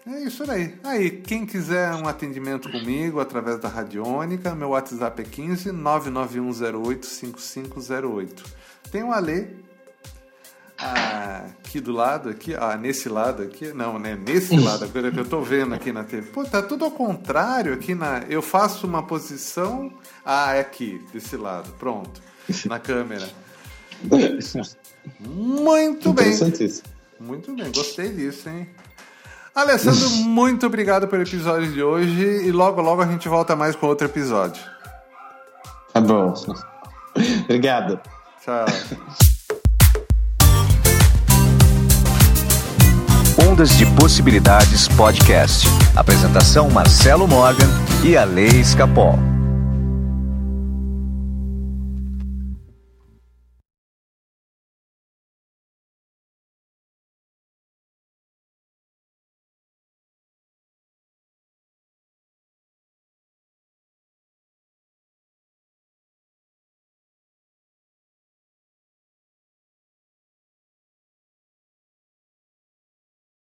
É 0.07 0.20
isso 0.24 0.51
aí. 0.51 0.74
Aí, 0.83 1.11
quem 1.11 1.47
quiser 1.47 1.95
um 1.95 2.09
atendimento 2.09 2.68
comigo 2.70 3.20
através 3.20 3.59
da 3.61 3.68
Radiônica, 3.68 4.53
meu 4.55 4.70
WhatsApp 4.70 5.22
é 5.22 5.24
15 5.24 5.70
99108 5.70 7.07
5508. 7.07 8.45
Tem 8.91 9.05
o 9.05 9.12
Ale 9.12 9.62
aqui 10.83 11.80
do 11.80 11.93
lado, 11.93 12.28
aqui, 12.28 12.55
ah, 12.55 12.76
nesse 12.76 13.09
lado 13.09 13.43
aqui, 13.43 13.72
não, 13.72 13.99
né? 13.99 14.14
Nesse 14.14 14.59
lado, 14.59 14.85
agora 14.85 15.11
que 15.11 15.18
eu 15.18 15.24
tô 15.24 15.41
vendo 15.41 15.74
aqui 15.74 15.93
na 15.93 16.05
TV. 16.05 16.30
Pô, 16.30 16.45
tá 16.45 16.61
tudo 16.61 16.85
ao 16.85 16.91
contrário 16.91 17.72
aqui 17.72 17.95
na. 17.95 18.24
Eu 18.28 18.43
faço 18.43 18.87
uma 18.87 19.03
posição. 19.03 19.93
Ah, 20.24 20.55
é 20.55 20.61
aqui, 20.61 21.01
desse 21.12 21.37
lado. 21.37 21.72
Pronto. 21.78 22.20
Na 22.66 22.78
câmera. 22.78 23.28
Muito 25.20 26.12
bem. 26.12 26.33
Muito 27.20 27.55
bem, 27.55 27.70
gostei 27.72 28.09
disso, 28.11 28.49
hein? 28.49 28.68
Alessandro, 29.55 30.09
muito 30.24 30.66
obrigado 30.66 31.07
pelo 31.07 31.22
episódio 31.22 31.70
de 31.70 31.83
hoje 31.83 32.47
e 32.47 32.51
logo 32.51 32.80
logo 32.80 33.03
a 33.03 33.07
gente 33.07 33.28
volta 33.28 33.55
mais 33.55 33.76
com 33.76 33.87
outro 33.87 34.07
episódio. 34.07 34.62
Tá 35.93 36.01
bom. 36.01 36.35
Obrigado. 37.45 38.01
Tchau. 38.43 38.64
Ondas 43.53 43.77
de 43.77 43.85
Possibilidades 43.85 44.89
Podcast. 44.89 45.69
Apresentação 45.95 46.71
Marcelo 46.71 47.29
Morgan 47.29 47.69
e 48.03 48.17
a 48.17 48.25
Lei 48.25 48.49
Escapol. 48.49 49.32